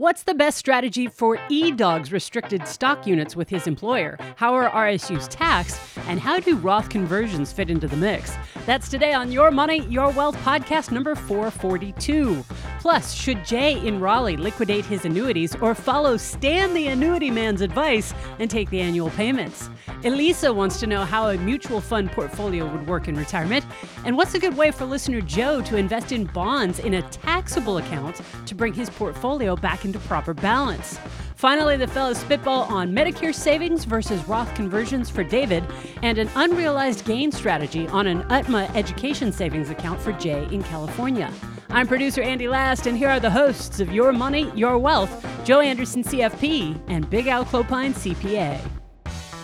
What's 0.00 0.22
the 0.22 0.34
best 0.34 0.58
strategy 0.58 1.08
for 1.08 1.38
eDog's 1.50 2.12
restricted 2.12 2.68
stock 2.68 3.04
units 3.04 3.34
with 3.34 3.48
his 3.48 3.66
employer? 3.66 4.16
How 4.36 4.54
are 4.54 4.70
RSUs 4.70 5.26
taxed? 5.28 5.80
And 6.06 6.20
how 6.20 6.38
do 6.38 6.54
Roth 6.54 6.88
conversions 6.88 7.52
fit 7.52 7.68
into 7.68 7.88
the 7.88 7.96
mix? 7.96 8.32
That's 8.64 8.88
today 8.88 9.12
on 9.12 9.32
Your 9.32 9.50
Money, 9.50 9.84
Your 9.88 10.10
Wealth 10.10 10.36
podcast 10.44 10.92
number 10.92 11.16
442. 11.16 12.44
Plus, 12.78 13.12
should 13.12 13.44
Jay 13.44 13.84
in 13.84 13.98
Raleigh 13.98 14.36
liquidate 14.36 14.84
his 14.84 15.04
annuities 15.04 15.56
or 15.56 15.74
follow 15.74 16.16
Stan 16.16 16.74
the 16.74 16.86
annuity 16.86 17.28
man's 17.32 17.60
advice 17.60 18.14
and 18.38 18.48
take 18.48 18.70
the 18.70 18.80
annual 18.80 19.10
payments? 19.10 19.68
Elisa 20.04 20.52
wants 20.52 20.78
to 20.78 20.86
know 20.86 21.04
how 21.04 21.30
a 21.30 21.36
mutual 21.38 21.80
fund 21.80 22.12
portfolio 22.12 22.70
would 22.70 22.86
work 22.86 23.08
in 23.08 23.16
retirement. 23.16 23.64
And 24.04 24.16
what's 24.16 24.34
a 24.34 24.38
good 24.38 24.56
way 24.56 24.70
for 24.70 24.84
listener 24.84 25.20
Joe 25.20 25.60
to 25.62 25.76
invest 25.76 26.12
in 26.12 26.26
bonds 26.26 26.78
in 26.78 26.94
a 26.94 27.02
taxable 27.02 27.78
account 27.78 28.20
to 28.46 28.54
bring 28.54 28.72
his 28.72 28.88
portfolio 28.90 29.56
back 29.56 29.84
into 29.88 29.98
proper 30.06 30.32
balance? 30.32 30.98
Finally, 31.34 31.76
the 31.76 31.86
fellow 31.86 32.12
spitball 32.12 32.62
on 32.64 32.92
Medicare 32.92 33.34
savings 33.34 33.84
versus 33.84 34.26
Roth 34.26 34.52
conversions 34.54 35.08
for 35.08 35.22
David, 35.22 35.64
and 36.02 36.18
an 36.18 36.28
unrealized 36.34 37.04
gain 37.04 37.30
strategy 37.30 37.86
on 37.88 38.06
an 38.06 38.22
UTMA 38.24 38.74
education 38.74 39.32
savings 39.32 39.70
account 39.70 40.00
for 40.00 40.12
Jay 40.14 40.48
in 40.52 40.62
California. 40.62 41.32
I'm 41.70 41.86
producer 41.86 42.22
Andy 42.22 42.48
Last, 42.48 42.86
and 42.86 42.98
here 42.98 43.08
are 43.08 43.20
the 43.20 43.30
hosts 43.30 43.78
of 43.78 43.92
Your 43.92 44.12
Money, 44.12 44.50
Your 44.54 44.78
Wealth, 44.78 45.24
Joe 45.44 45.60
Anderson, 45.60 46.02
CFP, 46.02 46.80
and 46.88 47.08
Big 47.08 47.28
Al 47.28 47.44
Clopine, 47.44 47.92
CPA. 47.92 48.60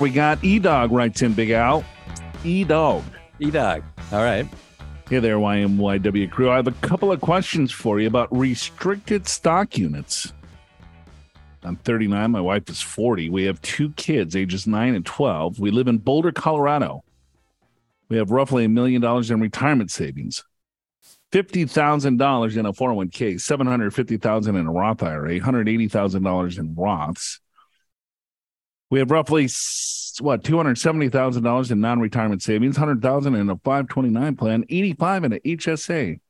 We 0.01 0.11
got 0.11 0.43
E 0.43 0.59
Dog 0.59 0.91
writes 0.91 1.23
in 1.23 1.33
Big 1.33 1.51
Al. 1.51 1.85
E 2.45 2.65
Dog. 2.65 3.05
E 3.39 3.51
Dog. 3.51 3.85
All 4.11 4.23
right. 4.23 4.47
Hey 5.07 5.19
there, 5.19 5.37
YMYW 5.37 6.31
crew. 6.31 6.51
I 6.51 6.57
have 6.57 6.67
a 6.67 6.73
couple 6.73 7.13
of 7.13 7.21
questions 7.21 7.71
for 7.71 8.01
you 8.01 8.07
about 8.07 8.35
restricted 8.35 9.29
stock 9.29 9.77
units. 9.77 10.33
I'm 11.63 11.77
39. 11.77 12.31
My 12.31 12.41
wife 12.41 12.71
is 12.71 12.81
40. 12.81 13.29
We 13.29 13.45
have 13.45 13.61
two 13.61 13.91
kids, 13.91 14.35
ages 14.35 14.67
9 14.67 14.95
and 14.95 15.05
12. 15.05 15.61
We 15.61 15.71
live 15.71 15.89
in 15.89 15.99
Boulder, 15.99 16.33
Colorado. 16.33 17.05
We 18.09 18.17
have 18.17 18.31
roughly 18.31 18.65
a 18.65 18.69
million 18.71 19.03
dollars 19.03 19.31
in 19.31 19.43
retirement 19.43 19.91
savings. 19.91 20.43
$50,000 21.33 22.57
in 22.57 22.65
a 22.65 22.73
401k, 22.73 23.39
750,000 23.39 24.57
in 24.57 24.67
a 24.67 24.73
Roth 24.73 25.03
IRA, 25.03 25.39
$180,000 25.39 26.59
in 26.59 26.75
Roths. 26.75 27.41
We 28.95 29.01
have 29.01 29.11
roughly 29.11 29.49
what 30.21 30.45
$270,000 30.45 31.71
in 31.73 31.81
non-retirement 31.81 32.43
savings, 32.45 32.79
100,000 32.79 33.35
in 33.35 33.51
a 33.51 33.57
529 33.57 34.37
plan, 34.37 34.65
85 34.69 35.25
in 35.25 35.33
an 35.33 35.41
HSA. 35.45 36.21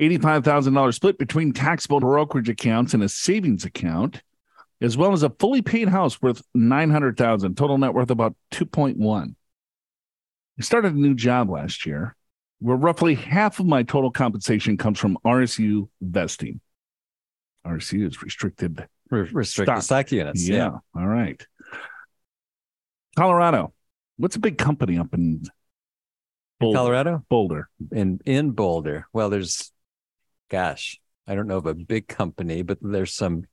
$85,000 0.00 0.92
split 0.92 1.18
between 1.18 1.52
taxable 1.52 2.00
brokerage 2.00 2.48
accounts 2.48 2.92
and 2.92 3.04
a 3.04 3.08
savings 3.08 3.64
account, 3.64 4.20
as 4.80 4.96
well 4.96 5.12
as 5.12 5.22
a 5.22 5.30
fully 5.30 5.62
paid 5.62 5.86
house 5.86 6.20
worth 6.20 6.42
900,000, 6.54 7.56
total 7.56 7.78
net 7.78 7.94
worth 7.94 8.10
about 8.10 8.34
2.1. 8.50 9.36
I 10.58 10.62
started 10.62 10.94
a 10.94 11.00
new 11.00 11.14
job 11.14 11.50
last 11.50 11.86
year 11.86 12.16
where 12.58 12.76
roughly 12.76 13.14
half 13.14 13.60
of 13.60 13.66
my 13.66 13.84
total 13.84 14.10
compensation 14.10 14.76
comes 14.76 14.98
from 14.98 15.16
RSU 15.24 15.88
vesting. 16.00 16.60
RSU 17.64 18.08
is 18.08 18.24
restricted 18.24 18.88
restricted 19.12 19.82
stock, 19.82 19.82
stock 19.82 20.12
units. 20.12 20.48
Yeah. 20.48 20.56
yeah. 20.56 20.70
All 21.00 21.06
right. 21.06 21.44
Colorado. 23.16 23.72
What's 24.16 24.36
a 24.36 24.40
big 24.40 24.58
company 24.58 24.98
up 24.98 25.14
in 25.14 25.42
Boulder? 26.60 26.76
Colorado? 26.76 27.24
Boulder. 27.28 27.68
In 27.90 28.20
in 28.24 28.52
Boulder. 28.52 29.06
Well, 29.12 29.30
there's 29.30 29.72
gosh, 30.50 31.00
I 31.26 31.34
don't 31.34 31.46
know 31.46 31.58
of 31.58 31.66
a 31.66 31.74
big 31.74 32.08
company, 32.08 32.62
but 32.62 32.78
there's 32.80 33.14
some 33.14 33.44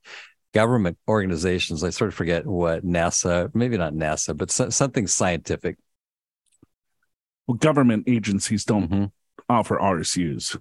government 0.52 0.98
organizations. 1.08 1.84
I 1.84 1.90
sort 1.90 2.08
of 2.08 2.14
forget 2.14 2.46
what 2.46 2.84
NASA, 2.84 3.52
maybe 3.54 3.76
not 3.76 3.94
NASA, 3.94 4.36
but 4.36 4.50
so, 4.50 4.70
something 4.70 5.06
scientific. 5.06 5.78
Well, 7.46 7.56
government 7.56 8.04
agencies 8.06 8.64
don't 8.64 8.90
mm-hmm. 8.90 9.04
offer 9.48 9.76
RSUs. 9.76 10.58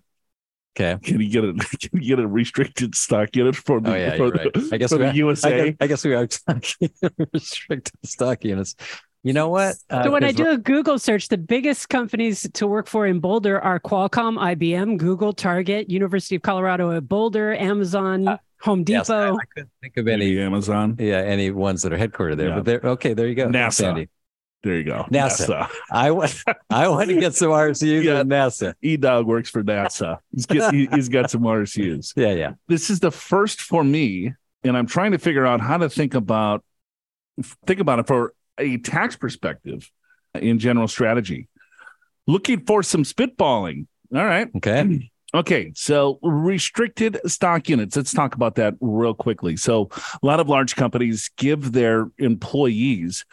Okay. 0.79 0.97
Can 1.03 1.19
you 1.19 1.29
get 1.29 1.43
a 1.43 1.53
can 1.77 2.01
you 2.01 2.15
get 2.15 2.19
a 2.23 2.27
restricted 2.27 2.95
stock 2.95 3.35
unit 3.35 3.55
for 3.55 3.81
the, 3.81 3.91
oh, 3.91 3.95
yeah, 3.95 4.15
for, 4.15 4.31
the, 4.31 4.51
right. 4.55 4.73
I 4.73 4.77
guess 4.77 4.91
for 4.91 4.97
the 4.97 5.13
USA? 5.13 5.47
I 5.47 5.65
guess, 5.65 5.75
I 5.81 5.87
guess 5.87 6.05
we 6.05 6.13
are 6.13 6.27
talking 6.27 6.89
restricted 7.33 7.93
stock 8.03 8.43
units. 8.43 8.75
You 9.23 9.33
know 9.33 9.49
what? 9.49 9.75
Uh, 9.89 10.03
so 10.03 10.11
when 10.11 10.23
I 10.23 10.31
do 10.31 10.49
a 10.49 10.57
Google 10.57 10.97
search, 10.97 11.27
the 11.27 11.37
biggest 11.37 11.89
companies 11.89 12.47
to 12.53 12.67
work 12.67 12.87
for 12.87 13.05
in 13.05 13.19
Boulder 13.19 13.59
are 13.59 13.77
Qualcomm, 13.77 14.39
IBM, 14.39 14.97
Google, 14.97 15.33
Target, 15.33 15.89
University 15.89 16.37
of 16.37 16.41
Colorado 16.41 16.91
at 16.91 17.05
Boulder, 17.09 17.53
Amazon, 17.53 18.29
uh, 18.29 18.37
Home 18.61 18.85
Depot. 18.85 18.99
Yes, 18.99 19.09
I, 19.09 19.29
I, 19.31 19.37
couldn't 19.53 19.71
think 19.81 19.97
of 19.97 20.07
any 20.07 20.39
Amazon. 20.39 20.95
Yeah, 20.97 21.17
any 21.17 21.51
ones 21.51 21.81
that 21.81 21.91
are 21.91 21.97
headquartered 21.97 22.37
there. 22.37 22.49
Yeah. 22.49 22.55
But 22.55 22.65
they're 22.65 22.91
okay. 22.91 23.13
There 23.13 23.27
you 23.27 23.35
go. 23.35 23.49
NASA. 23.49 24.07
There 24.61 24.75
you 24.75 24.83
go. 24.83 25.05
NASA. 25.09 25.47
NASA. 25.47 25.71
I 25.89 26.11
want 26.11 26.43
I 26.69 26.87
want 26.89 27.09
to 27.09 27.19
get 27.19 27.33
some 27.33 27.49
RSUs 27.49 28.03
yeah. 28.03 28.23
NASA. 28.23 28.73
E 28.81 28.97
Dog 28.97 29.25
works 29.25 29.49
for 29.49 29.63
NASA. 29.63 30.19
He's, 30.31 30.45
get, 30.45 30.73
he, 30.73 30.85
has 30.87 31.07
got 31.07 31.31
some 31.31 31.41
RSUs. 31.41 32.13
Yeah, 32.17 32.33
yeah. 32.33 32.53
This 32.67 32.89
is 32.89 32.99
the 32.99 33.11
first 33.11 33.61
for 33.61 33.83
me, 33.83 34.33
and 34.63 34.75
I'm 34.75 34.87
trying 34.87 35.11
to 35.13 35.17
figure 35.17 35.45
out 35.45 35.61
how 35.61 35.77
to 35.77 35.89
think 35.89 36.13
about 36.13 36.63
think 37.65 37.79
about 37.79 37.99
it 37.99 38.07
for 38.07 38.33
a 38.57 38.77
tax 38.77 39.15
perspective 39.15 39.89
in 40.33 40.59
general 40.59 40.89
strategy. 40.89 41.47
Looking 42.27 42.65
for 42.65 42.83
some 42.83 43.03
spitballing. 43.03 43.87
All 44.13 44.25
right. 44.25 44.49
Okay. 44.57 45.09
Okay, 45.31 45.71
so 45.75 46.17
restricted 46.23 47.19
stock 47.27 47.69
units. 47.69 47.95
Let's 47.95 48.13
talk 48.13 48.33
about 48.33 48.55
that 48.55 48.73
real 48.81 49.13
quickly. 49.13 49.57
So, 49.57 49.89
a 50.21 50.25
lot 50.25 50.39
of 50.39 50.49
large 50.49 50.75
companies 50.75 51.29
give 51.37 51.71
their 51.71 52.09
employees 52.17 53.25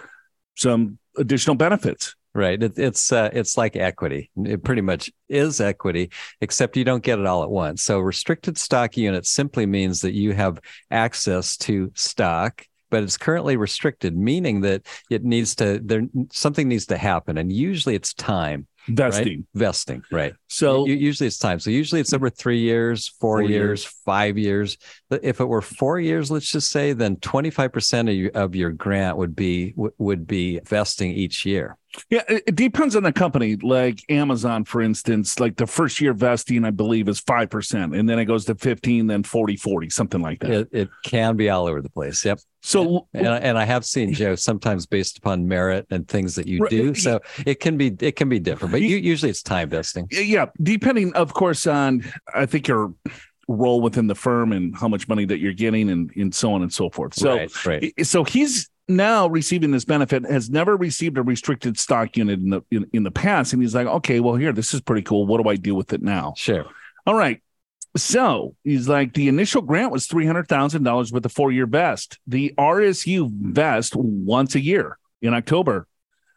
some 0.57 0.99
additional 1.17 1.57
benefits. 1.57 2.15
Right. 2.35 2.63
It, 2.63 2.79
it's 2.79 3.13
uh, 3.13 3.31
it's 3.33 3.57
like 3.57 3.77
equity. 3.77 4.31
It 4.37 4.63
pretty 4.63 4.83
much 4.83 5.11
is 5.31 5.59
equity, 5.59 6.11
except 6.43 6.77
you 6.77 6.85
don't 6.85 7.03
get 7.03 7.19
it 7.19 7.25
all 7.25 7.43
at 7.43 7.51
once. 7.51 7.83
So 7.83 7.99
restricted 7.99 8.59
stock 8.59 8.99
units 8.99 9.31
simply 9.31 9.65
means 9.65 10.03
that 10.03 10.13
you 10.13 10.35
have 10.35 10.61
access 10.91 11.57
to 11.59 11.91
stock 11.95 12.67
but 12.91 13.03
it's 13.03 13.17
currently 13.17 13.57
restricted, 13.57 14.17
meaning 14.17 14.61
that 14.63 14.87
it 15.11 15.25
needs 15.25 15.55
to 15.57 15.81
there 15.83 16.03
something 16.31 16.69
needs 16.69 16.87
to 16.87 16.97
happen, 16.97 17.39
and 17.39 17.53
usually 17.53 17.95
it's 17.95 18.15
time. 18.15 18.67
Vesting, 18.89 19.39
right? 19.39 19.47
vesting, 19.55 20.03
right? 20.13 20.35
So 20.49 20.87
usually 20.87 21.27
it's 21.27 21.39
time. 21.39 21.59
So 21.59 21.71
usually 21.71 22.01
it's 22.01 22.13
over 22.13 22.31
three 22.31 22.61
years, 22.61 23.09
four, 23.21 23.39
four 23.39 23.43
years, 23.43 23.83
years, 23.83 23.85
five 24.05 24.39
years. 24.39 24.79
If 25.11 25.41
it 25.41 25.45
were 25.45 25.63
four 25.63 25.99
years, 25.99 26.31
let's 26.31 26.51
just 26.51 26.71
say, 26.71 26.93
then 26.93 27.17
twenty 27.17 27.51
five 27.51 27.73
percent 27.73 28.09
of 28.09 28.15
your, 28.15 28.31
of 28.31 28.55
your 28.55 28.71
grant 28.71 29.17
would 29.17 29.35
be 29.35 29.75
would 29.77 30.27
be 30.27 30.61
vesting 30.61 31.11
each 31.11 31.45
year. 31.45 31.77
Yeah, 32.11 32.23
it 32.29 32.55
depends 32.55 32.97
on 32.97 33.03
the 33.03 33.13
company. 33.13 33.57
Like 33.57 34.03
Amazon, 34.09 34.65
for 34.65 34.81
instance, 34.83 35.41
like 35.41 35.57
the 35.57 35.67
first 35.67 36.01
year 36.01 36.13
vesting, 36.13 36.65
I 36.65 36.71
believe, 36.71 37.09
is 37.09 37.21
5%, 37.21 37.99
and 37.99 38.09
then 38.09 38.19
it 38.19 38.25
goes 38.27 38.45
to 38.47 38.55
15, 38.55 39.07
then 39.07 39.23
40, 39.23 39.57
40, 39.57 39.91
something 39.91 40.21
like 40.21 40.41
that. 40.41 40.51
It, 40.51 40.69
it 40.73 40.89
can 41.05 41.37
be 41.37 41.51
all 41.51 41.67
over 41.67 41.83
the 41.83 41.91
place. 41.91 42.25
Yep. 42.25 42.41
So, 42.63 43.07
and, 43.15 43.27
and 43.27 43.59
I 43.59 43.65
have 43.65 43.85
seen 43.85 44.13
Joe 44.13 44.35
sometimes 44.35 44.87
based 44.87 45.19
upon 45.19 45.47
merit 45.47 45.87
and 45.91 46.09
things 46.09 46.35
that 46.35 46.49
you 46.49 46.67
do. 46.69 46.95
So 46.95 47.21
it 47.47 47.61
can 47.61 47.77
be 47.77 47.95
it 48.01 48.17
can 48.17 48.29
be 48.29 48.41
different, 48.41 48.73
but 48.73 48.81
you, 48.81 48.97
usually 48.97 49.31
it's 49.31 49.43
time 49.43 49.69
vesting. 49.69 50.09
Yeah, 50.11 50.47
depending, 50.61 51.15
of 51.15 51.33
course, 51.33 51.67
on 51.69 52.05
I 52.35 52.47
think 52.47 52.67
your 52.67 52.93
role 53.47 53.81
within 53.81 54.09
the 54.09 54.17
firm 54.17 54.53
and 54.53 54.77
how 54.77 54.89
much 54.89 55.07
money 55.07 55.25
that 55.27 55.39
you're 55.39 55.53
getting, 55.53 55.91
and 55.91 56.11
and 56.17 56.35
so 56.35 56.53
on 56.55 56.63
and 56.63 56.73
so 56.73 56.91
forth. 56.91 57.15
So, 57.15 57.37
right, 57.37 57.67
right. 57.67 58.07
so 58.07 58.25
he's 58.25 58.69
now 58.89 59.27
receiving 59.27 59.71
this 59.71 59.85
benefit 59.85 60.25
has 60.25 60.49
never 60.49 60.77
received 60.77 61.19
a 61.19 61.23
restricted 61.23 61.79
stock 61.79 62.17
unit 62.17 62.39
in 62.39 62.51
the 62.51 62.63
in, 62.71 62.87
in 62.93 63.03
the 63.03 63.11
past. 63.11 63.53
And 63.53 63.63
he's 63.63 63.75
like 63.75 63.87
okay 63.87 64.21
well 64.21 64.37
here 64.37 64.53
this 64.53 64.75
is 64.75 64.81
pretty 64.81 65.03
cool. 65.03 65.27
What 65.27 65.43
do 65.43 65.49
i 65.49 65.57
do 65.57 65.75
with 65.75 65.93
it 65.93 66.03
now? 66.03 66.35
Sure. 66.37 66.67
All 67.07 67.15
right. 67.15 67.43
So 67.97 68.55
he's 68.63 68.89
like 68.89 69.15
the 69.15 69.29
initial 69.29 69.63
grant 69.63 69.91
was 69.91 70.07
$300000 70.07 71.13
with 71.13 71.25
a 71.25 71.31
four-year 71.31 71.67
vest. 71.67 72.19
The 72.27 72.55
rsu 72.59 73.31
vest 73.31 73.95
once 73.97 74.55
a 74.55 74.61
year 74.61 74.99
in 75.23 75.35
october. 75.35 75.87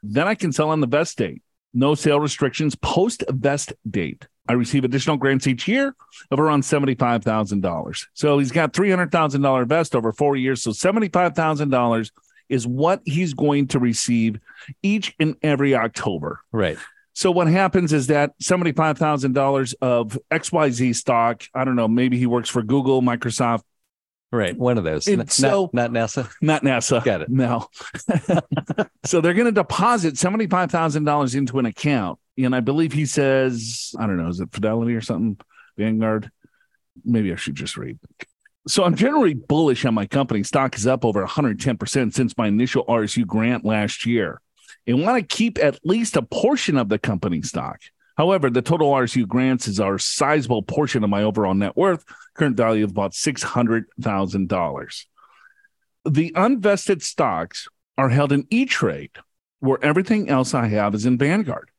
Then 0.02 0.28
i 0.28 0.36
can 0.36 0.52
sell 0.52 0.70
on 0.70 0.80
the 0.80 0.88
vest 0.88 1.18
date. 1.18 1.42
No 1.74 1.94
sale 1.96 2.20
restrictions 2.20 2.76
post 2.76 3.24
vest 3.30 3.74
date. 3.90 4.28
I 4.48 4.54
receive 4.54 4.84
additional 4.84 5.18
grants 5.18 5.46
each 5.46 5.68
year 5.68 5.96
of 6.32 6.40
around 6.40 6.64
$75,000. 6.64 8.08
So 8.16 8.40
he's 8.40 8.52
got 8.52 8.74
$300,000 8.74 9.68
vest 9.68 9.96
over 9.96 10.12
four 10.12 10.36
years. 10.36 10.64
So 10.64 10.72
$75,000 10.72 12.10
is 12.50 12.68
what 12.68 13.02
he's 13.06 13.34
going 13.34 13.68
to 13.68 13.80
receive 13.80 14.40
each 14.84 15.16
and 15.20 15.36
every 15.42 15.76
October. 15.76 16.42
Right. 16.52 16.78
So 17.14 17.32
what 17.32 17.48
happens 17.48 17.92
is 17.92 18.08
that 18.08 18.32
seventy-five 18.40 18.98
thousand 18.98 19.34
dollars 19.34 19.74
of 19.82 20.18
XYZ 20.32 20.96
stock. 20.96 21.44
I 21.54 21.66
don't 21.66 21.76
know. 21.76 21.88
Maybe 21.88 22.18
he 22.18 22.26
works 22.26 22.50
for 22.50 22.64
Google, 22.64 23.02
Microsoft. 23.02 23.64
Right, 24.32 24.56
one 24.56 24.78
of 24.78 24.84
those. 24.84 25.08
N- 25.08 25.28
so 25.28 25.70
not, 25.74 25.92
not, 25.92 26.10
NASA. 26.10 26.32
Not 26.40 26.62
NASA. 26.62 27.04
Got 27.04 27.24
it. 27.24 27.30
No. 27.30 27.68
so 29.06 29.22
they're 29.22 29.34
going 29.34 29.48
to 29.48 29.52
deposit 29.52 30.18
seventy-five 30.18 30.72
thousand 30.72 31.04
dollars 31.04 31.36
into 31.36 31.60
an 31.60 31.66
account, 31.66 32.20
and 32.38 32.56
I 32.56 32.60
believe 32.60 32.94
he 32.94 33.06
says, 33.06 33.94
I 34.00 34.06
don't 34.06 34.18
know, 34.18 34.30
is 34.30 34.40
it 34.40 34.54
Fidelity 34.54 34.96
or 34.96 35.02
something? 35.02 35.38
Vanguard. 35.78 36.32
Maybe 37.04 37.34
I 37.34 37.36
should 37.36 37.56
just 37.56 37.76
read. 37.76 37.98
So 38.68 38.84
I'm 38.84 38.96
generally 38.96 39.34
bullish 39.34 39.86
on 39.86 39.94
my 39.94 40.06
company. 40.06 40.44
Stock 40.44 40.76
is 40.76 40.86
up 40.86 41.06
over 41.06 41.26
110% 41.26 42.14
since 42.14 42.38
my 42.38 42.48
initial 42.48 42.86
RSU 42.86 43.26
grant 43.26 43.66
last 43.66 44.06
year 44.06 44.42
and 44.86 45.02
want 45.02 45.18
to 45.18 45.36
keep 45.36 45.58
at 45.60 45.80
least 45.84 46.18
a 46.18 46.22
portion 46.22 46.78
of 46.78 46.90
the 46.90 47.00
company 47.00 47.42
stock. 47.42 47.80
However, 48.18 48.50
the 48.50 48.62
total 48.62 48.92
RSU 48.92 49.26
grants 49.28 49.68
is 49.68 49.80
our 49.80 49.98
sizable 49.98 50.62
portion 50.62 51.04
of 51.04 51.10
my 51.10 51.24
overall 51.24 51.54
net 51.54 51.78
worth, 51.78 52.04
current 52.34 52.58
value 52.58 52.84
of 52.84 52.92
about 52.92 53.14
$600,000. 53.14 55.06
The 56.06 56.32
unvested 56.36 57.02
stocks 57.02 57.70
are 57.98 58.10
held 58.10 58.32
in 58.32 58.46
E 58.50 58.66
Trade, 58.66 59.12
where 59.60 59.84
everything 59.84 60.30
else 60.30 60.54
I 60.54 60.68
have 60.68 60.96
is 60.96 61.06
in 61.06 61.18
Vanguard. 61.18 61.72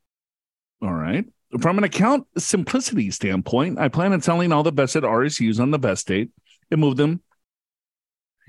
All 0.83 0.94
right. 0.94 1.26
From 1.61 1.79
an 1.79 1.85
account 1.85 2.26
simplicity 2.38 3.11
standpoint, 3.11 3.79
I 3.79 3.88
plan 3.88 4.12
on 4.12 4.23
selling 4.23 4.53
all 4.53 4.62
the 4.62 4.71
vested 4.71 5.03
RSUs 5.03 5.61
on 5.61 5.73
the 5.73 5.79
vest 5.79 6.06
date 6.06 6.31
and 6.71 6.81
move 6.81 6.97
them 6.97 7.23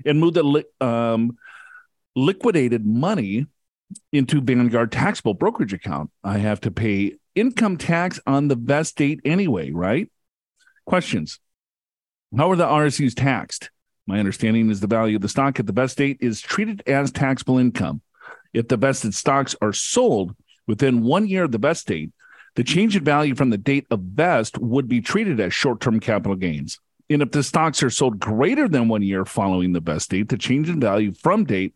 and 0.04 0.20
move 0.20 0.34
the 0.34 0.64
um, 0.80 1.36
liquidated 2.14 2.84
money 2.84 3.46
into 4.12 4.40
Vanguard 4.40 4.92
taxable 4.92 5.34
brokerage 5.34 5.72
account. 5.72 6.10
I 6.24 6.38
have 6.38 6.60
to 6.62 6.70
pay 6.70 7.16
income 7.34 7.76
tax 7.76 8.20
on 8.26 8.48
the 8.48 8.56
vest 8.56 8.96
date 8.96 9.20
anyway, 9.24 9.70
right? 9.70 10.10
Questions. 10.86 11.38
How 12.36 12.50
are 12.50 12.56
the 12.56 12.66
RSUs 12.66 13.14
taxed? 13.14 13.70
My 14.06 14.18
understanding 14.18 14.70
is 14.70 14.80
the 14.80 14.86
value 14.86 15.16
of 15.16 15.22
the 15.22 15.28
stock 15.28 15.60
at 15.60 15.66
the 15.66 15.72
vest 15.72 15.98
date 15.98 16.18
is 16.20 16.40
treated 16.40 16.82
as 16.86 17.12
taxable 17.12 17.58
income. 17.58 18.00
If 18.52 18.68
the 18.68 18.76
vested 18.76 19.14
stocks 19.14 19.54
are 19.62 19.72
sold 19.72 20.34
within 20.66 21.02
one 21.02 21.26
year 21.26 21.44
of 21.44 21.52
the 21.52 21.58
vest 21.58 21.86
date, 21.86 22.10
the 22.54 22.64
change 22.64 22.96
in 22.96 23.04
value 23.04 23.34
from 23.34 23.50
the 23.50 23.58
date 23.58 23.86
of 23.90 24.00
vest 24.00 24.58
would 24.58 24.88
be 24.88 25.00
treated 25.00 25.40
as 25.40 25.54
short 25.54 25.80
term 25.80 26.00
capital 26.00 26.36
gains. 26.36 26.78
And 27.12 27.22
if 27.22 27.30
the 27.30 27.42
stocks 27.42 27.82
are 27.82 27.90
sold 27.90 28.18
greater 28.18 28.68
than 28.68 28.88
one 28.88 29.02
year 29.02 29.24
following 29.24 29.72
the 29.72 29.80
vest 29.80 30.10
date, 30.10 30.28
the 30.28 30.38
change 30.38 30.68
in 30.68 30.80
value 30.80 31.12
from 31.12 31.44
date 31.44 31.74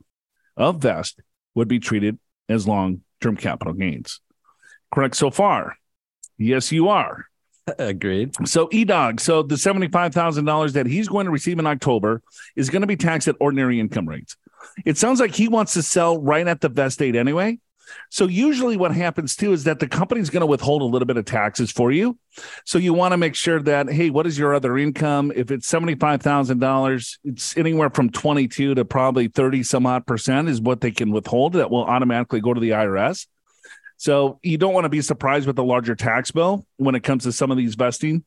of 0.56 0.80
vest 0.80 1.20
would 1.54 1.68
be 1.68 1.78
treated 1.78 2.18
as 2.48 2.66
long 2.66 3.02
term 3.20 3.36
capital 3.36 3.72
gains. 3.72 4.20
Correct 4.92 5.16
so 5.16 5.30
far? 5.30 5.76
Yes, 6.38 6.72
you 6.72 6.88
are. 6.88 7.26
Agreed. 7.78 8.34
So 8.46 8.68
EDOG, 8.68 9.20
so 9.20 9.42
the 9.42 9.56
$75,000 9.56 10.72
that 10.72 10.86
he's 10.86 11.08
going 11.08 11.26
to 11.26 11.32
receive 11.32 11.58
in 11.58 11.66
October 11.66 12.22
is 12.54 12.70
going 12.70 12.82
to 12.82 12.86
be 12.86 12.96
taxed 12.96 13.28
at 13.28 13.36
ordinary 13.40 13.80
income 13.80 14.08
rates. 14.08 14.36
It 14.84 14.96
sounds 14.96 15.20
like 15.20 15.34
he 15.34 15.48
wants 15.48 15.74
to 15.74 15.82
sell 15.82 16.20
right 16.20 16.46
at 16.46 16.60
the 16.60 16.68
vest 16.68 16.98
date 16.98 17.16
anyway. 17.16 17.58
So 18.10 18.26
usually 18.26 18.76
what 18.76 18.92
happens 18.92 19.36
too 19.36 19.52
is 19.52 19.64
that 19.64 19.78
the 19.78 19.88
company's 19.88 20.30
going 20.30 20.40
to 20.40 20.46
withhold 20.46 20.82
a 20.82 20.86
little 20.86 21.06
bit 21.06 21.16
of 21.16 21.24
taxes 21.24 21.70
for 21.70 21.92
you. 21.92 22.18
So 22.64 22.78
you 22.78 22.92
want 22.92 23.12
to 23.12 23.16
make 23.16 23.34
sure 23.34 23.60
that 23.62 23.88
hey, 23.88 24.10
what 24.10 24.26
is 24.26 24.38
your 24.38 24.54
other 24.54 24.76
income? 24.76 25.32
If 25.34 25.50
it's 25.50 25.70
$75,000, 25.70 27.18
it's 27.24 27.56
anywhere 27.56 27.90
from 27.90 28.10
22 28.10 28.74
to 28.74 28.84
probably 28.84 29.28
30 29.28 29.62
some 29.62 29.86
odd 29.86 30.06
percent 30.06 30.48
is 30.48 30.60
what 30.60 30.80
they 30.80 30.90
can 30.90 31.10
withhold 31.10 31.54
that 31.54 31.70
will 31.70 31.84
automatically 31.84 32.40
go 32.40 32.54
to 32.54 32.60
the 32.60 32.70
IRS. 32.70 33.26
So 33.96 34.38
you 34.42 34.58
don't 34.58 34.74
want 34.74 34.84
to 34.84 34.90
be 34.90 35.00
surprised 35.00 35.46
with 35.46 35.58
a 35.58 35.62
larger 35.62 35.94
tax 35.94 36.30
bill 36.30 36.66
when 36.76 36.94
it 36.94 37.00
comes 37.00 37.24
to 37.24 37.32
some 37.32 37.50
of 37.50 37.56
these 37.56 37.74
vesting. 37.74 38.24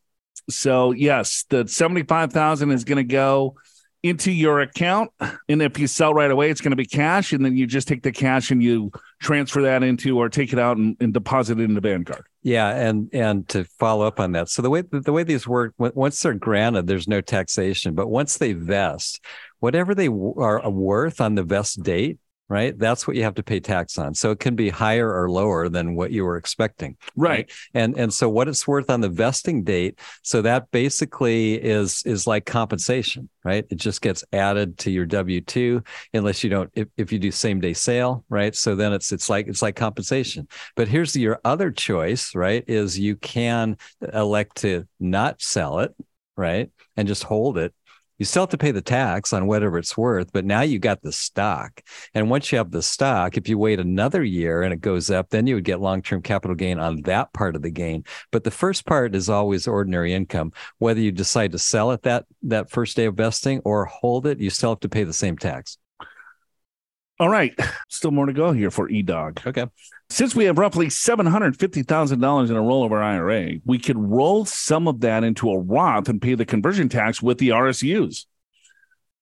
So 0.49 0.91
yes, 0.91 1.45
the 1.49 1.67
75,000 1.67 2.71
is 2.71 2.83
going 2.83 2.97
to 2.97 3.03
go 3.03 3.55
into 4.01 4.31
your 4.31 4.61
account 4.61 5.11
and 5.49 5.61
if 5.61 5.77
you 5.77 5.85
sell 5.85 6.13
right 6.13 6.31
away 6.31 6.49
it's 6.49 6.61
going 6.61 6.71
to 6.71 6.77
be 6.77 6.85
cash 6.85 7.33
and 7.33 7.43
then 7.43 7.57
you 7.57 7.67
just 7.67 7.87
take 7.87 8.01
the 8.01 8.11
cash 8.11 8.49
and 8.49 8.63
you 8.63 8.89
transfer 9.21 9.61
that 9.61 9.83
into 9.83 10.17
or 10.17 10.29
take 10.29 10.53
it 10.53 10.59
out 10.59 10.77
and, 10.77 10.95
and 11.01 11.13
deposit 11.13 11.59
it 11.59 11.63
into 11.63 11.81
vanguard. 11.81 12.25
Yeah 12.41 12.69
and 12.69 13.09
and 13.11 13.47
to 13.49 13.65
follow 13.65 14.07
up 14.07 14.19
on 14.21 14.31
that 14.31 14.47
so 14.47 14.61
the 14.61 14.69
way 14.69 14.83
the 14.89 15.11
way 15.11 15.23
these 15.23 15.45
work 15.45 15.73
once 15.77 16.21
they're 16.21 16.33
granted 16.33 16.87
there's 16.87 17.07
no 17.09 17.19
taxation 17.19 17.93
but 17.93 18.07
once 18.07 18.37
they 18.37 18.53
vest 18.53 19.23
whatever 19.59 19.93
they 19.93 20.07
are 20.07 20.69
worth 20.69 21.19
on 21.19 21.35
the 21.35 21.43
vest 21.43 21.83
date 21.83 22.19
right? 22.49 22.77
That's 22.77 23.07
what 23.07 23.15
you 23.15 23.23
have 23.23 23.35
to 23.35 23.43
pay 23.43 23.59
tax 23.59 23.97
on. 23.97 24.15
So 24.15 24.31
it 24.31 24.39
can 24.39 24.55
be 24.55 24.69
higher 24.69 25.13
or 25.13 25.29
lower 25.29 25.69
than 25.69 25.95
what 25.95 26.11
you 26.11 26.25
were 26.25 26.35
expecting. 26.35 26.97
Right. 27.15 27.29
right. 27.29 27.51
And 27.75 27.97
and 27.97 28.13
so 28.13 28.27
what 28.27 28.47
it's 28.47 28.67
worth 28.67 28.89
on 28.89 29.01
the 29.01 29.09
vesting 29.09 29.63
date, 29.63 29.99
so 30.23 30.41
that 30.41 30.71
basically 30.71 31.53
is 31.55 32.01
is 32.05 32.25
like 32.25 32.45
compensation, 32.45 33.29
right? 33.43 33.65
It 33.69 33.75
just 33.75 34.01
gets 34.01 34.23
added 34.33 34.79
to 34.79 34.91
your 34.91 35.05
W2 35.05 35.85
unless 36.13 36.43
you 36.43 36.49
don't 36.49 36.71
if, 36.73 36.87
if 36.97 37.11
you 37.11 37.19
do 37.19 37.31
same 37.31 37.61
day 37.61 37.73
sale, 37.73 38.25
right? 38.29 38.55
So 38.55 38.75
then 38.75 38.93
it's 38.93 39.11
it's 39.11 39.29
like 39.29 39.47
it's 39.47 39.61
like 39.61 39.75
compensation. 39.75 40.47
But 40.75 40.87
here's 40.87 41.15
your 41.15 41.39
other 41.45 41.69
choice, 41.71 42.33
right? 42.33 42.63
Is 42.67 42.97
you 42.97 43.15
can 43.15 43.77
elect 44.13 44.57
to 44.57 44.87
not 44.99 45.41
sell 45.41 45.79
it, 45.79 45.93
right? 46.35 46.71
And 46.97 47.07
just 47.07 47.23
hold 47.23 47.57
it 47.57 47.73
you 48.19 48.25
still 48.25 48.43
have 48.43 48.49
to 48.49 48.57
pay 48.57 48.71
the 48.71 48.81
tax 48.81 49.33
on 49.33 49.47
whatever 49.47 49.77
it's 49.77 49.97
worth, 49.97 50.31
but 50.31 50.45
now 50.45 50.61
you 50.61 50.77
got 50.77 51.01
the 51.01 51.11
stock. 51.11 51.81
And 52.13 52.29
once 52.29 52.51
you 52.51 52.57
have 52.57 52.71
the 52.71 52.83
stock, 52.83 53.37
if 53.37 53.49
you 53.49 53.57
wait 53.57 53.79
another 53.79 54.23
year 54.23 54.61
and 54.61 54.73
it 54.73 54.81
goes 54.81 55.09
up, 55.09 55.29
then 55.29 55.47
you 55.47 55.55
would 55.55 55.63
get 55.63 55.79
long 55.79 56.01
term 56.01 56.21
capital 56.21 56.55
gain 56.55 56.77
on 56.77 57.01
that 57.03 57.33
part 57.33 57.55
of 57.55 57.61
the 57.61 57.71
gain. 57.71 58.03
But 58.31 58.43
the 58.43 58.51
first 58.51 58.85
part 58.85 59.15
is 59.15 59.29
always 59.29 59.67
ordinary 59.67 60.13
income. 60.13 60.51
Whether 60.77 60.99
you 60.99 61.11
decide 61.11 61.53
to 61.53 61.59
sell 61.59 61.91
it 61.91 62.03
that, 62.03 62.25
that 62.43 62.69
first 62.69 62.95
day 62.95 63.05
of 63.05 63.15
vesting 63.15 63.61
or 63.65 63.85
hold 63.85 64.27
it, 64.27 64.39
you 64.39 64.49
still 64.49 64.71
have 64.71 64.81
to 64.81 64.89
pay 64.89 65.05
the 65.05 65.13
same 65.13 65.37
tax. 65.37 65.77
All 67.19 67.29
right. 67.29 67.53
Still 67.89 68.11
more 68.11 68.25
to 68.25 68.33
go 68.33 68.51
here 68.53 68.71
for 68.71 68.87
EDOG. 68.87 69.45
Okay. 69.47 69.65
Since 70.11 70.35
we 70.35 70.45
have 70.45 70.57
roughly 70.57 70.87
$750,000 70.87 72.13
in 72.49 72.55
a 72.55 72.59
rollover 72.59 73.01
IRA, 73.01 73.59
we 73.63 73.77
could 73.77 73.97
roll 73.97 74.43
some 74.43 74.87
of 74.87 75.01
that 75.01 75.23
into 75.23 75.51
a 75.51 75.59
Roth 75.59 76.09
and 76.09 76.21
pay 76.21 76.33
the 76.33 76.45
conversion 76.45 76.89
tax 76.89 77.21
with 77.21 77.37
the 77.37 77.49
RSUs. 77.49 78.25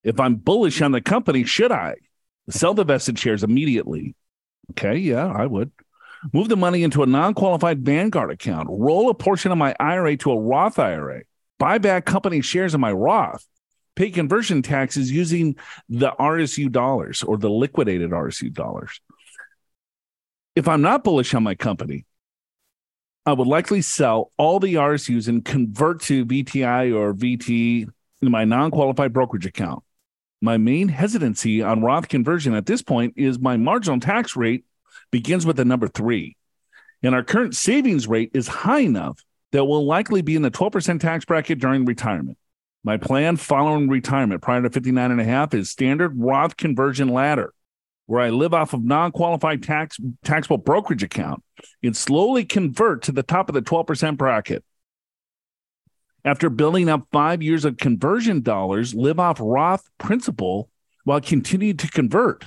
If 0.04 0.20
I'm 0.20 0.36
bullish 0.36 0.82
on 0.82 0.94
the 0.94 1.02
company, 1.02 1.44
should 1.44 1.74
I 1.74 1.96
sell 2.50 2.74
the 2.74 2.86
vested 2.86 3.20
shares 3.20 3.44
immediately? 3.44 4.16
Okay, 4.72 4.98
yeah, 4.98 5.28
I 5.28 5.46
would. 5.46 5.72
Move 6.34 6.48
the 6.48 6.56
money 6.58 6.84
into 6.84 7.04
a 7.04 7.06
non 7.06 7.34
qualified 7.34 7.86
Vanguard 7.86 8.32
account, 8.32 8.70
roll 8.72 9.10
a 9.10 9.14
portion 9.14 9.52
of 9.52 9.58
my 9.58 9.76
IRA 9.80 10.16
to 10.18 10.32
a 10.32 10.40
Roth 10.40 10.80
IRA, 10.80 11.24
buy 11.60 11.78
back 11.80 12.06
company 12.06 12.42
shares 12.42 12.74
in 12.74 12.82
my 12.82 12.92
Roth, 12.92 13.46
pay 13.96 14.10
conversion 14.10 14.62
taxes 14.62 15.12
using 15.12 15.58
the 15.90 16.12
RSU 16.12 16.72
dollars 16.72 17.24
or 17.24 17.38
the 17.38 17.50
liquidated 17.50 18.12
RSU 18.12 18.52
dollars 18.54 19.02
if 20.58 20.68
I'm 20.68 20.82
not 20.82 21.04
bullish 21.04 21.36
on 21.36 21.44
my 21.44 21.54
company, 21.54 22.06
I 23.28 23.34
would 23.34 23.46
likely 23.48 23.84
sell 23.84 24.32
all 24.38 24.60
the 24.60 24.74
RSUs 24.74 25.28
and 25.28 25.46
convert 25.46 26.02
to 26.04 26.26
VTI 26.26 26.96
or 26.96 27.14
VT 27.14 27.88
in 28.24 28.32
my 28.32 28.44
non 28.44 28.72
qualified 28.72 29.14
brokerage 29.14 29.46
account. 29.46 29.84
My 30.42 30.58
main 30.58 30.88
hesitancy 30.88 31.62
on 31.62 31.84
Roth 31.84 32.08
conversion 32.08 32.56
at 32.56 32.66
this 32.66 32.82
point 32.82 33.14
is 33.18 33.38
my 33.38 33.56
marginal 33.56 34.00
tax 34.00 34.36
rate 34.36 34.66
begins 35.12 35.46
with 35.46 35.58
the 35.58 35.66
number 35.66 35.88
three. 35.88 36.36
And 37.04 37.14
our 37.14 37.24
current 37.24 37.56
savings 37.56 38.08
rate 38.08 38.32
is 38.34 38.48
high 38.48 38.80
enough 38.80 39.24
that 39.52 39.66
we'll 39.66 39.86
likely 39.86 40.24
be 40.24 40.36
in 40.36 40.42
the 40.42 40.50
12% 40.50 41.00
tax 41.00 41.24
bracket 41.24 41.60
during 41.60 41.86
retirement. 41.86 42.40
My 42.84 42.98
plan 42.98 43.38
following 43.38 43.90
retirement 43.90 44.42
prior 44.42 44.64
to 44.64 44.72
59 44.72 45.12
and 45.12 45.22
a 45.22 45.24
half 45.24 45.54
is 45.54 45.70
standard 45.70 46.20
Roth 46.20 46.58
conversion 46.58 47.10
ladder 47.10 47.54
where 48.08 48.22
I 48.22 48.30
live 48.30 48.54
off 48.54 48.74
of 48.74 48.84
non-qualified 48.84 49.62
tax 49.62 50.00
taxable 50.24 50.58
brokerage 50.58 51.04
account 51.04 51.44
and 51.84 51.96
slowly 51.96 52.44
convert 52.46 53.04
to 53.04 53.12
the 53.12 53.24
top 53.24 53.50
of 53.50 53.54
the 53.54 53.62
12% 53.62 54.18
bracket. 54.18 54.64
After 56.26 56.50
building 56.50 56.90
up 56.90 57.08
five 57.12 57.44
years 57.44 57.64
of 57.64 57.78
conversion 57.78 58.42
dollars, 58.42 58.96
live 58.96 59.20
off 59.20 59.38
Roth 59.40 59.88
principal 59.98 60.70
while 61.04 61.22
continuing 61.22 61.78
to 61.78 61.88
convert. 61.88 62.46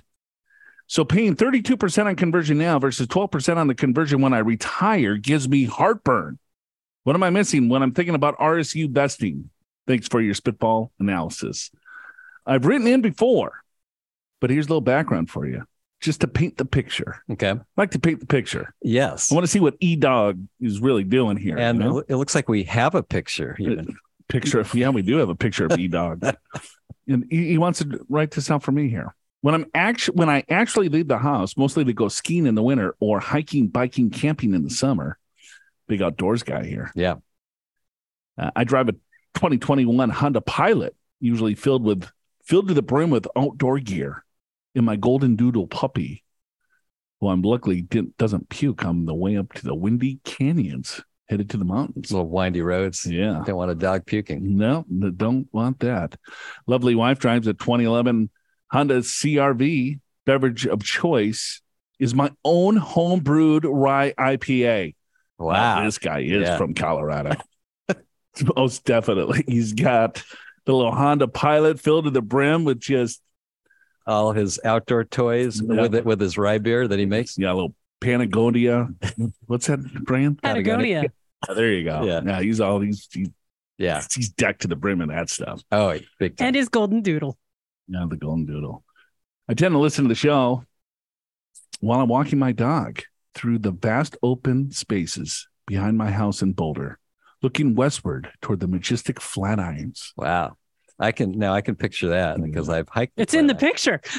So 0.87 1.05
paying 1.05 1.37
32% 1.37 2.07
on 2.07 2.17
conversion 2.17 2.59
now 2.59 2.79
versus 2.79 3.07
12% 3.07 3.57
on 3.57 3.69
the 3.69 3.75
conversion 3.75 4.21
when 4.21 4.35
I 4.35 4.39
retire 4.39 5.17
gives 5.17 5.49
me 5.49 5.65
heartburn. 5.65 6.39
What 7.05 7.17
am 7.17 7.23
I 7.23 7.31
missing 7.31 7.69
when 7.69 7.83
I'm 7.83 7.93
thinking 7.93 8.15
about 8.15 8.39
RSU 8.39 8.91
vesting? 8.91 9.51
Thanks 9.87 10.09
for 10.09 10.21
your 10.21 10.35
spitball 10.35 10.91
analysis. 10.99 11.71
I've 12.45 12.67
written 12.67 12.87
in 12.87 13.03
before 13.03 13.63
but 14.41 14.51
here's 14.51 14.67
a 14.67 14.69
little 14.69 14.81
background 14.81 15.31
for 15.31 15.47
you, 15.47 15.65
just 16.01 16.23
to 16.23 16.29
paint 16.29 16.57
the 16.57 16.65
picture. 16.65 17.23
Okay. 17.31 17.51
I 17.51 17.61
like 17.77 17.93
to 17.93 17.99
paint 17.99 18.21
the 18.21 18.27
picture. 18.27 18.75
Yes. 18.83 19.31
I 19.31 19.35
want 19.35 19.45
to 19.45 19.51
see 19.51 19.61
what 19.61 19.77
E 19.81 19.97
Dog 19.97 20.43
is 20.61 20.81
really 20.81 21.05
doing 21.05 21.37
here. 21.37 21.59
And 21.59 21.79
you 21.79 21.85
know? 21.85 21.99
it 22.09 22.17
looks 22.17 22.35
like 22.35 22.49
we 22.49 22.65
have 22.65 22.95
a 22.95 23.03
picture. 23.03 23.57
Even. 23.59 23.97
Picture 24.29 24.61
of, 24.61 24.75
yeah, 24.75 24.91
we 24.91 25.03
do 25.03 25.17
have 25.17 25.29
a 25.29 25.35
picture 25.35 25.67
of 25.67 25.79
E 25.79 25.89
Dog. 25.89 26.25
and 27.09 27.27
he, 27.31 27.49
he 27.49 27.59
wants 27.59 27.81
to 27.81 28.05
write 28.09 28.31
this 28.31 28.51
out 28.51 28.63
for 28.63 28.73
me 28.73 28.89
here. 28.89 29.15
When 29.43 29.55
I'm 29.55 29.67
actually 29.75 30.17
when 30.17 30.29
I 30.29 30.45
actually 30.51 30.91
leave 30.91 31.09
the 31.09 31.17
house, 31.17 31.57
mostly 31.57 31.85
to 31.85 31.93
go 31.95 32.09
skiing 32.09 32.47
in 32.47 32.55
the 32.55 32.63
winter 32.63 32.95
or 33.01 33.21
hiking, 33.21 33.69
biking, 33.69 34.11
camping 34.11 34.55
in 34.55 34.63
the 34.63 34.71
summer. 34.71 35.19
Big 35.89 36.03
outdoors 36.03 36.43
guy 36.43 36.65
here. 36.65 36.93
Yeah. 36.95 37.17
Uh, 38.39 38.51
I 38.55 38.65
drive 38.65 38.89
a 38.91 38.93
2021 39.35 40.11
Honda 40.11 40.41
Pilot, 40.43 40.95
usually 41.21 41.55
filled 41.55 41.83
with 41.83 42.09
filled 42.45 42.69
to 42.69 42.75
the 42.75 42.83
brim 42.83 43.11
with 43.11 43.27
outdoor 43.35 43.79
gear 43.79 44.25
in 44.75 44.85
my 44.85 44.97
golden 44.97 45.37
doodle 45.37 45.67
puppy, 45.67 46.25
who 47.21 47.29
I'm 47.29 47.43
luckily 47.43 47.83
doesn't 47.83 48.49
puke 48.49 48.85
on 48.85 49.05
the 49.07 49.15
way 49.15 49.37
up 49.37 49.53
to 49.55 49.65
the 49.65 49.75
windy 49.75 50.21
canyons 50.25 51.03
headed 51.29 51.51
to 51.51 51.57
the 51.57 51.65
mountains. 51.65 52.11
Little 52.11 52.29
windy 52.29 52.61
roads. 52.63 53.07
Yeah. 53.07 53.43
Don't 53.47 53.57
want 53.57 53.71
a 53.71 53.75
dog 53.77 54.05
puking. 54.07 54.57
No, 54.57 54.85
don't 55.17 55.49
want 55.53 55.79
that. 55.81 56.17
Lovely 56.67 56.95
wife 56.95 57.19
drives 57.19 57.47
a 57.47 57.55
2011 57.55 58.31
Honda 58.71 58.99
CRV. 59.01 60.01
Beverage 60.27 60.67
of 60.67 60.83
choice 60.83 61.61
is 61.99 62.15
my 62.15 62.31
own 62.45 62.77
home 62.77 63.21
brewed 63.21 63.65
rye 63.65 64.13
IPA. 64.19 64.95
Now, 65.39 65.47
Wow. 65.47 65.85
this 65.85 65.99
guy 65.99 66.21
is 66.21 66.43
Yeah. 66.43 66.57
from 66.57 66.75
Colorado. 66.75 67.37
Most 68.57 68.85
definitely. 68.85 69.45
He's 69.47 69.73
got 69.73 70.23
the 70.67 70.75
little 70.75 70.95
Honda 70.95 71.27
Pilot 71.29 71.81
filled 71.81 72.05
to 72.05 72.11
the 72.11 72.23
brim 72.23 72.65
with 72.65 72.81
just 72.81 73.21
All 74.11 74.33
his 74.33 74.59
outdoor 74.65 75.05
toys 75.05 75.61
Yeah. 75.61 75.83
with 75.83 75.95
it 75.95 76.05
with 76.05 76.21
his 76.21 76.37
rye 76.37 76.59
beer 76.59 76.89
that 76.89 76.99
he 76.99 77.07
makes. 77.07 77.39
yeah, 77.39 77.53
a 77.53 77.55
little 77.55 77.75
Panagonia. 78.01 78.89
What's 79.47 79.67
that 79.69 79.81
brand? 80.05 80.43
Patagonia. 80.43 81.05
Oh, 81.49 81.55
there 81.55 81.73
you 81.73 81.85
go. 81.85 82.03
Yeah. 82.05 82.21
Yeah, 82.25 82.41
he's 82.43 82.61
all 82.61 82.81
he's, 82.81 83.07
he's 83.13 83.29
Yeah. 83.79 84.03
he's 84.15 84.31
decked 84.31 84.63
to 84.63 84.69
the 84.69 84.77
brim 84.77 85.01
in 85.01 85.09
that 85.11 85.31
stuff. 85.31 85.63
Oh, 85.71 85.97
big 86.19 86.37
time. 86.37 86.49
And 86.49 86.57
his 86.57 86.69
golden 86.69 87.03
doodle. 87.03 87.39
Yeah, 87.89 88.07
the 88.09 88.17
golden 88.17 88.47
doodle. 88.47 88.85
I 89.49 89.55
tend 89.55 89.73
to 89.75 89.79
listen 89.79 90.05
to 90.05 90.09
the 90.09 90.15
show 90.15 90.65
while 91.81 92.01
I'm 92.01 92.09
walking 92.09 92.39
my 92.39 92.53
dog 92.53 93.03
through 93.35 93.59
the 93.59 93.71
vast 93.73 94.17
open 94.23 94.71
spaces 94.73 95.47
behind 95.67 95.97
my 95.99 96.11
house 96.11 96.43
in 96.43 96.53
Boulder, 96.53 96.99
looking 97.43 97.75
westward 97.75 98.31
toward 98.43 98.61
the 98.61 98.67
majestic 98.69 99.17
Flatirons. 99.21 100.13
wow. 100.17 100.57
I 101.01 101.13
can 101.13 101.33
now 101.33 101.55
I 101.55 101.63
can 101.63 101.75
picture 101.75 102.09
that 102.09 102.37
mm-hmm. 102.37 102.45
because 102.45 102.69
I've 102.69 102.89
hiked. 102.89 103.15
It's 103.17 103.35
in 103.35 103.47
the 103.47 103.55
picture. 103.55 104.01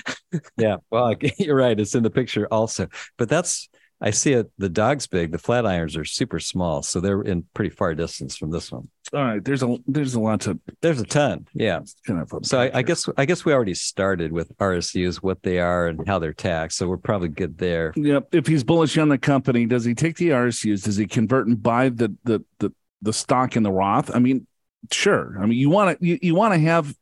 Yeah. 0.57 0.77
Well, 0.89 1.13
you're 1.39 1.57
right. 1.57 1.77
It's 1.77 1.93
in 1.93 2.03
the 2.03 2.09
picture 2.09 2.47
also. 2.49 2.87
But 3.17 3.27
that's 3.27 3.67
I 3.99 4.09
see 4.09 4.33
it. 4.33 4.49
The 4.57 4.69
dog's 4.69 5.05
big. 5.05 5.31
The 5.31 5.37
Flatirons 5.37 5.95
are 5.97 6.05
super 6.05 6.39
small, 6.39 6.81
so 6.81 6.99
they're 6.99 7.21
in 7.21 7.43
pretty 7.53 7.69
far 7.69 7.93
distance 7.93 8.35
from 8.35 8.49
this 8.49 8.71
one. 8.71 8.89
All 9.13 9.23
right, 9.23 9.43
there's 9.43 9.61
a 9.61 9.77
there's 9.87 10.15
a 10.15 10.19
lot 10.19 10.41
to 10.41 10.59
There's 10.81 10.99
a 10.99 11.05
ton. 11.05 11.47
Yeah. 11.53 11.81
kind 12.07 12.19
of. 12.19 12.33
So 12.43 12.59
I, 12.59 12.79
I 12.79 12.81
guess 12.81 13.07
I 13.17 13.25
guess 13.25 13.45
we 13.45 13.53
already 13.53 13.75
started 13.75 14.31
with 14.31 14.57
RSUs, 14.57 15.17
what 15.17 15.43
they 15.43 15.59
are 15.59 15.87
and 15.87 16.07
how 16.07 16.17
they're 16.17 16.33
taxed. 16.33 16.79
So 16.79 16.87
we're 16.87 16.97
probably 16.97 17.29
good 17.29 17.57
there. 17.57 17.93
Yep. 17.95 18.29
If 18.33 18.47
he's 18.47 18.63
bullish 18.63 18.97
on 18.97 19.09
the 19.09 19.19
company, 19.19 19.65
does 19.67 19.85
he 19.85 19.93
take 19.93 20.15
the 20.15 20.29
RSUs? 20.29 20.83
Does 20.83 20.97
he 20.97 21.05
convert 21.05 21.47
and 21.47 21.61
buy 21.61 21.89
the 21.89 22.15
the 22.23 22.43
the, 22.59 22.73
the 23.01 23.13
stock 23.13 23.55
in 23.55 23.63
the 23.63 23.71
Roth? 23.71 24.15
I 24.15 24.19
mean, 24.19 24.47
sure. 24.91 25.35
I 25.39 25.45
mean, 25.45 25.57
you 25.57 25.69
want 25.69 25.99
to 25.99 26.05
you, 26.05 26.19
you 26.21 26.35
want 26.35 26.53
to 26.53 26.59
have 26.59 26.95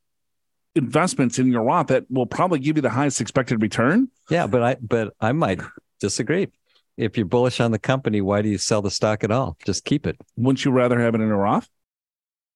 investments 0.76 1.40
in 1.40 1.52
your 1.52 1.64
Roth 1.64 1.88
that 1.88 2.06
will 2.10 2.26
probably 2.26 2.60
give 2.60 2.76
you 2.78 2.82
the 2.82 2.90
highest 2.90 3.22
expected 3.22 3.62
return. 3.62 4.10
Yeah, 4.30 4.48
but 4.48 4.64
I 4.64 4.78
but 4.82 5.14
I 5.20 5.32
might 5.32 5.62
disagree. 6.00 6.48
If 6.98 7.16
you're 7.18 7.26
bullish 7.26 7.60
on 7.62 7.72
the 7.72 7.80
company, 7.80 8.20
why 8.22 8.42
do 8.42 8.50
you 8.50 8.58
sell 8.58 8.82
the 8.82 8.92
stock 8.92 9.24
at 9.24 9.32
all? 9.32 9.56
Just 9.66 9.86
keep 9.86 10.06
it. 10.06 10.18
Wouldn't 10.36 10.66
you 10.66 10.72
rather 10.72 11.00
have 11.00 11.16
it 11.16 11.22
in 11.22 11.30
a 11.30 11.38
Roth? 11.38 11.70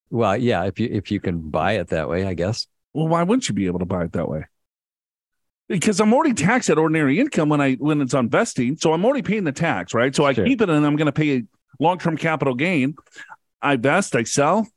Well, 0.09 0.35
yeah, 0.37 0.65
if 0.65 0.79
you 0.79 0.89
if 0.91 1.11
you 1.11 1.19
can 1.19 1.49
buy 1.49 1.73
it 1.73 1.87
that 1.89 2.09
way, 2.09 2.25
I 2.25 2.33
guess. 2.33 2.67
Well, 2.93 3.07
why 3.07 3.23
wouldn't 3.23 3.47
you 3.47 3.55
be 3.55 3.65
able 3.67 3.79
to 3.79 3.85
buy 3.85 4.03
it 4.03 4.11
that 4.13 4.27
way? 4.27 4.45
Because 5.69 5.99
I'm 6.01 6.13
already 6.13 6.33
taxed 6.33 6.69
at 6.69 6.77
ordinary 6.77 7.19
income 7.19 7.49
when 7.49 7.61
I 7.61 7.73
when 7.75 8.01
it's 8.01 8.13
on 8.13 8.29
vesting, 8.29 8.77
so 8.77 8.93
I'm 8.93 9.03
already 9.05 9.21
paying 9.21 9.45
the 9.45 9.51
tax, 9.53 9.93
right? 9.93 10.13
So 10.13 10.25
I 10.25 10.33
Sure. 10.33 10.45
keep 10.45 10.61
it 10.61 10.69
and 10.69 10.85
I'm 10.85 10.97
going 10.97 11.05
to 11.07 11.11
pay 11.13 11.37
a 11.37 11.43
long 11.79 11.97
term 11.97 12.17
capital 12.17 12.53
gain. 12.53 12.95
I 13.61 13.77
vest, 13.77 14.15
I 14.15 14.23
sell, 14.23 14.67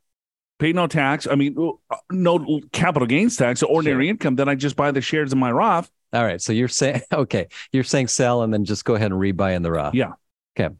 pay 0.58 0.72
no 0.72 0.86
tax. 0.86 1.26
I 1.26 1.34
mean, 1.34 1.56
uh, 1.90 1.96
no 2.10 2.60
capital 2.72 3.06
gains 3.06 3.36
tax, 3.36 3.62
ordinary 3.62 4.04
Sure. 4.06 4.10
income. 4.10 4.36
Then 4.36 4.48
I 4.48 4.54
just 4.54 4.76
buy 4.76 4.90
the 4.90 5.00
shares 5.00 5.32
in 5.32 5.38
my 5.38 5.50
Roth. 5.52 5.90
All 6.12 6.24
right. 6.24 6.40
So 6.40 6.52
you're 6.52 6.68
saying 6.68 7.02
okay, 7.12 7.48
you're 7.72 7.84
saying 7.84 8.08
sell 8.08 8.42
and 8.42 8.52
then 8.52 8.64
just 8.64 8.84
go 8.84 8.94
ahead 8.94 9.12
and 9.12 9.20
rebuy 9.20 9.54
in 9.54 9.62
the 9.62 9.70
Roth. 9.72 9.94
Yeah. 9.94 10.12
Okay. 10.58 10.74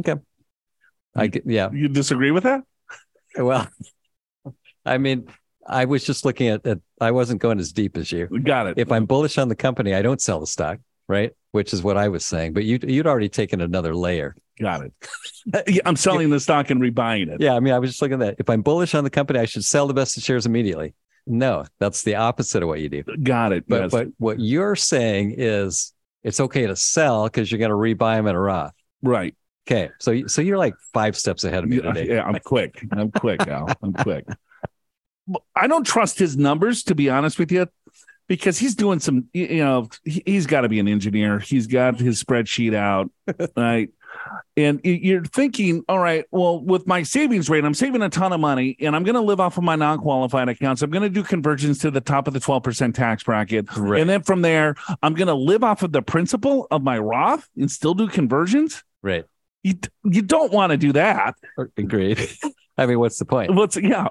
Okay. 0.00 0.20
I 1.14 1.26
get, 1.26 1.42
yeah. 1.46 1.70
You 1.72 1.88
disagree 1.88 2.30
with 2.30 2.44
that? 2.44 2.62
Well, 3.36 3.68
I 4.84 4.98
mean, 4.98 5.28
I 5.64 5.84
was 5.84 6.02
just 6.04 6.24
looking 6.24 6.48
at, 6.48 6.66
at 6.66 6.78
I 7.00 7.12
wasn't 7.12 7.40
going 7.40 7.60
as 7.60 7.72
deep 7.72 7.96
as 7.96 8.10
you. 8.10 8.26
Got 8.26 8.66
it. 8.66 8.74
If 8.78 8.90
I'm 8.90 9.06
bullish 9.06 9.38
on 9.38 9.46
the 9.48 9.54
company, 9.54 9.94
I 9.94 10.02
don't 10.02 10.20
sell 10.20 10.40
the 10.40 10.48
stock, 10.48 10.80
right? 11.08 11.30
Which 11.52 11.72
is 11.72 11.80
what 11.80 11.96
I 11.96 12.08
was 12.08 12.26
saying. 12.26 12.54
But 12.54 12.64
you 12.64 12.80
you'd 12.82 13.06
already 13.06 13.28
taken 13.28 13.60
another 13.60 13.94
layer. 13.94 14.34
Got 14.60 14.90
it. 15.54 15.82
I'm 15.86 15.96
selling 15.96 16.30
the 16.30 16.40
stock 16.40 16.70
and 16.70 16.80
rebuying 16.80 17.28
it. 17.28 17.40
Yeah, 17.40 17.54
I 17.54 17.60
mean, 17.60 17.72
I 17.72 17.78
was 17.78 17.90
just 17.90 18.02
looking 18.02 18.14
at 18.14 18.20
that. 18.20 18.36
If 18.38 18.50
I'm 18.50 18.62
bullish 18.62 18.94
on 18.94 19.04
the 19.04 19.10
company, 19.10 19.38
I 19.38 19.46
should 19.46 19.64
sell 19.64 19.86
the 19.86 19.94
vested 19.94 20.22
shares 20.22 20.46
immediately. 20.46 20.94
No, 21.26 21.64
that's 21.78 22.02
the 22.02 22.16
opposite 22.16 22.62
of 22.62 22.68
what 22.68 22.80
you 22.80 22.88
do. 22.88 23.04
Got 23.22 23.52
it. 23.52 23.64
But 23.68 23.82
yes. 23.82 23.90
but 23.90 24.08
what 24.18 24.40
you're 24.40 24.76
saying 24.76 25.34
is 25.38 25.92
it's 26.22 26.40
okay 26.40 26.66
to 26.66 26.76
sell 26.76 27.24
because 27.24 27.50
you're 27.50 27.58
going 27.58 27.70
to 27.70 27.76
rebuy 27.76 28.16
them 28.16 28.26
at 28.26 28.34
a 28.34 28.38
Roth. 28.38 28.74
right. 29.02 29.34
Okay, 29.70 29.90
so 30.00 30.26
so 30.26 30.42
you're 30.42 30.58
like 30.58 30.74
five 30.92 31.16
steps 31.16 31.44
ahead 31.44 31.62
of 31.62 31.70
me 31.70 31.80
today. 31.80 32.08
yeah, 32.08 32.24
I'm 32.24 32.38
quick. 32.40 32.84
I'm 32.90 33.10
quick, 33.12 33.46
Al. 33.46 33.68
I'm 33.82 33.92
quick. 33.92 34.24
I 35.54 35.68
don't 35.68 35.84
trust 35.86 36.18
his 36.18 36.36
numbers, 36.36 36.82
to 36.84 36.94
be 36.94 37.08
honest 37.08 37.38
with 37.38 37.52
you, 37.52 37.68
because 38.26 38.58
he's 38.58 38.74
doing 38.74 38.98
some, 38.98 39.28
you 39.32 39.58
know, 39.58 39.88
he, 40.02 40.22
he's 40.26 40.46
got 40.46 40.62
to 40.62 40.68
be 40.68 40.80
an 40.80 40.88
engineer. 40.88 41.38
He's 41.38 41.68
got 41.68 42.00
his 42.00 42.20
spreadsheet 42.24 42.74
out, 42.74 43.12
right? 43.56 43.90
And 44.56 44.80
you're 44.84 45.24
thinking, 45.24 45.84
all 45.88 45.98
right, 45.98 46.24
well, 46.30 46.62
with 46.62 46.86
my 46.86 47.02
savings 47.02 47.48
rate, 47.48 47.64
I'm 47.64 47.74
saving 47.74 48.02
a 48.02 48.08
ton 48.08 48.32
of 48.32 48.40
money 48.40 48.76
and 48.80 48.94
I'm 48.94 49.04
going 49.04 49.14
to 49.14 49.20
live 49.20 49.40
off 49.40 49.56
of 49.58 49.64
my 49.64 49.76
non 49.76 49.98
qualified 49.98 50.48
accounts. 50.48 50.82
I'm 50.82 50.90
going 50.90 51.02
to 51.02 51.08
do 51.08 51.22
conversions 51.22 51.78
to 51.80 51.90
the 51.90 52.00
top 52.00 52.26
of 52.26 52.34
the 52.34 52.40
12% 52.40 52.94
tax 52.94 53.24
bracket. 53.24 53.74
Right. 53.76 54.00
And 54.00 54.10
then 54.10 54.22
from 54.22 54.42
there, 54.42 54.76
I'm 55.02 55.14
going 55.14 55.28
to 55.28 55.34
live 55.34 55.64
off 55.64 55.82
of 55.82 55.92
the 55.92 56.02
principal 56.02 56.66
of 56.70 56.82
my 56.82 56.98
Roth 56.98 57.48
and 57.56 57.70
still 57.70 57.94
do 57.94 58.08
conversions. 58.08 58.82
Right. 59.02 59.24
You, 59.62 59.74
you 60.04 60.22
don't 60.22 60.52
want 60.52 60.70
to 60.70 60.76
do 60.76 60.92
that. 60.92 61.34
Agreed. 61.76 62.20
I 62.78 62.86
mean, 62.86 62.98
what's 62.98 63.18
the 63.18 63.26
point? 63.26 63.54
What's 63.54 63.76
yeah? 63.76 64.08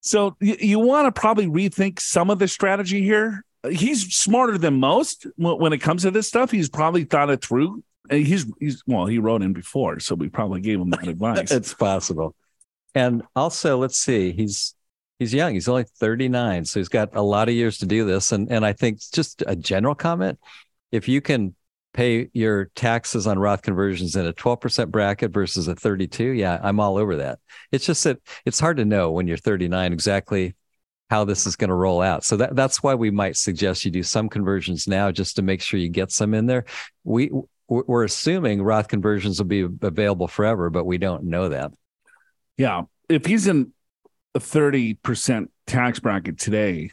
So 0.00 0.36
you, 0.40 0.56
you 0.58 0.78
want 0.78 1.12
to 1.12 1.18
probably 1.18 1.46
rethink 1.46 2.00
some 2.00 2.30
of 2.30 2.38
the 2.38 2.48
strategy 2.48 3.02
here. 3.02 3.44
He's 3.70 4.14
smarter 4.14 4.58
than 4.58 4.80
most 4.80 5.26
when, 5.36 5.58
when 5.58 5.72
it 5.72 5.78
comes 5.78 6.02
to 6.02 6.10
this 6.10 6.28
stuff. 6.28 6.50
He's 6.50 6.68
probably 6.68 7.04
thought 7.04 7.30
it 7.30 7.44
through. 7.44 7.82
He's 8.10 8.46
he's 8.58 8.82
well, 8.86 9.06
he 9.06 9.18
wrote 9.18 9.42
in 9.42 9.52
before, 9.52 10.00
so 10.00 10.14
we 10.14 10.28
probably 10.28 10.60
gave 10.60 10.80
him 10.80 10.90
that 10.90 11.06
advice. 11.08 11.50
It's 11.50 11.74
possible. 11.74 12.34
And 12.94 13.22
also, 13.36 13.78
let's 13.78 13.98
see, 13.98 14.32
he's 14.32 14.74
he's 15.18 15.32
young. 15.32 15.54
He's 15.54 15.68
only 15.68 15.84
39, 15.84 16.64
so 16.64 16.80
he's 16.80 16.88
got 16.88 17.14
a 17.14 17.22
lot 17.22 17.48
of 17.48 17.54
years 17.54 17.78
to 17.78 17.86
do 17.86 18.04
this. 18.04 18.32
And 18.32 18.50
and 18.50 18.64
I 18.66 18.72
think 18.72 19.00
just 19.12 19.44
a 19.46 19.54
general 19.54 19.94
comment, 19.94 20.38
if 20.90 21.08
you 21.08 21.20
can 21.20 21.54
pay 21.92 22.28
your 22.32 22.66
taxes 22.74 23.26
on 23.26 23.38
Roth 23.38 23.62
conversions 23.62 24.14
in 24.14 24.26
a 24.26 24.32
12% 24.32 24.88
bracket 24.90 25.32
versus 25.32 25.66
a 25.66 25.74
32, 25.74 26.24
yeah, 26.24 26.60
I'm 26.62 26.78
all 26.78 26.96
over 26.96 27.16
that. 27.16 27.40
It's 27.72 27.84
just 27.84 28.04
that 28.04 28.18
it's 28.44 28.60
hard 28.60 28.76
to 28.76 28.84
know 28.84 29.10
when 29.10 29.26
you're 29.26 29.36
39 29.36 29.92
exactly 29.92 30.54
how 31.10 31.24
this 31.24 31.46
is 31.46 31.56
going 31.56 31.68
to 31.68 31.74
roll 31.74 32.00
out. 32.00 32.24
So 32.24 32.36
that 32.36 32.54
that's 32.54 32.82
why 32.82 32.94
we 32.94 33.10
might 33.10 33.36
suggest 33.36 33.84
you 33.84 33.90
do 33.90 34.02
some 34.02 34.28
conversions 34.28 34.86
now 34.86 35.10
just 35.10 35.36
to 35.36 35.42
make 35.42 35.60
sure 35.60 35.80
you 35.80 35.88
get 35.88 36.12
some 36.12 36.34
in 36.34 36.46
there. 36.46 36.64
We 37.02 37.30
we're 37.70 38.04
assuming 38.04 38.62
Roth 38.62 38.88
conversions 38.88 39.38
will 39.38 39.46
be 39.46 39.66
available 39.82 40.28
forever, 40.28 40.68
but 40.70 40.84
we 40.84 40.98
don't 40.98 41.24
know 41.24 41.48
that. 41.48 41.72
yeah, 42.56 42.82
if 43.08 43.24
he's 43.24 43.46
in 43.46 43.72
a 44.34 44.40
thirty 44.40 44.94
percent 44.94 45.50
tax 45.66 46.00
bracket 46.00 46.38
today, 46.38 46.90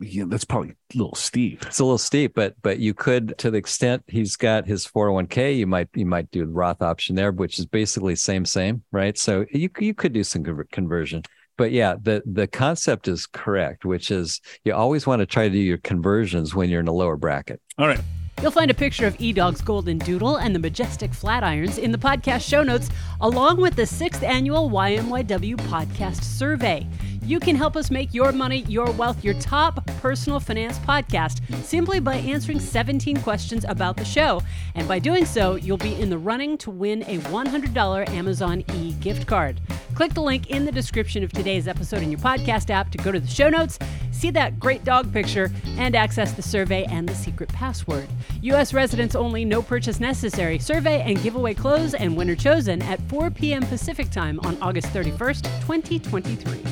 yeah, 0.00 0.24
that's 0.26 0.44
probably 0.44 0.70
a 0.70 0.98
little 0.98 1.14
steep. 1.14 1.62
It's 1.64 1.78
a 1.78 1.84
little 1.84 1.98
steep, 1.98 2.34
but 2.34 2.54
but 2.62 2.78
you 2.78 2.92
could, 2.94 3.38
to 3.38 3.50
the 3.50 3.58
extent 3.58 4.02
he's 4.08 4.36
got 4.36 4.66
his 4.66 4.86
401k, 4.86 5.56
you 5.56 5.66
might 5.66 5.88
you 5.94 6.04
might 6.04 6.30
do 6.30 6.44
the 6.44 6.52
Roth 6.52 6.82
option 6.82 7.16
there, 7.16 7.32
which 7.32 7.58
is 7.58 7.66
basically 7.66 8.16
same 8.16 8.44
same, 8.44 8.82
right? 8.92 9.16
So 9.16 9.46
you 9.50 9.70
you 9.78 9.94
could 9.94 10.12
do 10.12 10.24
some 10.24 10.44
conversion. 10.70 11.22
But 11.56 11.72
yeah, 11.72 11.94
the 12.00 12.22
the 12.26 12.46
concept 12.46 13.08
is 13.08 13.26
correct, 13.26 13.84
which 13.86 14.10
is 14.10 14.40
you 14.64 14.74
always 14.74 15.06
want 15.06 15.20
to 15.20 15.26
try 15.26 15.44
to 15.44 15.54
do 15.54 15.58
your 15.58 15.78
conversions 15.78 16.54
when 16.54 16.68
you're 16.68 16.80
in 16.80 16.88
a 16.88 16.92
lower 16.92 17.16
bracket. 17.16 17.62
All 17.78 17.86
right. 17.86 18.00
You'll 18.42 18.50
find 18.50 18.70
a 18.70 18.74
picture 18.74 19.06
of 19.06 19.16
E-Dog's 19.18 19.62
Golden 19.62 19.96
Doodle 19.96 20.36
and 20.36 20.54
the 20.54 20.58
majestic 20.58 21.10
Flatirons 21.12 21.78
in 21.78 21.90
the 21.90 21.96
podcast 21.96 22.46
show 22.46 22.62
notes, 22.62 22.90
along 23.22 23.56
with 23.56 23.76
the 23.76 23.86
sixth 23.86 24.22
annual 24.22 24.68
YMYW 24.68 25.56
podcast 25.56 26.22
survey. 26.22 26.86
You 27.26 27.40
can 27.40 27.56
help 27.56 27.76
us 27.76 27.90
make 27.90 28.14
your 28.14 28.30
money, 28.30 28.64
your 28.68 28.88
wealth, 28.92 29.24
your 29.24 29.34
top 29.34 29.84
personal 30.00 30.38
finance 30.38 30.78
podcast 30.78 31.42
simply 31.64 31.98
by 31.98 32.14
answering 32.18 32.60
17 32.60 33.16
questions 33.16 33.64
about 33.66 33.96
the 33.96 34.04
show. 34.04 34.40
And 34.76 34.86
by 34.86 35.00
doing 35.00 35.24
so, 35.24 35.56
you'll 35.56 35.76
be 35.76 36.00
in 36.00 36.08
the 36.08 36.18
running 36.18 36.56
to 36.58 36.70
win 36.70 37.02
a 37.02 37.18
$100 37.18 38.08
Amazon 38.10 38.62
e 38.74 38.92
gift 39.00 39.26
card. 39.26 39.60
Click 39.96 40.14
the 40.14 40.22
link 40.22 40.50
in 40.50 40.66
the 40.66 40.70
description 40.70 41.24
of 41.24 41.32
today's 41.32 41.66
episode 41.66 42.00
in 42.00 42.12
your 42.12 42.20
podcast 42.20 42.70
app 42.70 42.92
to 42.92 42.98
go 42.98 43.10
to 43.10 43.18
the 43.18 43.26
show 43.26 43.48
notes, 43.48 43.76
see 44.12 44.30
that 44.30 44.60
great 44.60 44.84
dog 44.84 45.12
picture, 45.12 45.50
and 45.78 45.96
access 45.96 46.30
the 46.30 46.42
survey 46.42 46.84
and 46.84 47.08
the 47.08 47.14
secret 47.14 47.48
password. 47.48 48.06
U.S. 48.42 48.72
residents 48.72 49.16
only, 49.16 49.44
no 49.44 49.62
purchase 49.62 49.98
necessary. 49.98 50.60
Survey 50.60 51.02
and 51.02 51.20
giveaway 51.24 51.54
close 51.54 51.92
and 51.92 52.16
winner 52.16 52.36
chosen 52.36 52.82
at 52.82 53.00
4 53.08 53.32
p.m. 53.32 53.66
Pacific 53.66 54.10
time 54.10 54.38
on 54.44 54.56
August 54.62 54.86
31st, 54.88 55.42
2023. 55.62 56.62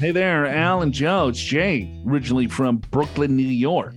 Hey 0.00 0.12
there, 0.12 0.46
Al 0.46 0.80
and 0.80 0.94
Joe. 0.94 1.28
It's 1.28 1.38
Jay, 1.38 2.02
originally 2.06 2.46
from 2.46 2.78
Brooklyn, 2.78 3.36
New 3.36 3.42
York, 3.42 3.96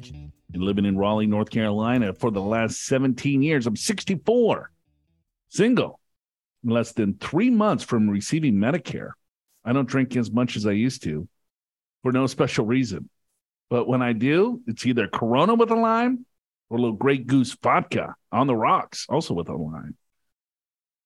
and 0.54 0.62
living 0.62 0.84
in 0.84 0.98
Raleigh, 0.98 1.28
North 1.28 1.50
Carolina 1.50 2.14
for 2.14 2.30
the 2.30 2.42
last 2.42 2.84
17 2.88 3.42
years. 3.42 3.66
I'm 3.66 3.78
64, 3.78 4.70
single, 5.48 6.02
less 6.62 6.92
than 6.92 7.14
three 7.14 7.50
months 7.50 7.86
from 7.86 8.10
receiving 8.10 8.56
Medicare. 8.56 9.12
I 9.64 9.72
don't 9.72 9.88
drink 9.88 10.18
as 10.18 10.30
much 10.30 10.58
as 10.58 10.66
I 10.66 10.74
used 10.74 11.04
to 11.04 11.26
for 12.02 12.12
no 12.12 12.28
special 12.28 12.66
reason. 12.66 13.10
But 13.70 13.88
when 13.88 14.02
I 14.02 14.12
do, 14.12 14.60
it's 14.68 14.86
either 14.86 15.08
Corona 15.08 15.54
with 15.54 15.72
a 15.72 15.76
lime 15.76 16.26
or 16.70 16.80
a 16.80 16.82
little 16.82 16.98
Grey 16.98 17.20
Goose 17.20 17.56
vodka 17.64 18.14
on 18.30 18.48
the 18.48 18.58
rocks, 18.58 19.06
also 19.08 19.34
with 19.34 19.48
a 19.48 19.56
lime. 19.56 19.96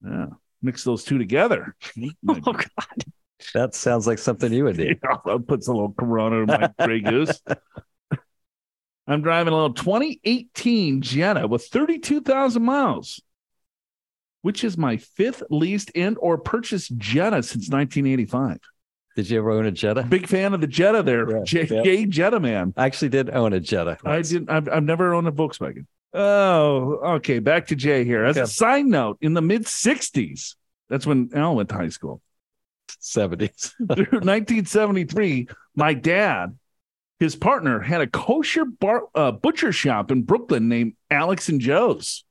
Yeah, 0.03 0.25
mix 0.63 0.83
those 0.83 1.03
two 1.03 1.19
together. 1.19 1.75
Oh 2.27 2.41
God. 2.41 3.05
That 3.53 3.75
sounds 3.75 4.07
like 4.07 4.17
something 4.19 4.51
you 4.51 4.63
would 4.65 4.77
do. 4.77 4.95
I'll 5.25 5.39
put 5.39 5.63
some 5.63 5.75
little 5.75 5.93
Corona 5.93 6.37
in 6.41 6.45
my 6.47 6.71
Grey 6.85 7.01
Goose. 7.01 7.41
I'm 9.07 9.21
driving 9.21 9.53
a 9.53 9.55
little 9.55 9.73
2018 9.73 11.01
Jetta 11.01 11.47
with 11.47 11.65
32,000 11.67 12.61
miles, 12.61 13.21
which 14.41 14.63
is 14.63 14.77
my 14.77 14.97
fifth 14.97 15.43
leased 15.49 15.91
and 15.95 16.17
or 16.19 16.37
purchased 16.37 16.97
Jetta 16.97 17.41
since 17.43 17.69
1985. 17.69 18.57
Did 19.15 19.29
you 19.29 19.37
ever 19.39 19.51
own 19.51 19.65
a 19.65 19.71
Jetta? 19.71 20.03
Big 20.03 20.27
fan 20.27 20.53
of 20.53 20.61
the 20.61 20.67
Jetta 20.67 21.03
there, 21.03 21.29
Yeah, 21.37 21.43
J- 21.43 21.67
yeah. 21.71 21.83
Jay 21.83 22.05
Jetta 22.05 22.39
man. 22.39 22.73
I 22.75 22.85
actually 22.85 23.09
did 23.09 23.29
own 23.29 23.53
a 23.53 23.59
Jetta. 23.59 23.97
I 24.03 24.21
didn't. 24.21 24.49
I've, 24.49 24.67
I've 24.69 24.83
never 24.83 25.13
owned 25.13 25.27
a 25.27 25.31
Volkswagen. 25.31 25.85
Oh, 26.13 26.99
okay. 27.15 27.39
Back 27.39 27.67
to 27.67 27.75
Jay 27.75 28.03
here. 28.03 28.23
As 28.25 28.37
Okay. 28.37 28.43
a 28.43 28.47
side 28.47 28.85
note, 28.85 29.17
in 29.21 29.33
the 29.33 29.41
mid 29.41 29.63
'60s, 29.63 30.55
that's 30.89 31.05
when 31.05 31.29
Al 31.33 31.55
went 31.55 31.69
to 31.69 31.75
high 31.75 31.89
school. 31.89 32.21
70s. 33.01 33.71
Through 33.77 34.19
1973, 34.21 35.47
my 35.75 35.93
dad, 35.93 36.57
his 37.19 37.35
partner, 37.35 37.79
had 37.79 38.01
a 38.01 38.07
kosher 38.07 38.65
bar, 38.65 39.03
uh, 39.15 39.31
butcher 39.31 39.71
shop 39.71 40.11
in 40.11 40.23
Brooklyn 40.23 40.69
named 40.69 40.93
Alex 41.09 41.49
and 41.49 41.59
Joe's. 41.61 42.23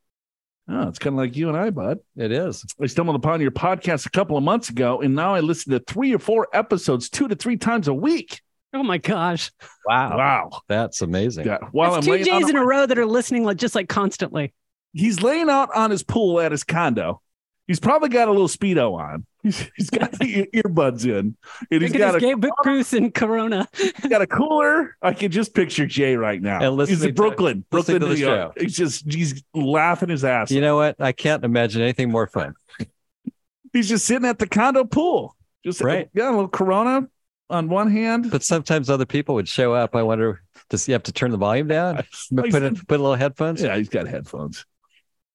Oh, 0.68 0.88
it's 0.88 0.98
kind 0.98 1.14
of 1.14 1.18
like 1.18 1.36
you 1.36 1.48
and 1.48 1.56
I, 1.56 1.70
bud. 1.70 2.00
It 2.16 2.32
is. 2.32 2.64
I 2.80 2.86
stumbled 2.86 3.14
upon 3.16 3.40
your 3.40 3.52
podcast 3.52 4.06
a 4.06 4.10
couple 4.10 4.36
of 4.36 4.42
months 4.42 4.68
ago, 4.68 5.00
and 5.00 5.14
now 5.14 5.34
I 5.34 5.40
listen 5.40 5.72
to 5.72 5.78
three 5.78 6.12
or 6.12 6.18
four 6.18 6.48
episodes 6.52 7.08
two 7.08 7.28
to 7.28 7.36
three 7.36 7.56
times 7.56 7.86
a 7.86 7.94
week. 7.94 8.40
Oh 8.72 8.82
my 8.82 8.98
gosh. 8.98 9.52
Wow. 9.86 10.18
Wow. 10.18 10.50
That's 10.68 11.02
amazing. 11.02 11.46
Yeah. 11.46 11.58
While 11.70 11.92
That's 11.92 12.06
I'm 12.06 12.18
two 12.18 12.24
laying 12.24 12.34
on 12.34 12.42
J's 12.42 12.50
in 12.50 12.56
a 12.56 12.64
row 12.64 12.84
that 12.84 12.98
are 12.98 13.06
listening 13.06 13.44
like 13.44 13.56
just 13.56 13.74
like 13.76 13.88
constantly. 13.88 14.52
he's 14.92 15.22
laying 15.22 15.48
out 15.48 15.70
on 15.74 15.90
his 15.90 16.02
pool 16.02 16.40
at 16.40 16.50
his 16.52 16.64
condo. 16.64 17.22
He's 17.66 17.80
probably 17.80 18.08
got 18.10 18.28
a 18.28 18.30
little 18.30 18.48
speedo 18.48 18.94
on. 18.94 19.26
He's, 19.46 19.70
he's 19.76 19.90
got 19.90 20.10
the 20.12 20.48
earbuds 20.54 21.04
in, 21.04 21.36
and 21.70 21.82
he's 21.82 21.92
Look 21.92 21.94
at 21.94 21.98
got 21.98 22.14
his 22.14 22.22
a 22.22 22.26
Gabe 22.34 22.44
Bruce 22.64 22.92
and 22.92 23.14
Corona. 23.14 23.68
he's 23.76 23.92
got 24.08 24.20
a 24.20 24.26
cooler. 24.26 24.96
I 25.00 25.12
can 25.14 25.30
just 25.30 25.54
picture 25.54 25.86
Jay 25.86 26.16
right 26.16 26.42
now. 26.42 26.60
And 26.60 26.74
listening 26.76 26.96
he's 26.96 27.04
in 27.04 27.08
to- 27.10 27.14
Brooklyn, 27.14 27.64
listening 27.70 27.98
Brooklyn, 27.98 28.00
to 28.00 28.06
New 28.08 28.14
the 28.14 28.20
York. 28.38 28.54
show. 28.58 28.60
He's 28.64 28.76
just 28.76 29.12
he's 29.12 29.44
laughing 29.54 30.08
his 30.08 30.24
ass. 30.24 30.50
You 30.50 30.58
off. 30.58 30.62
know 30.62 30.76
what? 30.76 30.96
I 31.00 31.12
can't 31.12 31.44
imagine 31.44 31.80
anything 31.80 32.10
more 32.10 32.26
fun. 32.26 32.54
he's 33.72 33.88
just 33.88 34.04
sitting 34.04 34.26
at 34.26 34.40
the 34.40 34.48
condo 34.48 34.82
pool, 34.84 35.36
just 35.64 35.80
Right. 35.80 36.08
Yeah, 36.12 36.28
a 36.28 36.32
little 36.32 36.48
Corona 36.48 37.08
on 37.48 37.68
one 37.68 37.88
hand. 37.90 38.30
But 38.32 38.42
sometimes 38.42 38.90
other 38.90 39.06
people 39.06 39.36
would 39.36 39.48
show 39.48 39.74
up. 39.74 39.94
I 39.94 40.02
wonder, 40.02 40.42
does 40.70 40.84
he 40.86 40.90
have 40.92 41.04
to 41.04 41.12
turn 41.12 41.30
the 41.30 41.36
volume 41.36 41.68
down? 41.68 42.02
Put 42.34 42.52
in, 42.62 42.74
put 42.74 42.98
a 42.98 43.02
little 43.02 43.14
headphones? 43.14 43.62
Yeah, 43.62 43.76
he's 43.76 43.88
got 43.88 44.08
headphones. 44.08 44.66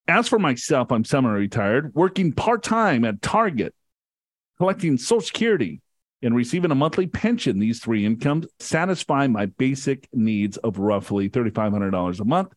As 0.08 0.28
for 0.28 0.40
myself, 0.40 0.92
I'm 0.92 1.06
semi-retired, 1.06 1.94
working 1.94 2.34
part-time 2.34 3.06
at 3.06 3.22
Target, 3.22 3.74
collecting 4.58 4.98
Social 4.98 5.22
Security 5.22 5.82
and 6.22 6.36
receiving 6.36 6.72
a 6.72 6.76
monthly 6.76 7.08
pension. 7.08 7.60
These 7.60 7.80
three 7.80 8.06
incomes 8.06 8.46
satisfy 8.60 9.28
my 9.28 9.46
basic 9.48 10.08
needs 10.14 10.58
of 10.58 10.80
roughly 10.80 11.30
$3,500 11.30 12.20
a 12.20 12.26
month. 12.26 12.54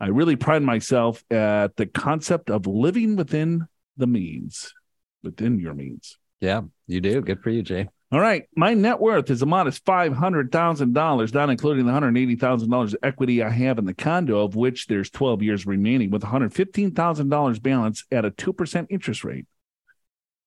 I 0.00 0.08
really 0.08 0.36
pride 0.36 0.62
myself 0.62 1.22
at 1.30 1.76
the 1.76 1.86
concept 1.86 2.50
of 2.50 2.66
living 2.66 3.16
within 3.16 3.66
the 3.96 4.06
means, 4.06 4.74
within 5.22 5.58
your 5.58 5.74
means. 5.74 6.18
Yeah, 6.40 6.62
you 6.86 7.00
do. 7.00 7.20
Good 7.20 7.42
for 7.42 7.50
you, 7.50 7.62
Jay. 7.62 7.88
All 8.12 8.20
right. 8.20 8.44
My 8.56 8.74
net 8.74 8.98
worth 8.98 9.30
is 9.30 9.40
a 9.40 9.46
modest 9.46 9.84
$500,000, 9.84 11.34
not 11.34 11.50
including 11.50 11.86
the 11.86 11.92
$180,000 11.92 12.94
equity 13.04 13.42
I 13.42 13.50
have 13.50 13.78
in 13.78 13.84
the 13.84 13.94
condo, 13.94 14.44
of 14.44 14.56
which 14.56 14.88
there's 14.88 15.10
12 15.10 15.42
years 15.42 15.64
remaining, 15.64 16.10
with 16.10 16.22
$115,000 16.22 17.62
balance 17.62 18.04
at 18.10 18.24
a 18.24 18.30
2% 18.32 18.86
interest 18.90 19.22
rate. 19.22 19.46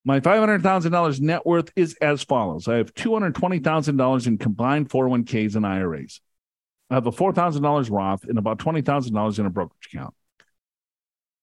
My 0.04 0.20
$500,000 0.20 1.22
net 1.22 1.46
worth 1.46 1.72
is 1.78 1.96
as 2.02 2.24
follows 2.24 2.68
I 2.68 2.76
have 2.76 2.94
$220,000 2.94 4.28
in 4.28 4.38
combined 4.38 4.90
401ks 4.90 5.56
and 5.56 5.66
IRAs. 5.66 6.20
I 6.90 6.96
have 6.96 7.08
a 7.08 7.12
$4,000 7.12 7.90
Roth 7.90 8.26
and 8.26 8.38
about 8.38 8.60
$20,000 8.60 9.40
in 9.40 9.46
a 9.46 9.50
brokerage 9.50 9.90
account. 9.94 10.14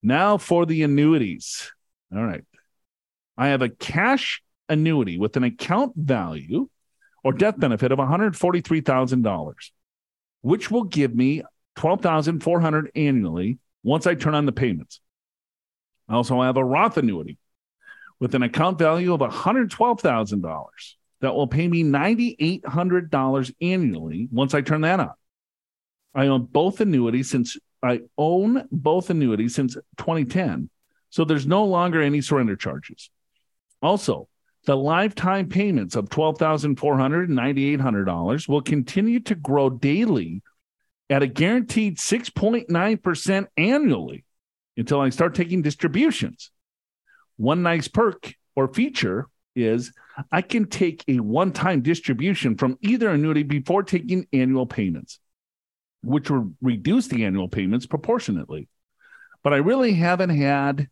Now 0.03 0.37
for 0.37 0.67
the 0.67 0.83
annuities. 0.83 1.73
All 2.15 2.23
right. 2.23 2.45
I 3.39 3.49
have 3.49 3.63
a 3.63 3.71
cash 3.71 4.43
annuity 4.71 5.19
with 5.19 5.37
an 5.37 5.45
account 5.45 5.93
value 5.97 6.69
or 7.23 7.33
death 7.33 7.59
benefit 7.59 7.93
of 7.93 7.99
$143,000, 7.99 9.55
which 10.41 10.71
will 10.71 10.85
give 10.85 11.15
me 11.15 11.43
$12,400 11.77 12.89
annually 12.95 13.59
once 13.83 14.07
I 14.07 14.15
turn 14.15 14.35
on 14.35 14.47
the 14.47 14.53
payments. 14.53 15.01
I 16.09 16.15
also 16.15 16.41
have 16.43 16.57
a 16.57 16.65
Roth 16.65 16.97
annuity 16.97 17.39
with 18.19 18.35
an 18.35 18.43
account 18.43 18.79
value 18.79 19.13
of 19.13 19.21
$112,000 19.21 20.65
that 21.21 21.35
will 21.35 21.47
pay 21.47 21.69
me 21.69 21.85
$9,800 21.85 23.55
annually 23.61 24.29
once 24.31 24.55
I 24.55 24.63
turn 24.63 24.81
that 24.83 25.01
on. 25.01 25.13
I 26.15 26.27
own 26.27 26.47
both 26.47 26.81
annuities 26.81 27.31
since 27.31 27.57
I 27.83 28.01
own 28.19 28.67
both 28.71 29.11
annuities 29.11 29.55
since 29.55 29.75
2010. 29.99 30.69
So 31.11 31.25
there's 31.25 31.47
no 31.47 31.65
longer 31.65 32.03
any 32.03 32.21
surrender 32.21 32.57
charges. 32.57 33.11
Also, 33.83 34.29
the 34.67 34.77
lifetime 34.77 35.49
payments 35.49 35.97
of 35.97 36.09
$12,400 36.11 37.25
and 37.25 37.39
$9,800 37.39 38.49
will 38.49 38.61
continue 38.61 39.21
to 39.21 39.35
grow 39.35 39.71
daily 39.71 40.43
at 41.09 41.23
a 41.23 41.27
guaranteed 41.27 41.99
6.9% 41.99 43.47
annually 43.57 44.25
until 44.77 45.01
I 45.01 45.09
start 45.09 45.35
taking 45.35 45.63
distributions. 45.63 46.51
One 47.37 47.63
nice 47.63 47.89
perk 47.89 48.35
or 48.55 48.69
feature 48.73 49.27
is 49.57 49.93
I 50.31 50.43
can 50.43 50.67
take 50.67 51.05
a 51.09 51.21
one 51.21 51.53
time 51.53 51.81
distribution 51.81 52.57
from 52.57 52.79
either 52.83 53.09
annuity 53.11 53.43
before 53.43 53.83
taking 53.83 54.27
annual 54.33 54.67
payments, 54.67 55.19
which 56.03 56.31
will 56.31 56.53
reduce 56.61 57.09
the 57.09 57.25
annual 57.25 57.49
payments 57.49 57.87
proportionately. 57.87 58.69
But 59.43 59.55
I 59.55 59.59
really 59.59 59.95
haven't 59.95 60.31
had 60.31 60.89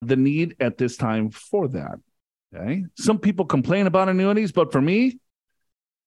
the 0.00 0.16
need 0.16 0.56
at 0.60 0.78
this 0.78 0.96
time 0.96 1.30
for 1.30 1.68
that. 1.68 1.98
Okay. 2.54 2.84
Some 2.96 3.18
people 3.18 3.44
complain 3.44 3.86
about 3.86 4.08
annuities, 4.08 4.52
but 4.52 4.72
for 4.72 4.80
me, 4.80 5.18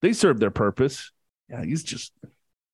they 0.01 0.13
serve 0.13 0.39
their 0.39 0.51
purpose. 0.51 1.11
Yeah, 1.49 1.63
he's 1.63 1.83
just 1.83 2.11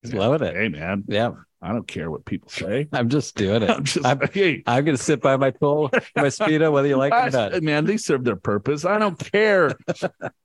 He's 0.04 0.14
loving 0.14 0.48
it. 0.48 0.56
Hey 0.56 0.70
man, 0.70 1.04
Yeah, 1.08 1.32
I 1.62 1.74
don't 1.74 1.88
care 1.88 2.10
what 2.10 2.24
people 2.24 2.50
say. 2.50 2.88
I'm 2.94 3.10
just 3.10 3.36
doing 3.36 3.64
it. 3.64 3.70
I'm 3.70 3.84
just 3.84 4.06
I'm, 4.06 4.20
hey, 4.32 4.64
I'm 4.66 4.86
going 4.86 4.96
to 4.96 5.04
sit 5.04 5.22
by 5.22 5.36
my 5.38 5.52
pool, 5.52 5.90
my 6.16 6.28
speedo, 6.28 6.72
whether 6.72 6.88
you 6.88 6.96
like 6.98 7.12
it 7.12 7.34
or 7.36 7.50
not. 7.52 7.64
man, 7.64 7.86
they 7.86 7.98
serve 7.98 8.24
their 8.24 8.36
purpose. 8.36 8.86
I 8.86 9.00
don't 9.00 9.18
care. 9.18 9.76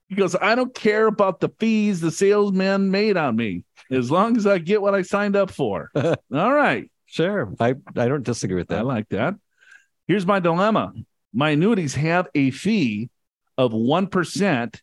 he 0.09 0.15
goes, 0.15 0.35
I 0.35 0.55
don't 0.55 0.73
care 0.73 1.07
about 1.07 1.39
the 1.39 1.49
fees 1.59 2.01
the 2.01 2.11
salesman 2.11 2.91
made 2.91 3.15
on 3.15 3.35
me 3.35 3.63
as 3.91 4.09
long 4.09 4.35
as 4.37 4.47
I 4.47 4.57
get 4.57 4.81
what 4.81 4.95
I 4.95 5.03
signed 5.03 5.35
up 5.35 5.51
for. 5.51 5.91
All 5.95 6.15
right. 6.53 6.89
Sure, 7.05 7.53
I 7.59 7.75
I 7.95 8.07
don't 8.07 8.23
disagree 8.23 8.55
with 8.55 8.69
that. 8.69 8.79
I 8.79 8.81
like 8.81 9.07
that. 9.09 9.35
Here's 10.07 10.25
my 10.25 10.39
dilemma 10.39 10.93
my 11.33 11.51
annuities 11.51 11.95
have 11.95 12.27
a 12.35 12.51
fee 12.51 13.09
of 13.57 13.71
1% 13.71 14.79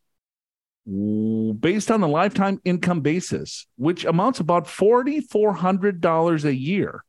based 1.61 1.91
on 1.91 2.01
the 2.01 2.09
lifetime 2.09 2.61
income 2.65 3.01
basis, 3.01 3.67
which 3.77 4.05
amounts 4.05 4.41
about 4.41 4.67
$4,400 4.67 6.45
a 6.45 6.55
year, 6.55 7.05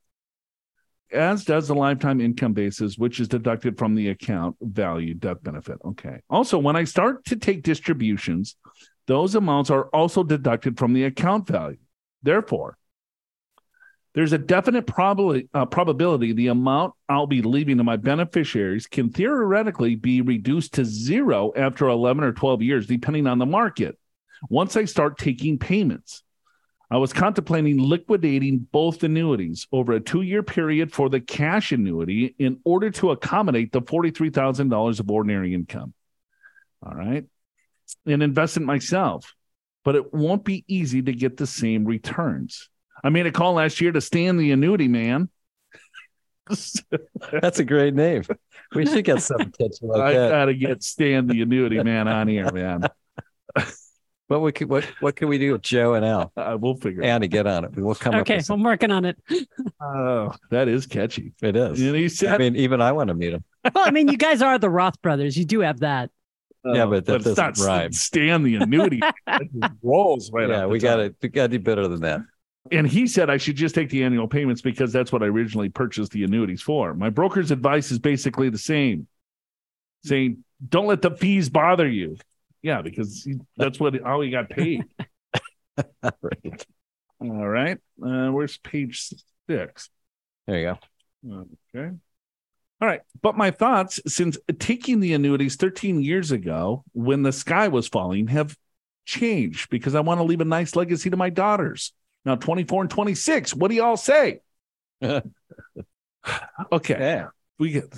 as 1.12 1.44
does 1.46 1.68
the 1.68 1.76
lifetime 1.76 2.22
income 2.22 2.54
basis, 2.54 2.98
which 2.98 3.20
is 3.20 3.28
deducted 3.28 3.78
from 3.78 3.96
the 3.96 4.10
account 4.10 4.56
value 4.62 5.14
death 5.14 5.42
benefit. 5.42 5.78
Okay. 5.84 6.20
Also, 6.30 6.58
when 6.58 6.76
I 6.76 6.84
start 6.84 7.26
to 7.26 7.36
take 7.36 7.64
distributions, 7.64 8.56
those 9.08 9.36
amounts 9.36 9.70
are 9.70 9.86
also 9.88 10.24
deducted 10.24 10.78
from 10.78 10.94
the 10.94 11.06
account 11.06 11.48
value. 11.48 11.80
Therefore, 12.22 12.78
there's 14.14 14.34
a 14.34 14.38
definite 14.38 14.88
probability, 14.88 15.48
uh, 15.54 15.66
probability 15.66 16.34
the 16.34 16.48
amount 16.48 16.94
I'll 17.08 17.28
be 17.28 17.42
leaving 17.42 17.78
to 17.78 17.84
my 17.84 17.96
beneficiaries 17.96 18.88
can 18.88 19.10
theoretically 19.10 19.96
be 19.96 20.22
reduced 20.22 20.74
to 20.74 20.86
zero 20.86 21.54
after 21.56 21.88
11 21.88 22.24
or 22.24 22.34
12 22.34 22.62
years, 22.62 22.88
depending 22.88 23.26
on 23.26 23.38
the 23.38 23.46
market, 23.46 23.98
once 24.50 24.76
I 24.76 24.86
start 24.86 25.18
taking 25.18 25.58
payments. 25.58 26.24
I 26.90 26.98
was 26.98 27.14
contemplating 27.14 27.78
liquidating 27.78 28.68
both 28.70 29.02
annuities 29.02 29.66
over 29.72 29.94
a 29.94 30.02
two 30.02 30.24
year 30.24 30.44
period 30.44 30.92
for 30.92 31.10
the 31.10 31.22
cash 31.22 31.72
annuity 31.72 32.36
in 32.38 32.60
order 32.66 32.92
to 32.92 33.12
accommodate 33.12 33.72
the 33.72 33.82
$43,000 33.82 35.00
of 35.00 35.10
ordinary 35.10 35.54
income. 35.54 35.94
All 36.86 36.94
right. 36.94 37.24
And 38.06 38.22
invest 38.22 38.58
in 38.58 38.66
myself, 38.66 39.36
but 39.86 39.96
it 39.96 40.14
won't 40.14 40.44
be 40.44 40.66
easy 40.68 41.02
to 41.02 41.14
get 41.14 41.38
the 41.38 41.48
same 41.48 41.86
returns. 41.86 42.70
I 43.04 43.10
made 43.10 43.26
a 43.26 43.32
call 43.32 43.54
last 43.54 43.82
year 43.82 43.92
to 43.92 44.02
Stan 44.02 44.38
the 44.38 44.52
annuity 44.52 44.88
man. 44.88 45.30
That's 47.32 47.60
a 47.60 47.64
great 47.66 47.94
name. 47.94 48.24
We 48.76 48.86
should 48.86 49.06
get 49.06 49.22
some 49.22 49.42
attention 49.42 49.88
like 49.88 50.02
I 50.02 50.14
that. 50.14 50.30
gotta 50.30 50.54
get 50.54 50.84
Stan 50.84 51.28
the 51.28 51.42
annuity 51.42 51.82
man 51.82 52.08
on 52.08 52.28
here, 52.28 52.52
man. 52.52 52.88
What 54.28 54.44
we 54.44 54.54
could, 54.54 54.70
what 54.70 54.86
what 55.02 55.18
can 55.18 55.28
we 55.28 55.38
do 55.38 55.52
with 55.52 55.62
Joe 55.62 55.94
and 55.96 56.06
Al? 56.06 56.32
Uh, 56.38 56.42
I 56.42 56.56
will 56.56 56.78
figure. 56.78 57.02
it 57.02 57.06
Andy, 57.06 57.28
get 57.28 57.46
on 57.48 57.66
it. 57.66 57.72
We'll 57.76 57.96
come 57.96 58.16
up 58.16 58.22
Okay, 58.22 58.38
with 58.38 58.50
I'm 58.50 58.64
working 58.64 58.90
on 58.90 59.04
it. 59.04 59.18
Oh, 59.82 60.34
that 60.52 60.70
is 60.70 60.86
catchy. 60.86 61.34
It 61.42 61.58
is. 61.58 61.82
And 61.82 61.98
he 61.98 62.06
I 62.06 62.08
said, 62.08 62.40
mean, 62.40 62.56
even 62.56 62.82
I 62.82 62.94
want 62.94 63.10
to 63.10 63.14
meet 63.14 63.34
him. 63.34 63.44
Well, 63.76 63.86
I 63.86 63.92
mean, 63.92 64.08
you 64.08 64.16
guys 64.16 64.42
are 64.42 64.58
the 64.58 64.70
Roth 64.70 65.02
brothers. 65.02 65.36
You 65.36 65.44
do 65.44 65.60
have 65.60 65.82
that. 65.82 66.12
Oh, 66.64 66.74
yeah, 66.74 66.86
but 66.86 67.06
that 67.08 67.16
it's 67.28 67.36
not 67.36 67.56
doesn't 67.56 67.68
rhyme. 67.68 67.92
Stan 67.92 68.44
the 68.44 68.56
annuity 68.56 69.02
rolls 69.84 70.32
right 70.32 70.48
yeah, 70.48 70.66
we 70.66 70.80
got 70.80 70.96
to 70.96 71.14
we 71.22 71.28
got 71.28 71.52
to 71.52 71.58
do 71.58 71.60
better 71.60 71.90
than 71.90 72.00
that. 72.00 72.22
And 72.70 72.88
he 72.88 73.08
said 73.08 73.30
I 73.30 73.38
should 73.38 73.56
just 73.56 73.74
take 73.74 73.90
the 73.90 74.04
annual 74.04 74.28
payments 74.28 74.62
because 74.62 74.94
that's 74.94 75.12
what 75.12 75.24
I 75.24 75.28
originally 75.28 75.70
purchased 75.70 76.12
the 76.12 76.24
annuities 76.24 76.62
for. 76.62 76.94
My 76.94 77.10
broker's 77.10 77.52
advice 77.52 77.92
is 77.92 77.98
basically 78.00 78.50
the 78.50 78.58
same, 78.58 79.08
saying 80.06 80.44
don't 80.68 80.86
let 80.86 81.02
the 81.02 81.12
fees 81.12 81.50
bother 81.50 81.88
you. 81.88 82.18
Yeah, 82.62 82.82
because 82.84 83.24
he- 83.24 83.40
that's 83.58 83.80
what 83.80 84.00
how 84.04 84.22
he 84.22 84.30
got 84.30 84.50
paid. 84.50 84.84
right. 86.04 86.66
All 87.20 87.48
right, 87.48 87.78
uh, 88.04 88.30
where's 88.30 88.58
page 88.58 89.14
six? 89.48 89.90
There 90.48 90.60
you 90.60 90.78
go. 91.26 91.46
Okay. 91.76 91.96
All 92.82 92.88
right. 92.88 93.02
But 93.22 93.38
my 93.38 93.52
thoughts 93.52 94.00
since 94.08 94.38
taking 94.60 95.00
the 95.00 95.14
annuities 95.14 95.56
13 95.56 96.02
years 96.02 96.32
ago 96.32 96.84
when 96.94 97.22
the 97.22 97.32
sky 97.32 97.68
was 97.68 97.88
falling 97.88 98.28
have 98.28 98.58
changed 99.06 99.70
because 99.70 99.94
I 99.94 100.00
want 100.00 100.20
to 100.20 100.24
leave 100.24 100.42
a 100.42 100.46
nice 100.46 100.76
legacy 100.76 101.12
to 101.12 101.18
my 101.18 101.30
daughters. 101.30 101.94
Now 102.26 102.36
24 102.36 102.84
and 102.84 102.90
26. 102.92 103.56
What 103.56 103.70
do 103.70 103.76
y'all 103.76 103.98
say? 103.98 104.42
okay. 105.02 105.22
Yeah. 106.72 107.28
We 107.58 107.72
get 107.72 107.94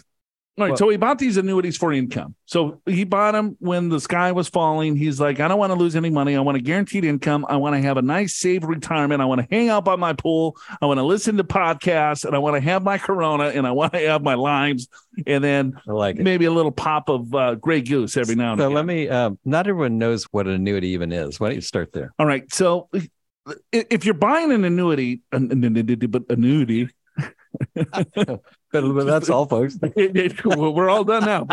all 0.56 0.66
right. 0.66 0.70
Well- 0.70 0.78
so 0.78 0.90
he 0.90 0.98
bought 0.98 1.18
these 1.18 1.38
annuities 1.38 1.78
for 1.78 1.92
income. 1.92 2.36
So 2.46 2.82
he 2.86 3.06
bought 3.06 3.32
them 3.32 3.58
when 3.60 3.90
the 3.90 4.00
sky 4.00 4.32
was 4.34 4.48
falling. 4.48 4.96
He's 4.96 5.20
like, 5.20 5.40
I 5.40 5.48
don't 5.48 5.58
want 5.58 5.72
to 5.72 5.80
lose 5.80 5.96
any 5.96 6.12
money. 6.12 6.36
I 6.36 6.42
want 6.42 6.58
a 6.58 6.62
guaranteed 6.62 7.06
income. 7.06 7.44
I 7.50 7.56
want 7.56 7.76
to 7.76 7.82
have 7.82 7.98
a 7.98 8.04
nice, 8.04 8.36
safe 8.36 8.64
retirement. 8.64 9.20
I 9.20 9.26
want 9.26 9.42
to 9.42 9.48
hang 9.50 9.70
out 9.70 9.84
by 9.84 9.96
my 9.96 10.14
pool. 10.14 10.56
I 10.80 10.86
want 10.86 11.00
to 11.00 11.04
listen 11.04 11.38
to 11.38 11.44
podcasts 11.44 12.24
and 12.24 12.36
I 12.36 12.40
want 12.40 12.56
to 12.56 12.62
have 12.62 12.84
my 12.84 13.00
Corona 13.00 13.46
and 13.46 13.66
I 13.66 13.72
want 13.72 13.94
to 13.94 14.00
have 14.08 14.22
my 14.22 14.36
limes 14.36 14.88
and 15.26 15.44
then 15.44 15.74
like 15.88 16.18
it. 16.18 16.24
maybe 16.24 16.46
a 16.46 16.52
little 16.52 16.72
pop 16.72 17.10
of 17.10 17.34
uh, 17.34 17.56
Grey 17.56 17.82
Goose 17.82 18.16
every 18.16 18.36
now 18.36 18.52
and 18.52 18.62
then. 18.62 18.66
So 18.66 18.68
again. 18.68 18.76
let 18.76 18.86
me. 18.86 19.10
Um, 19.10 19.40
not 19.44 19.68
everyone 19.68 19.98
knows 19.98 20.26
what 20.26 20.46
an 20.46 20.54
annuity 20.54 20.90
even 20.90 21.12
is. 21.12 21.40
Why 21.40 21.48
don't 21.48 21.56
you 21.56 21.62
start 21.62 21.94
there? 21.94 22.14
All 22.20 22.28
right. 22.28 22.52
So 22.54 22.90
if 23.72 24.06
you're 24.06 24.14
buying 24.14 24.52
an 24.52 24.64
annuity, 24.64 25.22
an, 25.32 25.52
an, 25.52 26.24
annuity, 26.30 26.90
that's 28.74 29.30
all, 29.30 29.46
folks. 29.46 29.78
we're 30.46 30.90
all 30.90 31.04
done 31.04 31.26
now. 31.26 31.46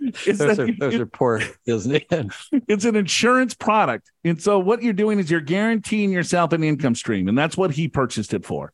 It's 0.00 0.38
Those 0.38 0.38
that 0.38 0.60
are 0.60 0.72
those 0.78 0.94
are 0.94 1.06
poor 1.06 1.42
Disney. 1.64 2.06
it's 2.68 2.84
an 2.84 2.96
insurance 2.96 3.54
product. 3.54 4.10
And 4.24 4.40
so 4.40 4.58
what 4.58 4.82
you're 4.82 4.92
doing 4.92 5.18
is 5.18 5.30
you're 5.30 5.40
guaranteeing 5.40 6.10
yourself 6.10 6.52
an 6.52 6.64
income 6.64 6.94
stream. 6.94 7.28
And 7.28 7.38
that's 7.38 7.56
what 7.56 7.72
he 7.72 7.88
purchased 7.88 8.34
it 8.34 8.44
for. 8.44 8.72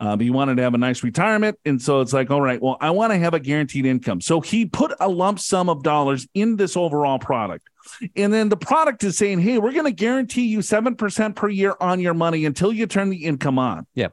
Um, 0.00 0.18
he 0.20 0.30
wanted 0.30 0.56
to 0.56 0.62
have 0.62 0.74
a 0.74 0.78
nice 0.78 1.02
retirement. 1.02 1.58
And 1.64 1.80
so 1.80 2.00
it's 2.00 2.12
like, 2.12 2.30
all 2.30 2.40
right, 2.40 2.60
well, 2.60 2.76
I 2.80 2.90
want 2.90 3.12
to 3.12 3.18
have 3.18 3.32
a 3.32 3.40
guaranteed 3.40 3.86
income. 3.86 4.20
So 4.20 4.40
he 4.40 4.66
put 4.66 4.92
a 4.98 5.08
lump 5.08 5.38
sum 5.38 5.68
of 5.68 5.82
dollars 5.82 6.26
in 6.34 6.56
this 6.56 6.76
overall 6.76 7.18
product. 7.18 7.68
And 8.16 8.32
then 8.32 8.48
the 8.48 8.56
product 8.56 9.04
is 9.04 9.16
saying, 9.16 9.40
hey, 9.40 9.58
we're 9.58 9.72
going 9.72 9.84
to 9.84 9.92
guarantee 9.92 10.46
you 10.46 10.58
7% 10.58 11.34
per 11.36 11.48
year 11.48 11.76
on 11.80 12.00
your 12.00 12.14
money 12.14 12.44
until 12.44 12.72
you 12.72 12.86
turn 12.86 13.10
the 13.10 13.24
income 13.24 13.58
on. 13.58 13.86
Yeah. 13.94 14.08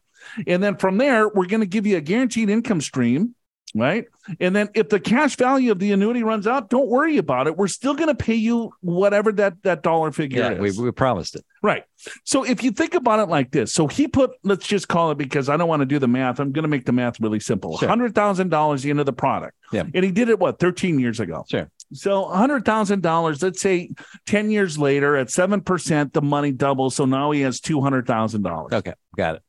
And 0.45 0.61
then 0.61 0.77
from 0.77 0.97
there, 0.97 1.27
we're 1.27 1.47
going 1.47 1.61
to 1.61 1.67
give 1.67 1.87
you 1.87 1.97
a 1.97 2.01
guaranteed 2.01 2.49
income 2.49 2.81
stream. 2.81 3.35
Right. 3.73 4.05
And 4.39 4.55
then 4.55 4.69
if 4.73 4.89
the 4.89 4.99
cash 4.99 5.35
value 5.35 5.71
of 5.71 5.79
the 5.79 5.91
annuity 5.91 6.23
runs 6.23 6.45
out, 6.45 6.69
don't 6.69 6.89
worry 6.89 7.17
about 7.17 7.47
it. 7.47 7.57
We're 7.57 7.67
still 7.67 7.93
going 7.93 8.09
to 8.09 8.15
pay 8.15 8.35
you 8.35 8.71
whatever 8.81 9.31
that, 9.33 9.63
that 9.63 9.81
dollar 9.81 10.11
figure 10.11 10.39
yeah, 10.39 10.51
is. 10.51 10.77
we, 10.77 10.85
we 10.85 10.91
promised 10.91 11.35
it. 11.35 11.45
Right. 11.63 11.83
So 12.23 12.43
if 12.43 12.63
you 12.63 12.71
think 12.71 12.95
about 12.95 13.19
it 13.19 13.29
like 13.29 13.51
this, 13.51 13.71
so 13.71 13.87
he 13.87 14.07
put, 14.07 14.31
let's 14.43 14.67
just 14.67 14.87
call 14.87 15.11
it 15.11 15.17
because 15.17 15.47
I 15.47 15.57
don't 15.57 15.69
want 15.69 15.81
to 15.81 15.85
do 15.85 15.99
the 15.99 16.07
math. 16.07 16.39
I'm 16.39 16.51
going 16.51 16.63
to 16.63 16.69
make 16.69 16.85
the 16.85 16.91
math 16.91 17.19
really 17.21 17.39
simple. 17.39 17.77
Sure. 17.77 17.87
$100,000 17.87 18.89
into 18.89 19.03
the 19.03 19.13
product. 19.13 19.55
Yeah. 19.71 19.83
And 19.93 20.03
he 20.03 20.11
did 20.11 20.29
it, 20.29 20.39
what, 20.39 20.59
13 20.59 20.99
years 20.99 21.19
ago? 21.19 21.45
Sure. 21.49 21.69
So 21.93 22.25
$100,000, 22.25 23.43
let's 23.43 23.61
say 23.61 23.91
10 24.25 24.49
years 24.49 24.77
later 24.77 25.15
at 25.15 25.27
7%, 25.27 26.13
the 26.13 26.21
money 26.21 26.51
doubles. 26.51 26.95
So 26.95 27.05
now 27.05 27.31
he 27.31 27.41
has 27.41 27.59
$200,000. 27.61 28.73
Okay, 28.73 28.93
got 29.15 29.35
it. 29.35 29.41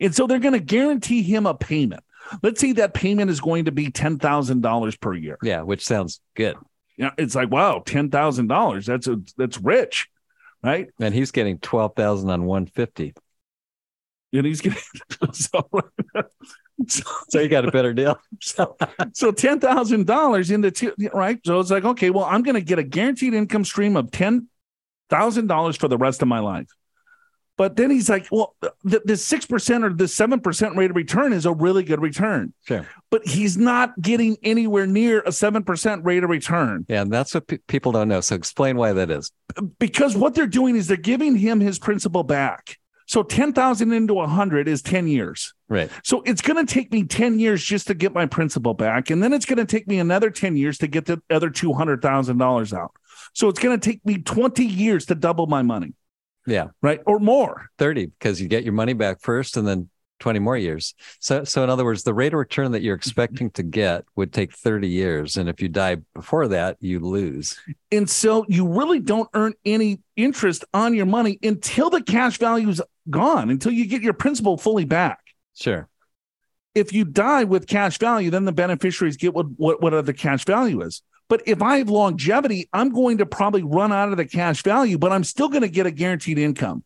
And 0.00 0.14
so 0.14 0.26
they're 0.26 0.38
going 0.38 0.54
to 0.54 0.60
guarantee 0.60 1.22
him 1.22 1.46
a 1.46 1.54
payment. 1.54 2.04
Let's 2.42 2.60
say 2.60 2.72
that 2.72 2.94
payment 2.94 3.30
is 3.30 3.40
going 3.40 3.66
to 3.66 3.72
be 3.72 3.88
$10,000 3.88 5.00
per 5.00 5.14
year. 5.14 5.38
Yeah, 5.42 5.62
which 5.62 5.84
sounds 5.84 6.20
good. 6.34 6.56
Yeah, 6.96 7.10
it's 7.18 7.34
like, 7.34 7.50
wow, 7.50 7.82
$10,000. 7.84 8.84
That's 8.84 9.06
a, 9.06 9.20
that's 9.36 9.60
rich. 9.60 10.08
Right. 10.64 10.88
And 10.98 11.14
he's 11.14 11.30
getting 11.30 11.58
twelve 11.58 11.94
thousand 11.94 12.30
on 12.30 12.46
one 12.46 12.64
fifty. 12.64 13.12
And 14.32 14.46
he's 14.46 14.62
getting 14.62 14.80
so, 15.32 15.68
so, 16.88 17.10
So 17.28 17.40
you 17.40 17.48
got 17.48 17.68
a 17.68 17.70
better 17.70 17.92
deal. 17.92 18.18
so, 18.40 18.74
so 19.12 19.30
ten 19.30 19.60
thousand 19.60 20.06
dollars 20.06 20.50
into 20.50 20.70
two, 20.70 20.94
right. 21.12 21.38
So 21.44 21.60
it's 21.60 21.70
like, 21.70 21.84
okay, 21.84 22.08
well, 22.08 22.24
I'm 22.24 22.42
going 22.42 22.54
to 22.54 22.62
get 22.62 22.78
a 22.78 22.82
guaranteed 22.82 23.34
income 23.34 23.64
stream 23.66 23.94
of 23.94 24.10
ten 24.10 24.48
thousand 25.10 25.48
dollars 25.48 25.76
for 25.76 25.88
the 25.88 25.98
rest 25.98 26.22
of 26.22 26.28
my 26.28 26.38
life. 26.38 26.68
But 27.56 27.76
then 27.76 27.90
he's 27.90 28.08
like, 28.10 28.26
well, 28.32 28.56
the, 28.82 29.00
the 29.04 29.16
six 29.16 29.46
percent 29.46 29.84
or 29.84 29.92
the 29.92 30.08
seven 30.08 30.40
percent 30.40 30.76
rate 30.76 30.90
of 30.90 30.96
return 30.96 31.32
is 31.32 31.46
a 31.46 31.52
really 31.52 31.84
good 31.84 32.00
return. 32.02 32.52
Sure. 32.66 32.86
But 33.10 33.26
he's 33.26 33.56
not 33.56 34.00
getting 34.00 34.36
anywhere 34.42 34.86
near 34.86 35.22
a 35.24 35.30
seven 35.30 35.62
percent 35.62 36.04
rate 36.04 36.24
of 36.24 36.30
return 36.30 36.84
Yeah, 36.88 37.02
and 37.02 37.12
that's 37.12 37.32
what 37.34 37.46
pe- 37.46 37.58
people 37.68 37.92
don't 37.92 38.08
know. 38.08 38.20
So 38.20 38.34
explain 38.34 38.76
why 38.76 38.92
that 38.94 39.10
is. 39.10 39.30
because 39.78 40.16
what 40.16 40.34
they're 40.34 40.46
doing 40.48 40.74
is 40.74 40.88
they're 40.88 40.96
giving 40.96 41.36
him 41.36 41.60
his 41.60 41.78
principal 41.78 42.24
back. 42.24 42.76
So 43.06 43.22
ten 43.22 43.52
thousand 43.52 43.92
into 43.92 44.18
a 44.18 44.26
hundred 44.26 44.66
is 44.66 44.82
ten 44.82 45.06
years. 45.06 45.54
Right. 45.68 45.90
So 46.02 46.22
it's 46.26 46.42
going 46.42 46.64
to 46.64 46.72
take 46.72 46.92
me 46.92 47.04
10 47.04 47.38
years 47.38 47.64
just 47.64 47.86
to 47.86 47.94
get 47.94 48.12
my 48.12 48.26
principal 48.26 48.74
back. 48.74 49.08
And 49.10 49.22
then 49.22 49.32
it's 49.32 49.46
going 49.46 49.56
to 49.56 49.64
take 49.64 49.88
me 49.88 49.98
another 49.98 50.28
10 50.30 50.56
years 50.58 50.76
to 50.78 50.86
get 50.86 51.06
the 51.06 51.22
other 51.30 51.48
$200,000 51.50 52.72
out. 52.78 52.92
So 53.32 53.48
it's 53.48 53.58
going 53.58 53.78
to 53.78 53.90
take 53.90 54.04
me 54.04 54.18
20 54.18 54.64
years 54.64 55.06
to 55.06 55.14
double 55.14 55.46
my 55.46 55.62
money, 55.62 55.94
Yeah. 56.46 56.68
right? 56.82 57.00
Or 57.06 57.18
more. 57.18 57.70
30 57.78 58.06
because 58.06 58.40
you 58.40 58.48
get 58.48 58.64
your 58.64 58.72
money 58.72 58.92
back 58.92 59.20
first 59.20 59.56
and 59.56 59.66
then 59.66 59.88
20 60.20 60.38
more 60.38 60.56
years. 60.56 60.94
So 61.20 61.44
so 61.44 61.64
in 61.64 61.70
other 61.70 61.84
words, 61.84 62.02
the 62.02 62.14
rate 62.14 62.32
of 62.32 62.38
return 62.38 62.72
that 62.72 62.82
you're 62.82 62.94
expecting 62.94 63.50
to 63.52 63.62
get 63.62 64.04
would 64.16 64.32
take 64.32 64.52
30 64.52 64.88
years 64.88 65.36
and 65.36 65.48
if 65.48 65.60
you 65.60 65.68
die 65.68 65.96
before 66.14 66.48
that, 66.48 66.76
you 66.80 67.00
lose. 67.00 67.58
And 67.90 68.08
so 68.08 68.44
you 68.48 68.66
really 68.66 69.00
don't 69.00 69.28
earn 69.34 69.54
any 69.64 70.00
interest 70.16 70.64
on 70.72 70.94
your 70.94 71.06
money 71.06 71.38
until 71.42 71.90
the 71.90 72.02
cash 72.02 72.38
value 72.38 72.68
is 72.68 72.80
gone, 73.10 73.50
until 73.50 73.72
you 73.72 73.86
get 73.86 74.02
your 74.02 74.14
principal 74.14 74.56
fully 74.56 74.84
back. 74.84 75.20
Sure. 75.54 75.88
If 76.74 76.92
you 76.92 77.04
die 77.04 77.44
with 77.44 77.66
cash 77.66 77.98
value, 77.98 78.30
then 78.30 78.44
the 78.44 78.52
beneficiaries 78.52 79.16
get 79.16 79.32
what, 79.32 79.46
what, 79.56 79.80
what 79.80 80.06
the 80.06 80.12
cash 80.12 80.44
value 80.44 80.80
is. 80.82 81.02
But 81.28 81.42
if 81.46 81.62
I 81.62 81.78
have 81.78 81.88
longevity, 81.88 82.68
I'm 82.72 82.90
going 82.90 83.18
to 83.18 83.26
probably 83.26 83.62
run 83.62 83.92
out 83.92 84.10
of 84.10 84.16
the 84.16 84.26
cash 84.26 84.62
value, 84.62 84.98
but 84.98 85.12
I'm 85.12 85.24
still 85.24 85.48
going 85.48 85.62
to 85.62 85.68
get 85.68 85.86
a 85.86 85.90
guaranteed 85.90 86.38
income. 86.38 86.84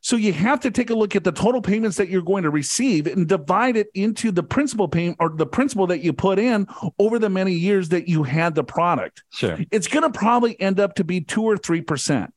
So 0.00 0.16
you 0.16 0.32
have 0.32 0.60
to 0.60 0.70
take 0.70 0.90
a 0.90 0.94
look 0.94 1.16
at 1.16 1.24
the 1.24 1.32
total 1.32 1.62
payments 1.62 1.96
that 1.96 2.08
you're 2.08 2.22
going 2.22 2.42
to 2.42 2.50
receive 2.50 3.06
and 3.06 3.26
divide 3.26 3.76
it 3.76 3.88
into 3.94 4.30
the 4.30 4.42
principal 4.42 4.88
payment 4.88 5.16
or 5.20 5.30
the 5.30 5.46
principal 5.46 5.86
that 5.88 6.00
you 6.00 6.12
put 6.12 6.38
in 6.38 6.66
over 6.98 7.18
the 7.18 7.30
many 7.30 7.52
years 7.52 7.88
that 7.90 8.08
you 8.08 8.22
had 8.22 8.54
the 8.54 8.64
product. 8.64 9.22
Sure. 9.30 9.58
It's 9.70 9.88
going 9.88 10.10
to 10.10 10.16
probably 10.16 10.60
end 10.60 10.78
up 10.78 10.96
to 10.96 11.04
be 11.04 11.20
two 11.20 11.42
or 11.42 11.56
3%. 11.56 12.30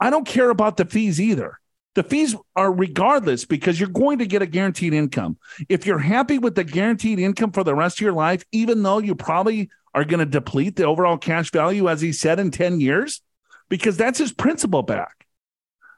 I 0.00 0.10
don't 0.10 0.26
care 0.26 0.50
about 0.50 0.76
the 0.76 0.84
fees 0.84 1.20
either. 1.20 1.60
The 1.94 2.02
fees 2.02 2.36
are 2.54 2.70
regardless 2.70 3.46
because 3.46 3.80
you're 3.80 3.88
going 3.88 4.18
to 4.18 4.26
get 4.26 4.42
a 4.42 4.46
guaranteed 4.46 4.92
income. 4.92 5.38
If 5.70 5.86
you're 5.86 5.98
happy 5.98 6.38
with 6.38 6.54
the 6.54 6.64
guaranteed 6.64 7.18
income 7.18 7.52
for 7.52 7.64
the 7.64 7.74
rest 7.74 7.96
of 7.96 8.00
your 8.02 8.12
life, 8.12 8.44
even 8.52 8.82
though 8.82 8.98
you 8.98 9.14
probably 9.14 9.70
are 9.96 10.04
going 10.04 10.20
to 10.20 10.26
deplete 10.26 10.76
the 10.76 10.84
overall 10.84 11.16
cash 11.16 11.50
value, 11.50 11.88
as 11.88 12.02
he 12.02 12.12
said, 12.12 12.38
in 12.38 12.50
10 12.50 12.80
years, 12.80 13.22
because 13.70 13.96
that's 13.96 14.18
his 14.18 14.30
principal 14.30 14.82
back. 14.82 15.26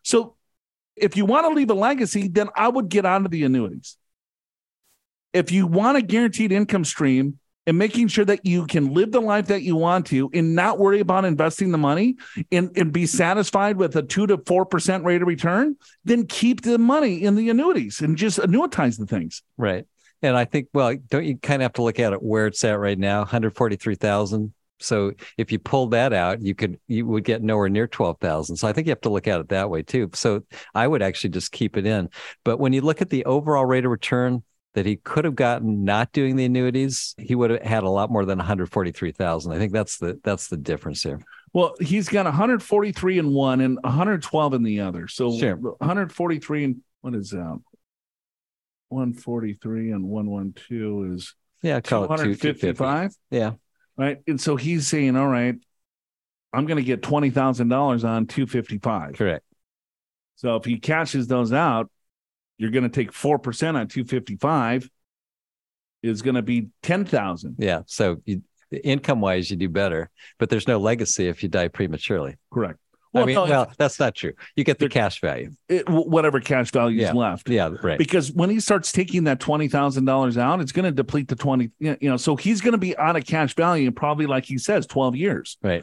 So 0.04 0.36
if 0.94 1.16
you 1.16 1.24
want 1.24 1.46
to 1.46 1.54
leave 1.54 1.68
a 1.68 1.74
legacy, 1.74 2.28
then 2.28 2.48
I 2.54 2.68
would 2.68 2.88
get 2.88 3.04
onto 3.04 3.28
the 3.28 3.42
annuities. 3.42 3.96
If 5.32 5.50
you 5.50 5.66
want 5.66 5.98
a 5.98 6.02
guaranteed 6.02 6.52
income 6.52 6.84
stream 6.84 7.40
and 7.66 7.76
making 7.76 8.06
sure 8.08 8.24
that 8.24 8.46
you 8.46 8.66
can 8.66 8.94
live 8.94 9.10
the 9.10 9.20
life 9.20 9.48
that 9.48 9.62
you 9.62 9.74
want 9.74 10.06
to 10.06 10.30
and 10.32 10.54
not 10.54 10.78
worry 10.78 11.00
about 11.00 11.24
investing 11.24 11.72
the 11.72 11.76
money 11.76 12.16
and, 12.52 12.70
and 12.78 12.92
be 12.92 13.04
satisfied 13.04 13.76
with 13.76 13.96
a 13.96 14.02
two 14.02 14.28
to 14.28 14.38
four 14.46 14.64
percent 14.64 15.04
rate 15.04 15.22
of 15.22 15.28
return, 15.28 15.76
then 16.04 16.24
keep 16.24 16.62
the 16.62 16.78
money 16.78 17.24
in 17.24 17.34
the 17.34 17.50
annuities 17.50 18.00
and 18.00 18.16
just 18.16 18.38
annuitize 18.38 18.96
the 18.96 19.06
things. 19.06 19.42
Right. 19.56 19.86
And 20.22 20.36
I 20.36 20.44
think, 20.44 20.68
well, 20.72 20.96
don't 21.08 21.24
you 21.24 21.36
kind 21.36 21.62
of 21.62 21.64
have 21.64 21.72
to 21.74 21.82
look 21.82 21.98
at 21.98 22.12
it 22.12 22.22
where 22.22 22.46
it's 22.46 22.64
at 22.64 22.78
right 22.78 22.98
now, 22.98 23.20
143,000. 23.20 24.52
So 24.80 25.12
if 25.36 25.50
you 25.50 25.58
pulled 25.58 25.90
that 25.92 26.12
out, 26.12 26.40
you 26.40 26.54
could, 26.54 26.78
you 26.86 27.06
would 27.06 27.24
get 27.24 27.42
nowhere 27.42 27.68
near 27.68 27.86
12,000. 27.86 28.56
So 28.56 28.68
I 28.68 28.72
think 28.72 28.86
you 28.86 28.92
have 28.92 29.00
to 29.02 29.10
look 29.10 29.26
at 29.26 29.40
it 29.40 29.48
that 29.48 29.70
way 29.70 29.82
too. 29.82 30.10
So 30.14 30.44
I 30.74 30.86
would 30.86 31.02
actually 31.02 31.30
just 31.30 31.52
keep 31.52 31.76
it 31.76 31.86
in. 31.86 32.10
But 32.44 32.58
when 32.58 32.72
you 32.72 32.80
look 32.80 33.02
at 33.02 33.10
the 33.10 33.24
overall 33.24 33.64
rate 33.64 33.84
of 33.84 33.90
return, 33.90 34.42
that 34.74 34.86
he 34.86 34.96
could 34.96 35.24
have 35.24 35.34
gotten 35.34 35.84
not 35.84 36.12
doing 36.12 36.36
the 36.36 36.44
annuities, 36.44 37.14
he 37.18 37.34
would 37.34 37.50
have 37.50 37.62
had 37.62 37.82
a 37.82 37.88
lot 37.88 38.10
more 38.10 38.24
than 38.24 38.38
143,000. 38.38 39.50
I 39.52 39.58
think 39.58 39.72
that's 39.72 39.98
the 39.98 40.20
that's 40.22 40.48
the 40.48 40.56
difference 40.56 41.02
here. 41.02 41.20
Well, 41.52 41.74
he's 41.80 42.08
got 42.08 42.26
143 42.26 43.18
in 43.18 43.32
one 43.32 43.60
and 43.60 43.78
112 43.82 44.54
in 44.54 44.62
the 44.62 44.80
other. 44.80 45.08
So 45.08 45.36
Sure. 45.36 45.56
143 45.56 46.64
and 46.64 46.76
what 47.00 47.14
is 47.14 47.30
that? 47.30 47.60
143 48.88 49.90
and 49.92 50.04
112 50.04 51.12
is 51.14 51.34
Yeah, 51.62 51.80
call 51.80 52.04
it 52.04 52.08
two- 52.08 52.34
250. 52.34 52.72
255. 52.74 53.12
Yeah, 53.30 53.52
Right. 53.96 54.18
And 54.28 54.40
so 54.40 54.54
he's 54.56 54.86
saying, 54.86 55.16
all 55.16 55.26
right, 55.26 55.56
I'm 56.52 56.66
going 56.66 56.76
to 56.76 56.84
get 56.84 57.02
$20,000 57.02 58.04
on 58.04 58.26
255. 58.26 59.14
correct. 59.16 59.44
So 60.36 60.54
if 60.56 60.64
he 60.64 60.78
cashes 60.78 61.26
those 61.26 61.52
out, 61.52 61.90
you're 62.58 62.70
going 62.70 62.84
to 62.84 62.88
take 62.88 63.12
4% 63.12 63.74
on 63.76 63.88
255 63.88 64.88
is 66.02 66.22
going 66.22 66.36
to 66.36 66.42
be 66.42 66.68
10,000. 66.84 67.56
Yeah, 67.58 67.82
so 67.86 68.22
you, 68.24 68.42
income 68.84 69.20
wise, 69.20 69.50
you 69.50 69.56
do 69.56 69.68
better, 69.68 70.10
but 70.38 70.48
there's 70.48 70.68
no 70.68 70.78
legacy 70.78 71.26
if 71.26 71.42
you 71.42 71.48
die 71.48 71.66
prematurely. 71.68 72.36
Correct. 72.52 72.78
I 73.14 73.24
mean, 73.24 73.34
no, 73.34 73.44
well, 73.44 73.72
that's 73.78 73.98
not 73.98 74.14
true. 74.14 74.32
You 74.54 74.64
get 74.64 74.78
the 74.78 74.88
cash 74.88 75.20
value. 75.20 75.50
it, 75.68 75.88
whatever 75.88 76.40
cash 76.40 76.70
value 76.70 77.00
Yeah. 77.00 77.08
is 77.08 77.14
left. 77.14 77.48
Yeah, 77.48 77.70
right. 77.82 77.98
Because 77.98 78.30
when 78.30 78.50
he 78.50 78.60
starts 78.60 78.92
taking 78.92 79.24
that 79.24 79.40
twenty 79.40 79.68
thousand 79.68 80.04
dollars 80.04 80.36
out, 80.36 80.60
it's 80.60 80.72
going 80.72 80.84
to 80.84 80.92
deplete 80.92 81.28
the 81.28 81.36
twenty. 81.36 81.70
You 81.78 81.96
know, 82.02 82.16
so 82.16 82.36
he's 82.36 82.60
going 82.60 82.72
to 82.72 82.78
be 82.78 82.96
out 82.96 83.16
of 83.16 83.24
cash 83.24 83.54
value 83.54 83.86
in 83.88 83.94
probably, 83.94 84.26
like 84.26 84.44
he 84.44 84.58
says, 84.58 84.86
twelve 84.86 85.16
years. 85.16 85.56
Right. 85.62 85.82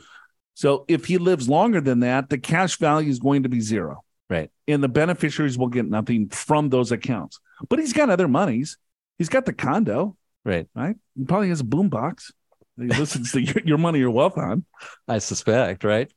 So 0.53 0.85
if 0.87 1.05
he 1.05 1.17
lives 1.17 1.49
longer 1.49 1.81
than 1.81 2.01
that, 2.01 2.29
the 2.29 2.37
cash 2.37 2.77
value 2.77 3.09
is 3.09 3.19
going 3.19 3.43
to 3.43 3.49
be 3.49 3.59
zero. 3.59 4.03
Right. 4.29 4.49
And 4.67 4.81
the 4.83 4.87
beneficiaries 4.87 5.57
will 5.57 5.67
get 5.67 5.85
nothing 5.87 6.29
from 6.29 6.69
those 6.69 6.91
accounts. 6.91 7.39
But 7.69 7.79
he's 7.79 7.93
got 7.93 8.09
other 8.09 8.27
monies. 8.27 8.77
He's 9.17 9.29
got 9.29 9.45
the 9.45 9.53
condo. 9.53 10.15
Right. 10.43 10.67
Right. 10.75 10.95
He 11.17 11.25
probably 11.25 11.49
has 11.49 11.59
a 11.59 11.65
boom 11.65 11.89
box. 11.89 12.31
He 12.77 12.87
listens 12.87 13.31
to 13.33 13.41
your, 13.41 13.55
your 13.65 13.77
money, 13.77 13.99
your 13.99 14.11
wealth 14.11 14.37
on. 14.37 14.65
I 15.07 15.19
suspect, 15.19 15.83
right? 15.83 16.11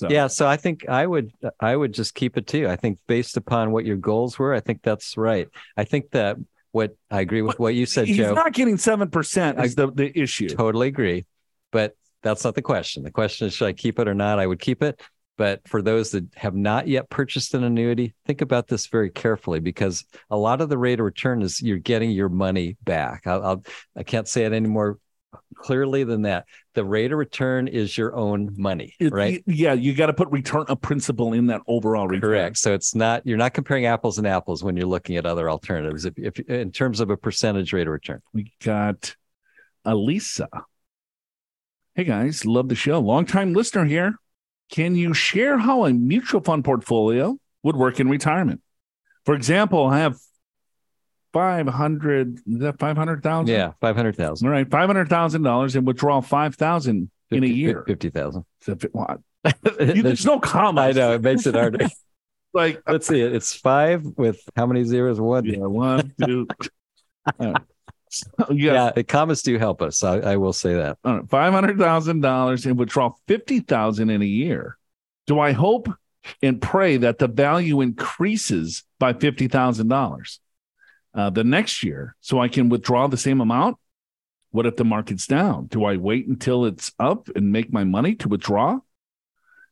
So 0.00 0.08
Yeah, 0.08 0.28
so 0.28 0.46
I 0.46 0.56
think 0.56 0.88
I 0.88 1.06
would 1.06 1.30
I 1.60 1.76
would 1.76 1.92
just 1.92 2.14
keep 2.14 2.38
it 2.38 2.46
too. 2.46 2.66
I 2.66 2.76
think 2.76 2.98
based 3.06 3.36
upon 3.36 3.70
what 3.70 3.84
your 3.84 3.98
goals 3.98 4.38
were, 4.38 4.54
I 4.54 4.60
think 4.60 4.80
that's 4.82 5.18
right. 5.18 5.46
I 5.76 5.84
think 5.84 6.12
that 6.12 6.38
what 6.72 6.96
I 7.10 7.20
agree 7.20 7.42
with 7.42 7.58
what 7.58 7.74
you 7.74 7.84
said, 7.84 8.06
he's 8.06 8.16
Joe. 8.16 8.32
not 8.32 8.54
getting 8.54 8.78
seven 8.78 9.10
percent 9.10 9.62
is 9.62 9.74
the, 9.74 9.90
the 9.90 10.18
issue. 10.18 10.48
Totally 10.48 10.88
agree. 10.88 11.26
But 11.70 11.96
that's 12.22 12.44
not 12.44 12.54
the 12.54 12.62
question. 12.62 13.02
The 13.02 13.10
question 13.10 13.46
is 13.46 13.52
should 13.52 13.68
I 13.68 13.74
keep 13.74 13.98
it 13.98 14.08
or 14.08 14.14
not? 14.14 14.38
I 14.38 14.46
would 14.46 14.58
keep 14.58 14.82
it. 14.82 15.02
But 15.36 15.60
for 15.68 15.82
those 15.82 16.12
that 16.12 16.24
have 16.36 16.54
not 16.54 16.88
yet 16.88 17.10
purchased 17.10 17.52
an 17.52 17.62
annuity, 17.62 18.14
think 18.26 18.40
about 18.40 18.68
this 18.68 18.86
very 18.86 19.10
carefully 19.10 19.60
because 19.60 20.04
a 20.30 20.36
lot 20.36 20.62
of 20.62 20.70
the 20.70 20.78
rate 20.78 20.98
of 20.98 21.04
return 21.04 21.42
is 21.42 21.60
you're 21.60 21.78
getting 21.78 22.10
your 22.10 22.30
money 22.30 22.78
back. 22.84 23.26
I'll, 23.26 23.44
I'll 23.44 23.64
I 23.94 24.02
can't 24.02 24.28
say 24.28 24.44
it 24.46 24.52
any 24.54 24.68
more 24.68 24.98
clearly 25.56 26.04
than 26.04 26.22
that. 26.22 26.46
The 26.74 26.84
rate 26.84 27.12
of 27.12 27.18
return 27.18 27.68
is 27.68 27.96
your 27.96 28.14
own 28.16 28.54
money, 28.56 28.94
It- 28.98 29.12
right? 29.12 29.42
Yeah, 29.46 29.74
you 29.74 29.94
got 29.94 30.06
to 30.06 30.12
put 30.12 30.28
return 30.30 30.64
of 30.68 30.80
principal 30.80 31.32
in 31.32 31.46
that 31.46 31.60
overall 31.66 32.08
return. 32.08 32.20
Correct. 32.30 32.58
So 32.58 32.72
it's 32.74 32.94
not 32.94 33.26
you're 33.26 33.38
not 33.38 33.54
comparing 33.54 33.86
apples 33.86 34.18
and 34.18 34.26
apples 34.26 34.64
when 34.64 34.76
you're 34.76 34.86
looking 34.86 35.16
at 35.16 35.26
other 35.26 35.50
alternatives. 35.50 36.04
If, 36.04 36.14
if 36.16 36.38
in 36.40 36.72
terms 36.72 37.00
of 37.00 37.10
a 37.10 37.16
percentage 37.16 37.72
rate 37.72 37.86
of 37.86 37.92
return, 37.92 38.20
We 38.32 38.52
got 38.64 39.14
Elisa. 39.84 40.48
Hey 41.94 42.04
guys, 42.04 42.46
love 42.46 42.68
the 42.68 42.74
show. 42.74 43.00
Long 43.00 43.26
time 43.26 43.52
listener 43.52 43.84
here. 43.84 44.14
Can 44.70 44.94
you 44.94 45.12
share 45.12 45.58
how 45.58 45.84
a 45.84 45.92
mutual 45.92 46.40
fund 46.40 46.64
portfolio 46.64 47.36
would 47.62 47.76
work 47.76 47.98
in 47.98 48.08
retirement? 48.08 48.62
For 49.26 49.34
example, 49.34 49.86
I 49.86 49.98
have 49.98 50.16
500, 51.32 52.38
is 52.46 52.58
that 52.60 52.78
500,000? 52.78 53.46
yeah, 53.54 53.72
five 53.80 53.96
hundred 53.96 54.16
thousand 54.16 54.46
All 54.48 54.52
right, 54.52 54.68
$500,000 54.68 55.76
and 55.76 55.86
withdraw 55.86 56.20
5,000 56.20 57.10
in 57.30 57.44
a 57.44 57.46
year. 57.46 57.84
fifty 57.86 58.10
thousand. 58.10 58.44
So 58.60 58.72
if 58.72 58.84
it- 58.84 60.02
There's 60.02 60.26
no 60.26 60.40
comma. 60.40 60.80
I 60.82 60.92
know 60.92 61.14
it 61.14 61.22
makes 61.22 61.46
it 61.46 61.54
harder. 61.54 61.88
Like, 62.52 62.82
Let's 62.88 63.06
see. 63.06 63.20
It's 63.20 63.54
five 63.54 64.04
with 64.16 64.40
how 64.56 64.66
many 64.66 64.82
zeros? 64.82 65.20
One. 65.20 65.44
yeah, 65.44 65.58
one, 65.66 66.12
two. 66.20 66.48
Right. 67.38 67.56
So 68.08 68.26
got 68.38 68.56
Yeah, 68.56 68.90
the 68.92 69.04
commas 69.04 69.42
do 69.42 69.56
help 69.56 69.80
us. 69.82 70.02
I, 70.02 70.16
I 70.18 70.36
will 70.36 70.52
say 70.52 70.74
that. 70.74 70.98
All 71.04 71.18
right, 71.18 71.30
five 71.30 71.52
hundred 71.52 71.78
thousand 71.78 72.22
dollars 72.22 72.66
and 72.66 72.76
withdraw 72.76 73.12
fifty 73.28 73.60
thousand 73.60 74.10
in 74.10 74.20
a 74.20 74.26
year. 74.26 74.76
Do 75.28 75.38
I 75.38 75.52
hope 75.52 75.88
and 76.42 76.60
pray 76.60 76.96
that 76.96 77.18
the 77.18 77.28
value 77.28 77.82
increases 77.82 78.82
by 78.98 79.12
fifty 79.12 79.46
thousand 79.46 79.86
dollars 79.86 80.40
uh, 81.14 81.30
the 81.30 81.44
next 81.44 81.82
year, 81.82 82.16
so 82.20 82.38
I 82.40 82.48
can 82.48 82.68
withdraw 82.68 83.06
the 83.06 83.16
same 83.16 83.40
amount? 83.40 83.76
What 84.52 84.66
if 84.66 84.76
the 84.76 84.84
market's 84.84 85.26
down? 85.26 85.66
Do 85.66 85.84
I 85.84 85.96
wait 85.96 86.26
until 86.26 86.64
it's 86.64 86.92
up 86.98 87.28
and 87.34 87.52
make 87.52 87.72
my 87.72 87.84
money 87.84 88.14
to 88.16 88.28
withdraw 88.28 88.80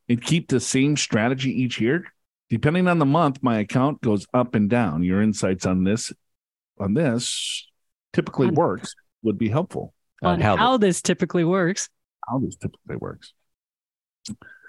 and 0.09 0.23
keep 0.23 0.49
the 0.49 0.61
same 0.61 0.97
strategy 0.97 1.51
each 1.51 1.81
year? 1.81 2.05
Depending 2.49 2.89
on 2.89 2.99
the 2.99 3.07
month, 3.07 3.43
my 3.43 3.59
account 3.59 4.01
goes 4.01 4.27
up 4.33 4.55
and 4.55 4.71
down. 4.71 5.03
Your 5.03 5.21
insights 5.21 5.67
on 5.67 5.85
this, 5.85 6.13
on 6.79 6.95
this, 6.95 7.67
typically 8.13 8.49
On- 8.49 8.55
works 8.55 8.95
would 9.23 9.37
be 9.37 9.49
helpful. 9.49 9.93
On 10.23 10.35
on 10.35 10.41
how 10.41 10.57
how, 10.57 10.77
the- 10.77 10.87
this 10.87 11.03
typically 11.03 11.45
works. 11.45 11.89
How 12.29 12.39
this 12.39 12.57
typically 12.57 12.97
works. 12.97 13.33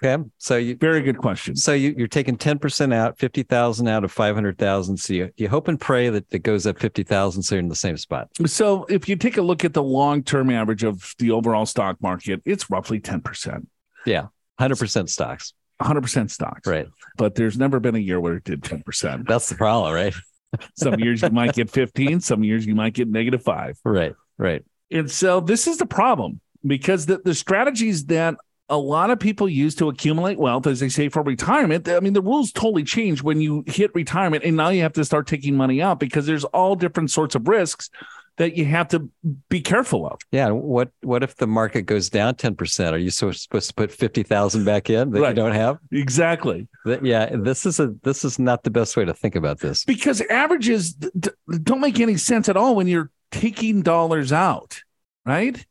Okay. 0.02 0.24
So 0.38 0.56
you 0.56 0.78
Very 0.78 1.02
good 1.02 1.18
question. 1.18 1.56
so 1.58 1.74
you, 1.74 1.94
you're 1.98 2.08
taking 2.08 2.38
ten 2.38 2.58
percent 2.58 2.94
out, 2.94 3.18
fifty 3.18 3.44
thousand 3.44 3.88
out 3.88 4.04
of 4.06 4.12
five 4.12 4.34
hundred 4.34 4.58
thousand. 4.58 4.98
So 4.98 5.14
you, 5.14 5.30
you 5.36 5.50
hope 5.50 5.68
and 5.68 5.80
pray 5.80 6.10
that 6.10 6.26
it 6.32 6.44
goes 6.44 6.66
up 6.66 6.80
fifty 6.80 7.04
thousand, 7.04 7.44
so 7.44 7.56
you're 7.56 7.62
in 7.62 7.68
the 7.68 7.76
same 7.76 7.98
spot. 7.98 8.30
So 8.46 8.86
if 8.86 9.10
you 9.10 9.16
take 9.18 9.36
a 9.38 9.42
look 9.42 9.66
at 9.66 9.74
the 9.74 9.84
long-term 9.84 10.50
average 10.52 10.84
of 10.84 11.14
the 11.20 11.32
overall 11.32 11.66
stock 11.66 12.02
market, 12.02 12.42
it's 12.46 12.70
roughly 12.70 13.00
10%, 13.02 13.66
Yeah. 14.06 14.28
Hundred 14.58 14.80
percent 14.80 15.10
stocks. 15.10 15.54
100% 15.82 16.30
stocks. 16.30 16.68
Right. 16.68 16.88
But 17.18 17.36
there's 17.36 17.58
never 17.58 17.80
been 17.80 17.96
a 17.96 18.00
year 18.00 18.20
where 18.20 18.36
it 18.36 18.44
did 18.44 18.62
10%. 18.62 19.26
That's 19.26 19.48
the 19.48 19.56
problem, 19.56 19.94
right? 19.94 20.14
Some 20.76 21.00
years 21.00 21.22
you 21.22 21.30
might 21.30 21.54
get 21.54 21.70
15, 21.70 22.20
some 22.22 22.44
years 22.44 22.66
you 22.66 22.76
might 22.76 22.94
get 22.94 23.08
negative 23.08 23.44
5. 23.44 23.78
Right. 23.86 24.14
Right. 24.38 24.66
And 24.92 25.10
so 25.10 25.40
this 25.40 25.68
is 25.68 25.78
the 25.78 25.86
problem 25.86 26.42
because 26.66 27.06
the, 27.06 27.22
the 27.24 27.36
strategies 27.36 28.06
that 28.08 28.36
a 28.70 28.78
lot 28.78 29.10
of 29.10 29.20
people 29.20 29.50
use 29.50 29.76
to 29.76 29.90
accumulate 29.90 30.38
wealth, 30.38 30.68
as 30.68 30.80
they 30.80 30.90
say, 30.90 31.10
for 31.10 31.24
retirement. 31.24 31.88
I 31.90 32.00
mean, 32.00 32.14
the 32.14 32.22
rules 32.22 32.52
totally 32.52 32.84
change 32.84 33.24
when 33.24 33.42
you 33.42 33.64
hit 33.68 33.94
retirement, 33.96 34.44
and 34.44 34.56
now 34.56 34.70
you 34.70 34.82
have 34.84 34.94
to 34.94 35.06
start 35.06 35.28
taking 35.28 35.56
money 35.56 35.82
out 35.82 36.00
because 36.00 36.26
there's 36.26 36.44
all 36.46 36.76
different 36.76 37.12
sorts 37.12 37.36
of 37.36 37.48
risks 37.48 37.90
that 38.38 38.56
you 38.56 38.64
have 38.64 38.88
to 38.88 39.10
be 39.50 39.60
careful 39.60 40.08
of. 40.08 40.20
Yeah. 40.32 40.52
What 40.52 40.92
what 41.02 41.24
if 41.24 41.36
the 41.36 41.48
market 41.48 41.82
goes 41.82 42.10
down 42.10 42.36
ten 42.36 42.56
percent? 42.56 42.96
Are 42.96 43.00
you 43.00 43.10
supposed 43.10 43.50
to 43.52 43.74
put 43.74 43.92
fifty 43.92 44.24
thousand 44.24 44.64
back 44.64 44.90
in 44.90 45.12
that 45.12 45.28
you 45.28 45.34
don't 45.34 45.52
have? 45.52 45.78
Exactly. 45.92 46.68
Yeah. 46.86 47.36
This 47.36 47.66
is 47.66 47.82
a 47.82 47.94
this 48.04 48.24
is 48.24 48.40
not 48.40 48.64
the 48.64 48.70
best 48.70 48.96
way 48.96 49.04
to 49.04 49.14
think 49.14 49.36
about 49.36 49.60
this. 49.60 49.84
because 49.84 50.22
averages 50.30 50.94
don't 50.94 51.82
make 51.82 52.00
any 52.00 52.16
sense 52.16 52.48
at 52.48 52.56
all 52.56 52.76
when 52.76 52.88
you're 52.88 53.12
taking 53.32 53.82
dollars 53.82 54.32
out, 54.32 54.84
right? 55.26 55.66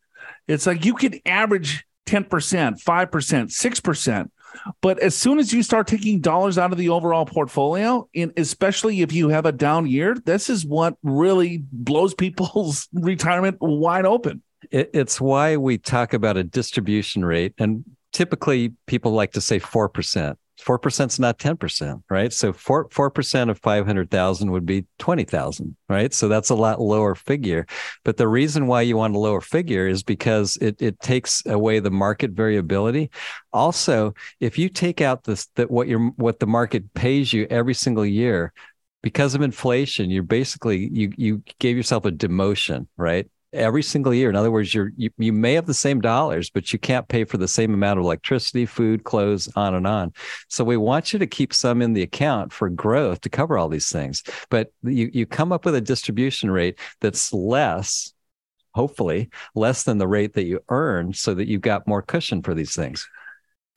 It's 0.46 0.66
like 0.66 0.84
you 0.84 0.92
could 0.94 1.20
average 1.24 1.87
10%, 2.09 2.83
5%, 2.83 3.11
6%. 3.11 4.31
But 4.81 4.99
as 5.01 5.14
soon 5.14 5.38
as 5.38 5.53
you 5.53 5.62
start 5.62 5.87
taking 5.87 6.21
dollars 6.21 6.59
out 6.59 6.73
of 6.73 6.79
the 6.79 6.88
overall 6.88 7.27
portfolio, 7.27 8.09
and 8.14 8.33
especially 8.37 9.03
if 9.03 9.12
you 9.12 9.29
have 9.29 9.47
a 9.47 9.53
down 9.53 9.87
year, 9.87 10.16
this 10.25 10.49
is 10.49 10.64
what 10.64 10.97
really 11.03 11.64
blows 11.71 12.14
people's 12.25 12.88
retirement 12.92 13.59
wide 13.61 14.07
open. 14.07 14.42
It, 14.71 14.90
it's 14.92 15.21
why 15.21 15.57
we 15.57 15.79
talk 15.79 16.14
about 16.14 16.37
a 16.37 16.44
distribution 16.44 17.25
rate, 17.25 17.55
and 17.59 17.85
typically 18.12 18.73
people 18.87 19.12
like 19.12 19.33
to 19.33 19.40
say 19.40 19.59
four 19.59 19.88
percent. 19.88 20.38
Four 20.68 20.78
percent 20.78 21.12
is 21.12 21.18
not 21.18 21.38
ten 21.38 21.57
percent, 21.57 22.02
right? 22.11 22.31
So 22.31 22.52
four 22.52 22.88
four 22.90 23.11
percent 23.11 23.48
of 23.48 23.59
five 23.59 23.87
hundred 23.87 24.11
thousand 24.11 24.50
would 24.50 24.66
be 24.66 24.85
twenty 24.98 25.24
thousand, 25.24 25.74
right? 25.88 26.12
So 26.12 26.28
that's 26.28 26.50
a 26.50 26.54
lot 26.54 26.78
lower 26.78 27.14
figure. 27.14 27.64
But 28.04 28.18
the 28.18 28.28
reason 28.28 28.66
why 28.66 28.83
you 28.83 28.98
want 28.98 29.16
a 29.16 29.18
lower 29.18 29.40
figure 29.40 29.88
is 29.88 30.02
because 30.02 30.59
it 30.61 30.83
it 30.83 31.00
takes 31.00 31.42
away 31.46 31.81
the 31.81 31.90
market 31.90 32.33
variability. 32.33 33.11
Also, 33.50 34.12
if 34.40 34.59
you 34.59 34.68
take 34.68 35.00
out 35.00 35.24
this 35.24 35.46
that 35.54 35.70
what 35.70 35.88
your 35.88 36.11
what 36.16 36.38
the 36.38 36.46
market 36.46 36.92
pays 36.92 37.33
you 37.33 37.46
every 37.48 37.72
single 37.72 38.04
year, 38.04 38.52
because 39.02 39.35
of 39.35 39.40
inflation, 39.40 40.11
you're 40.11 40.22
basically 40.22 40.90
you 40.92 41.14
you 41.16 41.42
gave 41.61 41.78
yourself 41.78 42.04
a 42.04 42.11
demotion, 42.11 42.88
right? 42.98 43.26
Every 43.52 43.82
single 43.82 44.12
year. 44.12 44.28
In 44.28 44.37
other 44.37 44.50
words, 44.50 44.74
you're 44.74 44.92
you, 44.96 45.11
you 45.16 45.32
may 45.32 45.54
have 45.54 45.64
the 45.64 45.72
same 45.72 46.02
dollars, 46.02 46.50
but 46.50 46.70
you 46.70 46.78
can't 46.78 47.08
pay 47.08 47.24
for 47.24 47.38
the 47.38 47.48
same 47.48 47.72
amount 47.72 47.98
of 47.98 48.04
electricity, 48.04 48.66
food, 48.66 49.04
clothes, 49.04 49.48
on 49.56 49.74
and 49.74 49.87
on. 49.87 50.12
So 50.48 50.64
we 50.64 50.76
want 50.76 51.14
you 51.14 51.18
to 51.18 51.26
keep 51.26 51.54
some 51.54 51.80
in 51.80 51.94
the 51.94 52.02
account 52.02 52.52
for 52.52 52.68
growth 52.68 53.22
to 53.22 53.30
cover 53.30 53.56
all 53.56 53.70
these 53.70 53.88
things. 53.88 54.22
But 54.50 54.70
you 54.82 55.11
you 55.14 55.24
come 55.24 55.50
up 55.50 55.64
with 55.64 55.74
a 55.74 55.80
distribution 55.80 56.50
rate 56.50 56.78
that's 57.00 57.32
less, 57.32 58.12
hopefully, 58.74 59.30
less 59.54 59.82
than 59.84 59.96
the 59.96 60.08
rate 60.08 60.34
that 60.34 60.44
you 60.44 60.61
earn 60.68 61.14
so 61.14 61.32
that 61.32 61.48
you've 61.48 61.62
got 61.62 61.88
more 61.88 62.02
cushion 62.02 62.42
for 62.42 62.52
these 62.52 62.76
things. 62.76 63.08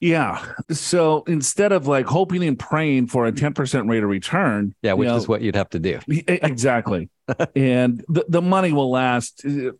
Yeah. 0.02 0.44
So 0.72 1.24
instead 1.28 1.72
of 1.72 1.88
like 1.88 2.08
hoping 2.08 2.44
and 2.44 2.58
praying 2.58 3.08
for 3.08 3.28
a 3.28 3.32
mm-hmm. 3.32 3.62
10% 3.62 3.90
rate 3.90 4.04
of 4.04 4.10
return. 4.10 4.76
Yeah, 4.82 4.94
which 4.94 5.06
you 5.06 5.12
know, 5.12 5.18
is 5.18 5.28
what 5.28 5.42
you'd 5.42 5.56
have 5.56 5.70
to 5.70 5.80
do. 5.80 6.00
Exactly. 6.10 7.10
and 7.56 8.04
the, 8.10 8.26
the 8.28 8.42
money 8.42 8.74
will 8.74 8.92
last. 8.92 9.46
Uh, 9.46 9.72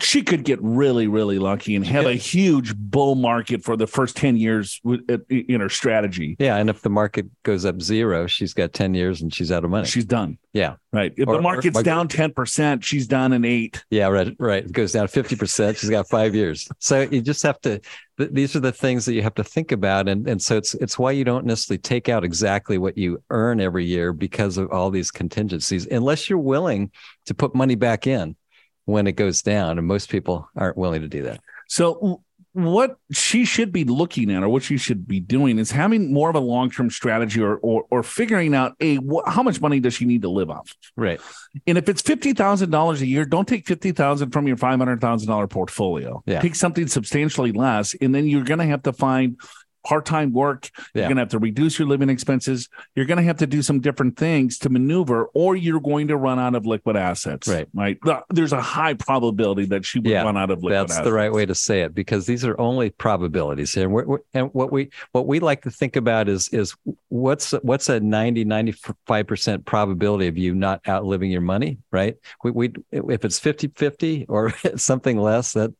She 0.00 0.22
could 0.22 0.44
get 0.44 0.58
really, 0.60 1.06
really 1.06 1.38
lucky 1.38 1.76
and 1.76 1.86
have 1.86 2.06
a 2.06 2.14
huge 2.14 2.74
bull 2.76 3.14
market 3.14 3.62
for 3.62 3.76
the 3.76 3.86
first 3.86 4.16
10 4.16 4.36
years 4.36 4.80
in 4.84 5.60
her 5.60 5.68
strategy. 5.68 6.36
Yeah. 6.38 6.56
And 6.56 6.68
if 6.68 6.82
the 6.82 6.90
market 6.90 7.26
goes 7.44 7.64
up 7.64 7.80
zero, 7.80 8.26
she's 8.26 8.54
got 8.54 8.72
10 8.72 8.94
years 8.94 9.22
and 9.22 9.32
she's 9.32 9.52
out 9.52 9.64
of 9.64 9.70
money. 9.70 9.86
She's 9.86 10.04
done. 10.04 10.38
Yeah. 10.52 10.76
Right. 10.92 11.12
If 11.16 11.28
Or- 11.28 11.36
the 11.36 11.42
market's 11.42 11.78
or- 11.78 11.82
down 11.82 12.08
10%, 12.08 12.82
she's 12.82 13.06
done 13.06 13.32
in 13.32 13.44
eight. 13.44 13.84
Yeah, 13.90 14.08
right, 14.08 14.34
right. 14.38 14.64
It 14.64 14.72
goes 14.72 14.92
down 14.92 15.06
50%. 15.06 15.76
She's 15.78 15.90
got 15.90 16.08
five 16.08 16.34
years. 16.34 16.68
So 16.78 17.02
you 17.02 17.22
just 17.22 17.42
have 17.44 17.60
to, 17.62 17.80
th- 18.18 18.30
these 18.32 18.56
are 18.56 18.60
the 18.60 18.72
things 18.72 19.04
that 19.06 19.14
you 19.14 19.22
have 19.22 19.34
to 19.36 19.44
think 19.44 19.72
about. 19.72 20.08
And, 20.08 20.28
and 20.28 20.42
so 20.42 20.56
it's, 20.56 20.74
it's 20.74 20.98
why 20.98 21.12
you 21.12 21.24
don't 21.24 21.46
necessarily 21.46 21.78
take 21.78 22.08
out 22.08 22.24
exactly 22.24 22.78
what 22.78 22.98
you 22.98 23.22
earn 23.30 23.60
every 23.60 23.84
year 23.86 24.12
because 24.12 24.58
of 24.58 24.70
all 24.70 24.90
these 24.90 25.10
contingencies, 25.10 25.86
unless 25.86 26.28
you're 26.28 26.38
willing 26.38 26.90
to 27.26 27.34
put 27.34 27.54
money 27.54 27.74
back 27.76 28.06
in 28.06 28.36
when 28.84 29.06
it 29.06 29.12
goes 29.12 29.42
down. 29.42 29.78
And 29.78 29.86
most 29.86 30.10
people 30.10 30.48
aren't 30.56 30.76
willing 30.76 31.02
to 31.02 31.08
do 31.08 31.22
that. 31.22 31.40
So 31.68 32.22
what 32.54 32.98
she 33.10 33.46
should 33.46 33.72
be 33.72 33.82
looking 33.84 34.30
at 34.30 34.42
or 34.42 34.48
what 34.50 34.62
she 34.62 34.76
should 34.76 35.08
be 35.08 35.20
doing 35.20 35.58
is 35.58 35.70
having 35.70 36.12
more 36.12 36.28
of 36.28 36.36
a 36.36 36.40
long-term 36.40 36.90
strategy 36.90 37.40
or 37.40 37.56
or, 37.56 37.84
or 37.90 38.02
figuring 38.02 38.54
out 38.54 38.74
a 38.78 38.96
wh- 38.96 39.26
how 39.26 39.42
much 39.42 39.58
money 39.62 39.80
does 39.80 39.94
she 39.94 40.04
need 40.04 40.20
to 40.20 40.28
live 40.28 40.50
off 40.50 40.76
Right. 40.94 41.18
and 41.66 41.78
if 41.78 41.88
it's 41.88 42.02
$50000 42.02 43.00
a 43.00 43.06
year 43.06 43.24
don't 43.24 43.48
take 43.48 43.66
50000 43.66 44.32
from 44.32 44.46
your 44.46 44.58
$500000 44.58 45.48
portfolio 45.48 46.22
Yeah. 46.26 46.40
take 46.42 46.54
something 46.54 46.88
substantially 46.88 47.52
less 47.52 47.94
and 48.02 48.14
then 48.14 48.26
you're 48.26 48.44
going 48.44 48.60
to 48.60 48.66
have 48.66 48.82
to 48.82 48.92
find 48.92 49.40
part-time 49.84 50.32
work 50.32 50.70
you're 50.94 51.04
going 51.04 51.16
to 51.16 51.20
have 51.22 51.28
to 51.28 51.38
reduce 51.38 51.78
your 51.78 51.88
living 51.88 52.08
expenses 52.08 52.68
you're 52.94 53.06
going 53.06 53.16
to 53.18 53.22
have 53.24 53.36
to 53.38 53.46
do 53.46 53.62
some 53.62 53.80
different 53.80 54.16
things 54.16 54.58
to 54.58 54.68
maneuver 54.68 55.26
or 55.34 55.56
you're 55.56 55.80
going 55.80 56.08
to 56.08 56.16
run 56.16 56.38
out 56.38 56.54
of 56.54 56.66
liquid 56.66 56.96
assets 56.96 57.48
Right. 57.48 57.68
right 57.74 57.98
there's 58.30 58.52
a 58.52 58.60
high 58.60 58.94
probability 58.94 59.66
that 59.66 59.84
she 59.84 59.98
would 59.98 60.08
Yeah, 60.10 60.22
run 60.22 60.36
out 60.36 60.50
of 60.50 60.58
liquid 60.62 60.72
That's 60.74 60.92
assets 60.92 61.04
the 61.06 61.12
right 61.12 61.32
way 61.32 61.46
to 61.46 61.54
say 61.54 61.82
it 61.82 61.94
because 61.94 62.26
these 62.26 62.44
are 62.44 62.58
only 62.60 62.90
probabilities 62.90 63.72
here. 63.72 63.84
And, 63.84 63.92
we're, 63.92 64.04
we're- 64.04 64.22
and 64.34 64.50
what 64.54 64.72
we 64.72 64.90
what 65.12 65.26
we 65.26 65.40
like 65.40 65.62
to 65.62 65.70
think 65.70 65.96
about 65.96 66.28
is 66.28 66.48
is 66.48 66.74
what's 67.08 67.52
what's 67.62 67.88
a 67.88 68.00
90 68.00 68.44
95% 68.44 69.64
probability 69.64 70.26
of 70.28 70.38
you 70.38 70.54
not 70.54 70.80
outliving 70.88 71.30
your 71.30 71.40
money, 71.40 71.78
right? 71.90 72.16
We 72.44 72.50
we 72.50 72.72
if 72.90 73.24
it's 73.24 73.40
50-50 73.40 74.26
or 74.28 74.52
something 74.76 75.18
less 75.18 75.52
that 75.54 75.72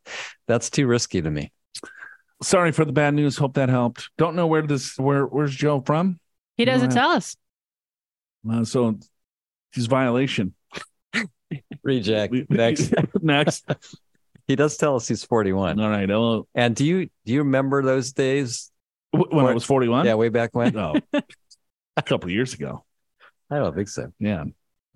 that's 0.47 0.71
too 0.71 0.87
risky 0.87 1.23
to 1.23 1.31
me. 1.31 1.53
Sorry 2.43 2.73
for 2.73 2.85
the 2.85 2.93
bad 2.93 3.15
news. 3.15 3.37
Hope 3.39 3.55
that 3.55 3.69
helped. 3.69 4.11
Don't 4.19 4.37
know 4.37 4.47
where 4.47 4.63
this 4.63 4.99
where 4.99 5.25
where's 5.25 5.55
Joe 5.55 5.81
from. 5.81 6.19
He 6.57 6.65
doesn't 6.65 6.89
Right. 6.89 6.95
tell 6.95 7.11
us. 7.11 7.37
Uh, 8.51 8.65
so 8.65 8.99
he's 9.73 9.87
violation. 9.87 10.55
Reject. 11.83 12.33
We- 12.33 12.47
Next. 12.49 12.93
Next. 13.23 13.65
he 14.47 14.57
does 14.57 14.77
tell 14.77 14.97
us 14.97 15.09
he's 15.09 15.25
41. 15.25 15.81
All 15.81 15.89
right. 15.89 16.09
Hello. 16.09 16.47
And 16.55 16.75
do 16.75 16.85
you 16.85 17.07
do 17.25 17.33
you 17.33 17.39
remember 17.41 17.83
those 17.83 18.13
days? 18.13 18.71
When 19.13 19.45
I 19.45 19.53
was 19.53 19.65
41? 19.65 20.07
Yeah, 20.07 20.15
way 20.15 20.31
back 20.31 20.55
when? 20.55 20.75
Oh, 20.77 20.95
a 21.97 22.03
couple 22.03 22.29
of 22.29 22.33
years 22.33 22.55
ago. 22.55 22.85
I 23.51 23.57
don't 23.59 23.75
think 23.75 23.89
so. 23.89 24.11
Yeah. 24.19 24.45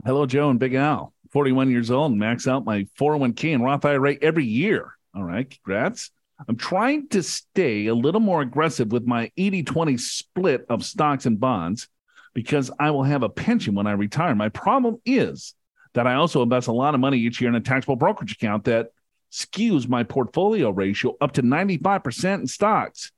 Hello, 0.06 0.24
Joe 0.24 0.48
and 0.48 0.58
Big 0.58 0.72
Al. 0.74 1.12
41 1.32 1.70
years 1.70 1.90
old 1.90 2.12
and 2.12 2.18
max 2.20 2.48
out 2.48 2.64
my 2.64 2.86
401k 2.98 3.52
and 3.54 3.62
Roth 3.62 3.84
IRA 3.84 4.16
every 4.22 4.46
year. 4.46 4.94
All 5.14 5.22
right. 5.22 5.50
Congrats. 5.50 6.10
I'm 6.48 6.56
trying 6.56 7.08
to 7.08 7.22
stay 7.22 7.86
a 7.86 7.94
little 7.94 8.20
more 8.20 8.42
aggressive 8.42 8.92
with 8.92 9.06
my 9.06 9.30
80 9.36 9.62
20 9.62 9.96
split 9.96 10.66
of 10.68 10.84
stocks 10.84 11.26
and 11.26 11.40
bonds 11.40 11.88
because 12.34 12.70
I 12.78 12.90
will 12.90 13.04
have 13.04 13.22
a 13.22 13.28
pension 13.28 13.74
when 13.74 13.86
I 13.86 13.92
retire. 13.92 14.34
My 14.34 14.50
problem 14.50 15.00
is 15.06 15.54
that 15.94 16.06
I 16.06 16.14
also 16.14 16.42
invest 16.42 16.68
a 16.68 16.72
lot 16.72 16.94
of 16.94 17.00
money 17.00 17.18
each 17.18 17.40
year 17.40 17.48
in 17.48 17.56
a 17.56 17.60
taxable 17.60 17.96
brokerage 17.96 18.32
account 18.32 18.64
that 18.64 18.90
skews 19.32 19.88
my 19.88 20.02
portfolio 20.02 20.70
ratio 20.70 21.16
up 21.20 21.32
to 21.32 21.42
95% 21.42 22.40
in 22.40 22.46
stocks. 22.46 23.12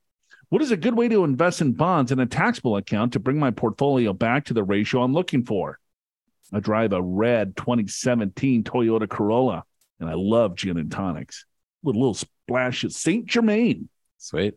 What 0.49 0.63
is 0.63 0.71
a 0.71 0.77
good 0.77 0.97
way 0.97 1.09
to 1.09 1.25
invest 1.25 1.61
in 1.61 1.73
bonds 1.73 2.13
in 2.13 2.21
a 2.21 2.27
taxable 2.27 2.77
account 2.77 3.13
to 3.13 3.21
bring 3.21 3.39
my 3.39 3.51
portfolio 3.51 4.13
back 4.13 4.47
to 4.47 4.55
the 4.55 4.63
ratio 4.63 5.03
I'm 5.03 5.13
looking 5.13 5.45
for? 5.45 5.79
I 6.53 6.61
drive 6.61 6.93
a 6.93 7.03
red 7.03 7.57
2017 7.57 8.63
Toyota 8.63 9.09
Corolla, 9.09 9.65
and 9.99 10.09
I 10.09 10.15
love 10.15 10.55
gin 10.55 10.79
and 10.79 10.91
tonics 10.91 11.45
with 11.83 11.97
a 11.97 11.99
little 11.99 12.15
splash 12.15 12.85
of 12.85 12.93
St. 12.93 13.27
Germain. 13.27 13.89
Sweet. 14.19 14.55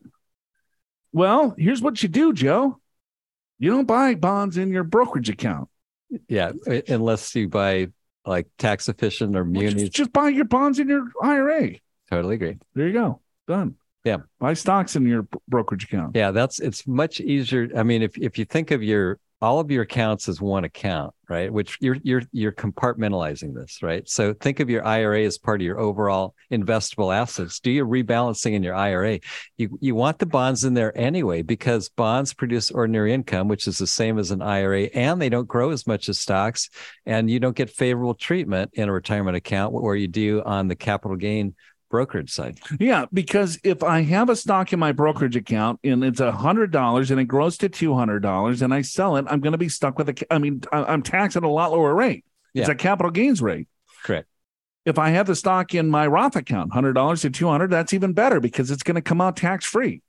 Well, 1.13 1.53
here's 1.57 1.81
what 1.81 2.01
you 2.01 2.09
do, 2.09 2.33
Joe. 2.33 2.79
You 3.59 3.71
don't 3.71 3.85
buy 3.85 4.15
bonds 4.15 4.57
in 4.57 4.71
your 4.71 4.83
brokerage 4.83 5.29
account. 5.29 5.69
Yeah, 6.27 6.51
unless 6.87 7.35
you 7.35 7.47
buy 7.47 7.87
like 8.25 8.47
tax 8.57 8.89
efficient 8.89 9.35
or 9.35 9.43
Well, 9.43 9.51
munis. 9.51 9.83
Just, 9.83 9.93
just 9.93 10.13
buy 10.13 10.29
your 10.29 10.45
bonds 10.45 10.79
in 10.79 10.89
your 10.89 11.07
IRA. 11.21 11.75
Totally 12.09 12.35
agree. 12.35 12.57
There 12.75 12.87
you 12.87 12.93
go. 12.93 13.21
Done. 13.47 13.75
Yeah. 14.03 14.17
Buy 14.39 14.53
stocks 14.55 14.95
in 14.95 15.05
your 15.05 15.27
brokerage 15.47 15.83
account. 15.85 16.15
Yeah, 16.15 16.31
that's 16.31 16.59
it's 16.59 16.87
much 16.87 17.19
easier. 17.19 17.69
I 17.75 17.83
mean, 17.83 18.01
if 18.01 18.17
if 18.17 18.37
you 18.37 18.45
think 18.45 18.71
of 18.71 18.81
your 18.81 19.19
all 19.41 19.59
of 19.59 19.71
your 19.71 19.83
accounts 19.83 20.29
as 20.29 20.39
one 20.39 20.63
account, 20.63 21.15
right? 21.27 21.51
Which 21.51 21.77
you're 21.81 21.97
you're 22.03 22.21
you're 22.31 22.51
compartmentalizing 22.51 23.55
this, 23.55 23.81
right? 23.81 24.07
So 24.07 24.33
think 24.33 24.59
of 24.59 24.69
your 24.69 24.85
IRA 24.85 25.23
as 25.23 25.39
part 25.39 25.61
of 25.61 25.65
your 25.65 25.79
overall 25.79 26.35
investable 26.51 27.15
assets. 27.15 27.59
Do 27.59 27.71
your 27.71 27.87
rebalancing 27.87 28.53
in 28.53 28.61
your 28.61 28.75
IRA. 28.75 29.19
You 29.57 29.79
you 29.81 29.95
want 29.95 30.19
the 30.19 30.27
bonds 30.27 30.63
in 30.63 30.75
there 30.75 30.95
anyway 30.95 31.41
because 31.41 31.89
bonds 31.89 32.33
produce 32.33 32.69
ordinary 32.69 33.13
income, 33.13 33.47
which 33.47 33.67
is 33.67 33.79
the 33.79 33.87
same 33.87 34.19
as 34.19 34.29
an 34.29 34.43
IRA, 34.43 34.83
and 34.93 35.19
they 35.19 35.29
don't 35.29 35.47
grow 35.47 35.71
as 35.71 35.87
much 35.87 36.07
as 36.07 36.19
stocks, 36.19 36.69
and 37.05 37.29
you 37.29 37.39
don't 37.39 37.55
get 37.55 37.71
favorable 37.71 38.13
treatment 38.13 38.71
in 38.73 38.89
a 38.89 38.93
retirement 38.93 39.37
account 39.37 39.73
where 39.73 39.95
you 39.95 40.07
do 40.07 40.43
on 40.43 40.67
the 40.67 40.75
capital 40.75 41.17
gain 41.17 41.55
brokerage 41.91 42.31
side. 42.31 42.59
Yeah, 42.79 43.05
because 43.13 43.59
if 43.63 43.83
I 43.83 44.01
have 44.01 44.29
a 44.29 44.35
stock 44.35 44.73
in 44.73 44.79
my 44.79 44.91
brokerage 44.91 45.35
account 45.35 45.79
and 45.83 46.03
it's 46.03 46.19
a 46.19 46.31
hundred 46.31 46.71
dollars 46.71 47.11
and 47.11 47.19
it 47.19 47.25
grows 47.25 47.57
to 47.59 47.69
two 47.69 47.93
hundred 47.93 48.21
dollars 48.21 48.63
and 48.63 48.73
I 48.73 48.81
sell 48.81 49.17
it, 49.17 49.25
I'm 49.29 49.41
going 49.41 49.51
to 49.51 49.59
be 49.59 49.69
stuck 49.69 49.99
with 49.99 50.09
a. 50.09 50.33
I 50.33 50.39
mean, 50.39 50.63
I'm 50.71 51.03
taxed 51.03 51.37
at 51.37 51.43
a 51.43 51.47
lot 51.47 51.71
lower 51.71 51.93
rate. 51.93 52.25
It's 52.55 52.69
a 52.69 52.75
capital 52.75 53.11
gains 53.11 53.41
rate. 53.41 53.67
Correct. 54.03 54.27
If 54.85 54.97
I 54.97 55.09
have 55.09 55.27
the 55.27 55.35
stock 55.35 55.75
in 55.75 55.89
my 55.89 56.07
Roth 56.07 56.35
account, 56.35 56.73
hundred 56.73 56.93
dollars 56.93 57.21
to 57.21 57.29
two 57.29 57.47
hundred, 57.47 57.69
that's 57.69 57.93
even 57.93 58.13
better 58.13 58.39
because 58.39 58.71
it's 58.71 58.81
going 58.81 58.95
to 58.95 59.01
come 59.01 59.21
out 59.21 59.37
tax 59.37 59.65
free. 59.65 60.01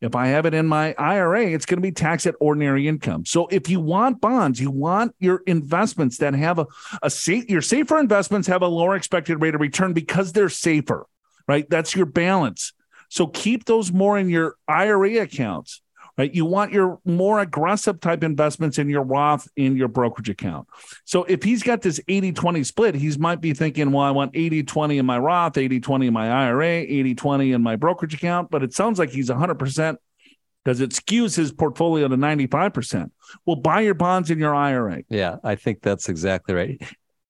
If 0.00 0.14
I 0.14 0.28
have 0.28 0.46
it 0.46 0.54
in 0.54 0.66
my 0.66 0.94
IRA, 0.98 1.46
it's 1.46 1.66
going 1.66 1.78
to 1.78 1.82
be 1.82 1.92
taxed 1.92 2.26
at 2.26 2.34
ordinary 2.40 2.88
income. 2.88 3.24
So 3.24 3.46
if 3.48 3.68
you 3.68 3.80
want 3.80 4.20
bonds, 4.20 4.60
you 4.60 4.70
want 4.70 5.14
your 5.18 5.42
investments 5.46 6.18
that 6.18 6.34
have 6.34 6.58
a, 6.58 6.66
a 7.02 7.10
safe, 7.10 7.48
your 7.48 7.62
safer 7.62 7.98
investments 7.98 8.48
have 8.48 8.62
a 8.62 8.68
lower 8.68 8.96
expected 8.96 9.40
rate 9.40 9.54
of 9.54 9.60
return 9.60 9.92
because 9.92 10.32
they're 10.32 10.48
safer, 10.48 11.06
right? 11.48 11.68
That's 11.68 11.94
your 11.94 12.06
balance. 12.06 12.72
So 13.08 13.26
keep 13.26 13.64
those 13.64 13.92
more 13.92 14.18
in 14.18 14.28
your 14.28 14.56
IRA 14.66 15.18
accounts, 15.18 15.80
right? 16.18 16.34
You 16.34 16.44
want 16.44 16.72
your 16.72 16.98
more 17.04 17.40
aggressive 17.40 18.00
type 18.00 18.24
investments 18.24 18.78
in 18.78 18.88
your 18.88 19.02
Roth 19.02 19.48
in 19.56 19.76
your 19.76 19.88
brokerage 19.88 20.28
account. 20.28 20.66
So 21.04 21.24
if 21.24 21.42
he's 21.42 21.62
got 21.62 21.82
this 21.82 22.00
80 22.08 22.32
20 22.32 22.64
split, 22.64 22.94
he 22.94 23.16
might 23.18 23.40
be 23.40 23.54
thinking, 23.54 23.92
well, 23.92 24.04
I 24.04 24.10
want 24.10 24.32
80 24.34 24.64
20 24.64 24.98
in 24.98 25.06
my 25.06 25.18
Roth, 25.18 25.56
80 25.56 25.80
20 25.80 26.06
in 26.08 26.12
my 26.12 26.30
IRA, 26.30 26.66
80 26.66 27.14
20 27.14 27.52
in 27.52 27.62
my 27.62 27.76
brokerage 27.76 28.14
account. 28.14 28.50
But 28.50 28.62
it 28.62 28.74
sounds 28.74 28.98
like 28.98 29.10
he's 29.10 29.30
100% 29.30 29.96
because 30.64 30.80
it 30.80 30.90
skews 30.90 31.36
his 31.36 31.52
portfolio 31.52 32.08
to 32.08 32.16
95%. 32.16 33.12
Well, 33.44 33.54
buy 33.54 33.82
your 33.82 33.94
bonds 33.94 34.32
in 34.32 34.40
your 34.40 34.52
IRA. 34.52 35.04
Yeah, 35.08 35.36
I 35.44 35.54
think 35.54 35.80
that's 35.80 36.08
exactly 36.08 36.56
right. 36.56 36.82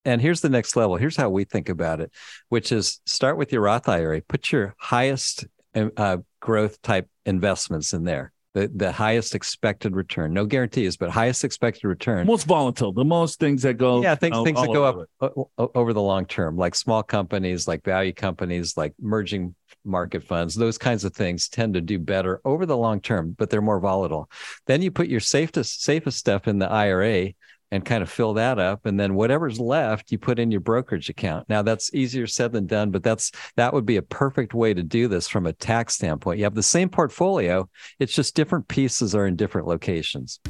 And 0.07 0.23
here's 0.23 0.41
the 0.41 0.49
next 0.49 0.77
level. 0.77 0.97
Here's 0.97 1.17
how 1.17 1.29
we 1.29 1.45
think 1.45 1.69
about 1.69 2.01
it, 2.01 2.13
which 2.49 2.73
is 2.73 3.01
start 3.07 3.37
with 3.37 3.53
your 3.53 3.61
Roth 3.63 3.89
IRA. 3.89 4.23
Put 4.23 4.53
your 4.53 4.75
highest 4.79 5.47
uh, 5.75 6.19
growth 6.41 6.81
type 6.81 7.09
investments 7.27 7.93
in 7.93 8.05
there. 8.05 8.33
The, 8.55 8.71
the 8.75 8.91
highest 8.91 9.35
expected 9.35 9.95
return, 9.95 10.33
no 10.33 10.47
guarantees, 10.47 10.97
but 10.97 11.11
highest 11.11 11.45
expected 11.45 11.87
return. 11.87 12.27
Most 12.27 12.47
volatile, 12.47 12.91
the 12.91 13.05
most 13.05 13.39
things 13.39 13.61
that 13.65 13.75
go. 13.75 14.01
yeah, 14.01 14.15
things 14.15 14.35
things 14.45 14.59
that 14.59 14.69
go 14.73 14.87
over 14.87 15.09
up 15.21 15.33
it. 15.33 15.33
o- 15.37 15.51
o- 15.59 15.71
over 15.75 15.93
the 15.93 16.01
long 16.01 16.25
term, 16.25 16.57
like 16.57 16.75
small 16.75 17.03
companies, 17.03 17.69
like 17.69 17.85
value 17.85 18.15
companies, 18.15 18.75
like 18.75 18.95
merging 18.99 19.55
market 19.85 20.25
funds. 20.25 20.55
Those 20.55 20.79
kinds 20.79 21.05
of 21.05 21.15
things 21.15 21.51
tend 21.51 21.75
to 21.75 21.83
do 21.83 21.99
better 21.99 22.41
over 22.47 22.65
the 22.65 22.79
long 22.79 23.01
term, 23.03 23.35
but 23.37 23.51
they're 23.51 23.61
more 23.61 23.79
volatile. 23.79 24.31
Then 24.67 24.81
you 24.81 24.91
put 24.91 25.09
your 25.09 25.21
safest 25.21 25.83
safest 25.83 26.17
stuff 26.17 26.49
in 26.49 26.59
the 26.59 26.71
IRA 26.71 27.35
and 27.71 27.85
kind 27.85 28.03
of 28.03 28.11
fill 28.11 28.35
that 28.35 28.59
up, 28.59 28.87
and 28.87 28.99
then 28.99 29.15
whatever's 29.15 29.59
left 29.59 30.13
you 30.13 30.19
put 30.19 30.39
in 30.39 30.51
your 30.51 30.61
brokerage 30.61 31.09
account. 31.09 31.49
Now 31.49 31.63
that's 31.63 31.93
easier 31.95 32.27
said 32.27 32.53
than 32.53 32.67
done, 32.67 32.91
but 32.91 33.03
that's 33.03 33.33
that 33.57 33.73
would 33.73 33.87
be 33.87 33.97
a 33.97 34.03
perfect 34.03 34.55
way 34.55 34.73
to 34.75 34.83
do 34.83 35.09
this 35.09 35.29
from 35.29 35.47
a 35.47 35.53
tax 35.53 35.95
standpoint. 35.95 36.39
You 36.39 36.45
have 36.45 36.55
the 36.55 36.63
same 36.63 36.89
portfolio, 36.89 37.69
it's 37.99 38.15
just 38.15 38.35
different 38.35 38.69
pieces 38.69 39.15
are 39.15 39.27
in 39.27 39.37
different 39.37 39.67
locations. 39.67 40.41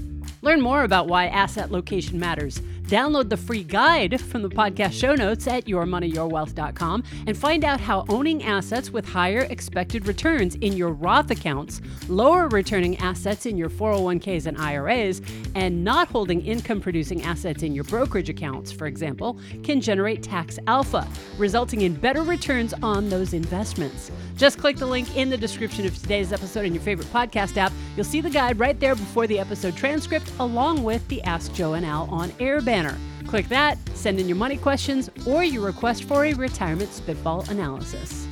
Learn 0.46 0.60
more 0.60 0.84
about 0.84 1.08
why 1.08 1.26
asset 1.26 1.72
location 1.72 2.20
matters. 2.20 2.62
Download 2.86 3.28
the 3.28 3.36
free 3.36 3.64
guide 3.64 4.20
from 4.20 4.42
the 4.42 4.48
podcast 4.48 4.92
show 4.92 5.16
notes 5.16 5.48
at 5.48 5.64
yourmoneyyourwealth.com 5.64 7.02
and 7.26 7.36
find 7.36 7.64
out 7.64 7.80
how 7.80 8.04
owning 8.08 8.44
assets 8.44 8.92
with 8.92 9.04
higher 9.08 9.40
expected 9.50 10.06
returns 10.06 10.54
in 10.56 10.74
your 10.74 10.90
Roth 10.90 11.32
accounts, 11.32 11.80
lower 12.08 12.46
returning 12.46 12.96
assets 12.98 13.44
in 13.44 13.56
your 13.56 13.68
401ks 13.68 14.46
and 14.46 14.56
IRAs, 14.56 15.20
and 15.56 15.82
not 15.82 16.06
holding 16.06 16.46
income 16.46 16.80
producing 16.80 17.24
assets 17.24 17.64
in 17.64 17.74
your 17.74 17.82
brokerage 17.82 18.28
accounts, 18.28 18.70
for 18.70 18.86
example, 18.86 19.40
can 19.64 19.80
generate 19.80 20.22
tax 20.22 20.60
alpha, 20.68 21.08
resulting 21.38 21.80
in 21.80 21.92
better 21.92 22.22
returns 22.22 22.72
on 22.84 23.08
those 23.08 23.34
investments. 23.34 24.12
Just 24.36 24.58
click 24.58 24.76
the 24.76 24.86
link 24.86 25.16
in 25.16 25.28
the 25.28 25.36
description 25.36 25.86
of 25.86 25.98
today's 25.98 26.32
episode 26.32 26.64
in 26.64 26.72
your 26.72 26.82
favorite 26.84 27.08
podcast 27.08 27.56
app. 27.56 27.72
You'll 27.96 28.04
see 28.04 28.20
the 28.20 28.30
guide 28.30 28.60
right 28.60 28.78
there 28.78 28.94
before 28.94 29.26
the 29.26 29.40
episode 29.40 29.76
transcript, 29.76 30.30
along 30.40 30.82
with 30.82 31.06
the 31.08 31.22
Ask 31.22 31.52
Joe 31.54 31.74
and 31.74 31.84
Al 31.86 32.04
on 32.10 32.32
air 32.40 32.60
banner. 32.60 32.96
Click 33.26 33.48
that, 33.48 33.78
send 33.94 34.20
in 34.20 34.28
your 34.28 34.36
money 34.36 34.56
questions, 34.56 35.10
or 35.26 35.42
your 35.44 35.64
request 35.64 36.04
for 36.04 36.24
a 36.24 36.32
retirement 36.34 36.92
spitball 36.92 37.48
analysis. 37.50 38.26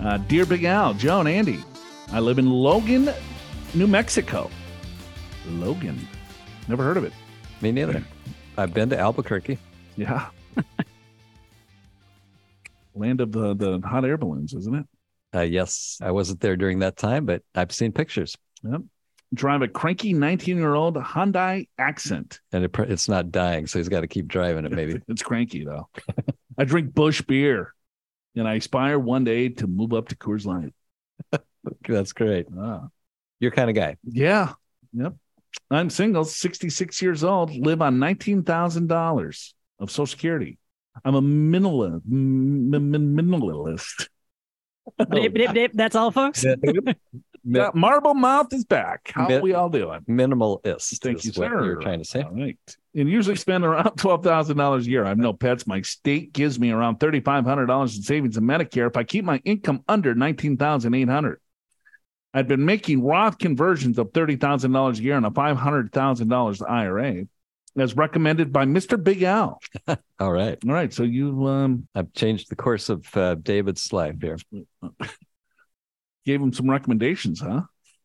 Uh, 0.00 0.18
Dear 0.18 0.46
Big 0.46 0.64
Al, 0.64 0.94
Joe, 0.94 1.20
and 1.20 1.28
Andy, 1.28 1.62
I 2.12 2.20
live 2.20 2.38
in 2.38 2.50
Logan, 2.50 3.10
New 3.74 3.86
Mexico. 3.86 4.50
Logan. 5.46 5.98
Never 6.68 6.82
heard 6.84 6.96
of 6.96 7.04
it. 7.04 7.12
Me 7.60 7.72
neither. 7.72 8.04
I've 8.56 8.74
been 8.74 8.90
to 8.90 8.98
Albuquerque. 8.98 9.58
Yeah. 9.96 10.28
Land 12.94 13.20
of 13.20 13.32
the, 13.32 13.54
the 13.54 13.80
hot 13.86 14.04
air 14.04 14.16
balloons, 14.16 14.54
isn't 14.54 14.74
it? 14.74 14.86
Uh, 15.34 15.40
yes, 15.42 15.98
I 16.02 16.10
wasn't 16.10 16.40
there 16.40 16.56
during 16.56 16.78
that 16.80 16.96
time, 16.96 17.26
but 17.26 17.42
I've 17.54 17.72
seen 17.72 17.92
pictures, 17.92 18.36
Yep. 18.62 18.82
Drive 19.34 19.62
a 19.62 19.68
cranky 19.68 20.14
19 20.14 20.56
year 20.56 20.74
old 20.74 20.96
Hyundai 20.96 21.68
Accent. 21.78 22.40
and 22.52 22.64
it, 22.64 22.74
it's 22.78 23.08
not 23.08 23.30
dying, 23.30 23.66
so 23.66 23.78
he's 23.78 23.88
got 23.88 24.00
to 24.00 24.06
keep 24.06 24.26
driving 24.26 24.64
it. 24.64 24.72
Maybe 24.72 25.00
It's 25.08 25.22
cranky 25.22 25.64
though. 25.64 25.88
I 26.56 26.64
drink 26.64 26.94
Busch 26.94 27.20
beer 27.22 27.74
and 28.34 28.48
I 28.48 28.54
aspire 28.54 28.98
one 28.98 29.24
day 29.24 29.50
to 29.50 29.66
move 29.66 29.92
up 29.92 30.08
to 30.08 30.16
Coors 30.16 30.46
Light. 30.46 30.72
that's 31.88 32.12
great. 32.12 32.46
Ah. 32.58 32.88
Your 33.40 33.50
kind 33.50 33.68
of 33.68 33.76
guy. 33.76 33.96
Yeah. 34.04 34.52
Yep. 34.94 35.14
I'm 35.70 35.90
single, 35.90 36.24
66 36.24 37.02
years 37.02 37.24
old, 37.24 37.54
live 37.54 37.82
on 37.82 37.98
$19,000 37.98 39.52
of 39.80 39.90
Social 39.90 40.06
Security. 40.06 40.56
I'm 41.04 41.14
a 41.14 41.22
minimalist. 41.22 42.00
minimalist. 42.08 44.08
Dip, 45.10 45.34
dip, 45.34 45.52
dip. 45.52 45.72
That's 45.74 45.94
all, 45.94 46.10
folks. 46.10 46.44
Mi- 47.44 47.60
Yeah, 47.60 47.70
Marble 47.74 48.14
Mouth 48.14 48.52
is 48.52 48.64
back. 48.64 49.10
How 49.14 49.28
Mi- 49.28 49.40
we 49.40 49.54
all 49.54 49.68
doing? 49.68 50.00
minimalist. 50.08 50.98
Thank 51.00 51.24
you, 51.24 51.32
sir. 51.32 51.64
You're 51.64 51.76
trying 51.76 51.98
to 51.98 52.04
say. 52.04 52.22
All 52.22 52.32
right. 52.32 52.58
And 52.94 53.08
usually 53.08 53.36
spend 53.36 53.64
around 53.64 53.90
twelve 53.96 54.24
thousand 54.24 54.56
dollars 54.56 54.86
a 54.86 54.90
year. 54.90 55.04
I 55.04 55.08
have 55.08 55.18
no 55.18 55.32
pets. 55.32 55.66
My 55.66 55.82
state 55.82 56.32
gives 56.32 56.58
me 56.58 56.70
around 56.70 56.98
thirty 56.98 57.20
five 57.20 57.44
hundred 57.44 57.66
dollars 57.66 57.96
in 57.96 58.02
savings 58.02 58.36
and 58.36 58.48
Medicare 58.48 58.88
if 58.88 58.96
I 58.96 59.04
keep 59.04 59.24
my 59.24 59.40
income 59.44 59.84
under 59.88 60.14
nineteen 60.14 60.56
thousand 60.56 60.94
eight 60.94 61.08
hundred. 61.08 61.40
I've 62.34 62.48
been 62.48 62.64
making 62.64 63.02
Roth 63.04 63.38
conversions 63.38 63.98
of 63.98 64.12
thirty 64.12 64.36
thousand 64.36 64.72
dollars 64.72 64.98
a 64.98 65.02
year 65.02 65.16
and 65.16 65.26
a 65.26 65.30
five 65.30 65.56
hundred 65.56 65.92
thousand 65.92 66.28
dollars 66.28 66.60
IRA, 66.60 67.24
as 67.76 67.96
recommended 67.96 68.52
by 68.52 68.64
Mister 68.64 68.96
Big 68.96 69.22
Al. 69.22 69.60
All 70.18 70.32
right. 70.32 70.58
All 70.66 70.72
right, 70.74 70.92
so 70.92 71.04
you 71.04 71.46
um, 71.46 71.86
I've 71.94 72.12
changed 72.12 72.50
the 72.50 72.56
course 72.56 72.88
of 72.88 73.06
uh, 73.16 73.36
David's 73.36 73.92
life 73.92 74.16
here. 74.20 74.38
gave 76.24 76.40
him 76.40 76.52
some 76.52 76.68
recommendations, 76.68 77.40
huh? 77.40 77.62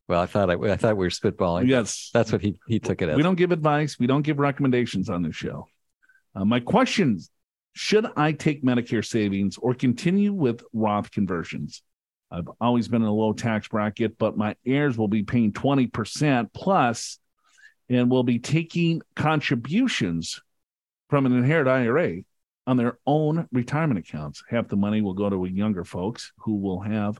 Well, 0.07 0.21
I 0.21 0.25
thought 0.25 0.49
I, 0.49 0.53
I 0.53 0.75
thought 0.75 0.97
we 0.97 1.05
were 1.05 1.09
spitballing. 1.09 1.67
Yes, 1.67 2.09
That's 2.13 2.31
what 2.31 2.41
he 2.41 2.59
he 2.67 2.79
took 2.79 3.01
it 3.01 3.09
as. 3.09 3.17
We 3.17 3.23
don't 3.23 3.35
give 3.35 3.51
advice. 3.51 3.97
We 3.97 4.07
don't 4.07 4.21
give 4.21 4.39
recommendations 4.39 5.09
on 5.09 5.23
this 5.23 5.35
show. 5.35 5.67
Uh, 6.35 6.45
my 6.45 6.59
questions 6.59 7.29
Should 7.73 8.05
I 8.15 8.33
take 8.33 8.63
Medicare 8.63 9.05
savings 9.05 9.57
or 9.57 9.73
continue 9.73 10.33
with 10.33 10.63
Roth 10.73 11.11
conversions? 11.11 11.81
I've 12.29 12.49
always 12.59 12.87
been 12.87 13.03
in 13.03 13.07
a 13.07 13.13
low 13.13 13.33
tax 13.33 13.67
bracket, 13.67 14.17
but 14.17 14.35
my 14.35 14.55
heirs 14.65 14.97
will 14.97 15.07
be 15.07 15.21
paying 15.21 15.53
20% 15.53 16.51
plus 16.51 17.19
and 17.89 18.09
will 18.09 18.23
be 18.23 18.39
taking 18.39 19.01
contributions 19.15 20.41
from 21.09 21.27
an 21.27 21.33
inherited 21.33 21.69
IRA 21.69 22.21
on 22.65 22.77
their 22.77 22.97
own 23.05 23.47
retirement 23.51 23.99
accounts. 23.99 24.43
Half 24.49 24.67
the 24.67 24.75
money 24.75 25.01
will 25.01 25.13
go 25.13 25.29
to 25.29 25.45
younger 25.45 25.83
folks 25.83 26.31
who 26.37 26.55
will 26.55 26.79
have 26.79 27.19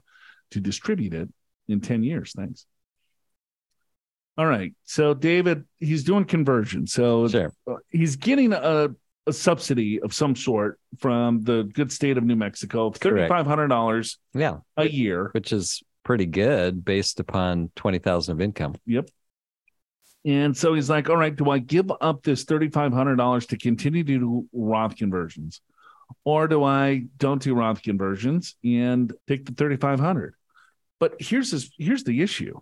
to 0.54 0.60
distribute 0.60 1.14
it 1.14 1.28
in 1.68 1.80
10 1.80 2.02
years. 2.02 2.32
Thanks. 2.36 2.66
All 4.36 4.46
right. 4.46 4.72
So 4.84 5.14
David, 5.14 5.64
he's 5.78 6.02
doing 6.02 6.24
conversion. 6.24 6.86
So 6.86 7.28
Sure. 7.28 7.52
uh, 7.70 7.74
he's 7.90 8.16
getting 8.16 8.52
a, 8.52 8.88
a 9.26 9.32
subsidy 9.32 10.00
of 10.00 10.12
some 10.12 10.34
sort 10.34 10.80
from 10.98 11.42
the 11.42 11.62
good 11.72 11.92
state 11.92 12.18
of 12.18 12.24
New 12.24 12.34
Mexico, 12.36 12.90
$3,500 12.90 14.16
Yeah. 14.34 14.58
a 14.76 14.88
year. 14.88 15.30
Which 15.32 15.52
is 15.52 15.82
pretty 16.02 16.26
good 16.26 16.84
based 16.84 17.20
upon 17.20 17.70
20,000 17.76 18.32
of 18.32 18.40
income. 18.40 18.74
Yep. 18.86 19.08
And 20.26 20.56
so 20.56 20.74
he's 20.74 20.88
like, 20.90 21.08
all 21.10 21.16
right, 21.16 21.34
do 21.34 21.50
I 21.50 21.58
give 21.58 21.92
up 22.00 22.22
this 22.22 22.44
$3,500 22.44 23.46
to 23.48 23.56
continue 23.58 24.02
to 24.04 24.18
do 24.18 24.48
Roth 24.52 24.96
conversions? 24.96 25.60
Or 26.24 26.48
do 26.48 26.64
I 26.64 27.04
don't 27.18 27.40
do 27.42 27.54
Roth 27.54 27.82
conversions 27.82 28.56
and 28.64 29.12
take 29.28 29.44
the 29.46 29.52
3,500? 29.52 30.34
But 31.00 31.16
here's 31.18 31.50
this, 31.50 31.70
here's 31.78 32.04
the 32.04 32.22
issue 32.22 32.60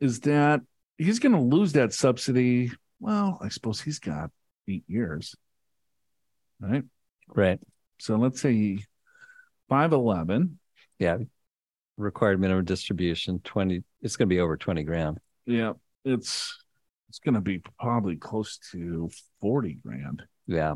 is 0.00 0.20
that 0.20 0.60
he's 0.96 1.18
going 1.18 1.32
to 1.32 1.40
lose 1.40 1.72
that 1.72 1.92
subsidy. 1.92 2.70
Well, 3.00 3.38
I 3.42 3.48
suppose 3.48 3.80
he's 3.80 3.98
got 3.98 4.30
eight 4.68 4.84
years, 4.86 5.34
right? 6.60 6.84
Right. 7.28 7.60
So 7.98 8.16
let's 8.16 8.40
say 8.40 8.78
511. 9.68 10.58
Yeah. 10.98 11.18
Required 11.96 12.40
minimum 12.40 12.64
distribution 12.64 13.40
20 13.40 13.82
it's 14.02 14.16
going 14.16 14.28
to 14.28 14.34
be 14.34 14.40
over 14.40 14.56
20 14.56 14.84
grand. 14.84 15.18
Yeah, 15.46 15.72
it's 16.04 16.56
it's 17.08 17.18
going 17.18 17.34
to 17.34 17.40
be 17.40 17.60
probably 17.80 18.16
close 18.16 18.58
to 18.72 19.10
40 19.40 19.78
grand. 19.82 20.22
Yeah. 20.46 20.74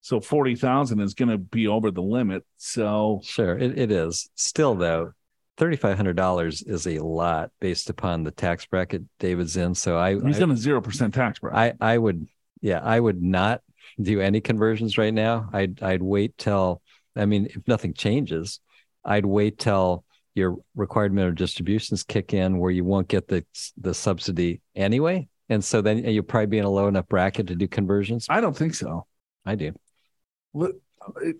So 0.00 0.20
40,000 0.20 1.00
is 1.00 1.14
going 1.14 1.28
to 1.28 1.38
be 1.38 1.66
over 1.66 1.90
the 1.90 2.02
limit. 2.02 2.44
So 2.56 3.20
Sure. 3.24 3.58
It, 3.58 3.78
it 3.78 3.90
is. 3.90 4.30
Still 4.36 4.74
though, 4.74 5.12
$3500 5.58 6.68
is 6.68 6.86
a 6.86 6.98
lot 7.00 7.50
based 7.60 7.90
upon 7.90 8.22
the 8.22 8.30
tax 8.30 8.64
bracket 8.66 9.02
David's 9.18 9.56
in, 9.56 9.74
so 9.74 9.98
I 9.98 10.14
he's 10.14 10.40
I, 10.40 10.44
in 10.44 10.50
a 10.50 10.54
0% 10.54 11.12
tax 11.12 11.40
bracket. 11.40 11.76
I 11.80 11.92
I 11.94 11.98
would 11.98 12.26
yeah, 12.60 12.80
I 12.82 12.98
would 12.98 13.22
not 13.22 13.62
do 14.00 14.20
any 14.20 14.40
conversions 14.40 14.98
right 14.98 15.12
now. 15.12 15.48
I'd 15.52 15.82
I'd 15.82 16.02
wait 16.02 16.38
till 16.38 16.82
I 17.16 17.26
mean, 17.26 17.46
if 17.46 17.66
nothing 17.66 17.94
changes, 17.94 18.60
I'd 19.04 19.26
wait 19.26 19.58
till 19.58 20.04
your 20.34 20.56
required 20.76 21.12
minimum 21.12 21.34
distributions 21.34 22.04
kick 22.04 22.32
in 22.32 22.58
where 22.58 22.70
you 22.70 22.84
won't 22.84 23.08
get 23.08 23.26
the 23.26 23.44
the 23.76 23.94
subsidy 23.94 24.60
anyway. 24.76 25.28
And 25.48 25.64
so 25.64 25.80
then 25.80 26.04
you'll 26.04 26.24
probably 26.24 26.46
be 26.46 26.58
in 26.58 26.64
a 26.64 26.70
low 26.70 26.88
enough 26.88 27.08
bracket 27.08 27.48
to 27.48 27.54
do 27.54 27.66
conversions. 27.66 28.26
I 28.28 28.40
don't 28.40 28.56
think 28.56 28.74
so. 28.74 29.06
I 29.46 29.54
do. 29.54 29.72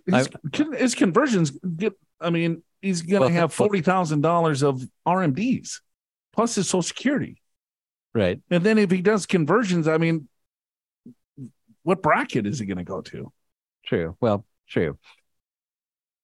His, 0.06 0.28
can, 0.52 0.72
his 0.72 0.94
conversions 0.94 1.50
get 1.50 1.92
I 2.20 2.30
mean, 2.30 2.62
he's 2.82 3.02
going 3.02 3.20
to 3.22 3.26
Well, 3.28 3.28
have 3.30 3.54
$40,000 3.54 4.62
of 4.62 4.82
RMDs 5.06 5.80
plus 6.32 6.54
his 6.54 6.68
social 6.68 6.82
security. 6.82 7.40
Right. 8.14 8.40
And 8.50 8.64
then 8.64 8.78
if 8.78 8.90
he 8.90 9.00
does 9.02 9.26
conversions, 9.26 9.86
I 9.88 9.98
mean, 9.98 10.28
what 11.82 12.02
bracket 12.02 12.46
is 12.46 12.58
he 12.58 12.66
going 12.66 12.78
to 12.78 12.84
go 12.84 13.00
to? 13.02 13.32
True. 13.86 14.16
Well, 14.20 14.44
true. 14.68 14.98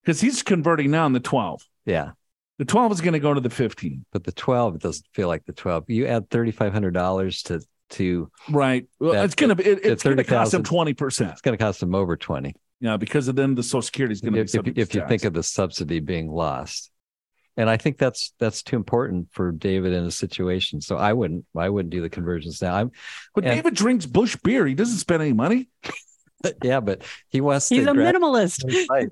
Because 0.03 0.21
he's 0.21 0.43
converting 0.43 0.91
now 0.91 1.07
in 1.07 1.13
the 1.13 1.21
12. 1.21 1.63
Yeah. 1.87 2.11
The 2.59 2.65
12 2.65 2.93
is 2.93 3.01
going 3.01 3.15
to 3.15 3.19
go 3.21 3.35
to 3.35 3.41
the 3.41 3.51
15. 3.51 4.05
But 4.13 4.25
the 4.25 4.33
12 4.33 4.77
it 4.77 4.83
doesn't 4.83 5.07
feel 5.13 5.29
like 5.29 5.45
the 5.45 5.53
12. 5.53 5.89
You 5.91 6.07
add 6.07 6.29
$3,500 6.31 7.43
to 7.45 7.61
to 7.91 8.31
Right. 8.49 8.87
Well, 8.99 9.13
That- 9.13 9.25
it's 9.27 9.35
going 9.35 9.51
to 9.51 9.55
be, 9.57 9.65
it, 9.65 9.81
it's 9.85 10.03
going 10.03 10.17
to 10.17 10.25
cost 10.25 10.55
him 10.55 10.63
20%. 10.63 11.33
it's 11.33 11.41
going 11.43 11.57
to 11.57 11.63
cost 11.63 11.81
them 11.81 11.95
over 11.95 12.17
20. 12.17 12.55
Yeah. 12.81 12.97
Because 12.97 13.29
of 13.29 13.37
then 13.37 13.55
the 13.55 13.63
social 13.63 13.83
security 13.83 14.13
is 14.13 14.21
going 14.21 14.33
to 14.35 14.37
be 14.37 14.41
if, 14.41 14.47
if, 14.47 14.51
subject 14.51 14.79
if 14.79 14.89
to 14.91 14.95
you 14.97 15.01
tax. 15.01 15.09
think 15.09 15.25
of 15.25 15.33
the 15.33 15.43
subsidy 15.43 16.01
being 16.01 16.31
lost 16.31 16.91
and 17.57 17.71
i 17.71 17.77
think 17.77 17.99
that's 17.99 18.35
that's 18.41 18.63
too 18.65 18.75
important 18.75 19.29
for 19.31 19.53
david 19.53 19.93
in 19.93 20.05
a 20.05 20.11
situation 20.11 20.81
so 20.81 20.97
i 20.97 21.13
wouldn't 21.13 21.45
i 21.57 21.69
wouldn't 21.69 21.91
do 21.93 22.03
the 22.03 22.11
conversions 22.11 22.61
now 22.61 22.75
i'm 22.75 22.91
but 23.35 23.45
and- 23.45 23.55
David 23.55 23.75
drinks 23.75 24.07
Busch 24.07 24.35
beer. 24.43 24.67
He 24.67 24.75
doesn't 24.75 24.99
spend 24.99 25.23
any 25.23 25.33
money. 25.33 25.69
yeah 26.65 26.81
but 26.81 27.03
he 27.29 27.41
wants 27.41 27.69
He's 27.69 27.85
to 27.85 27.91
a 27.93 27.95
grab- 27.95 28.17
minimalist. 28.17 28.65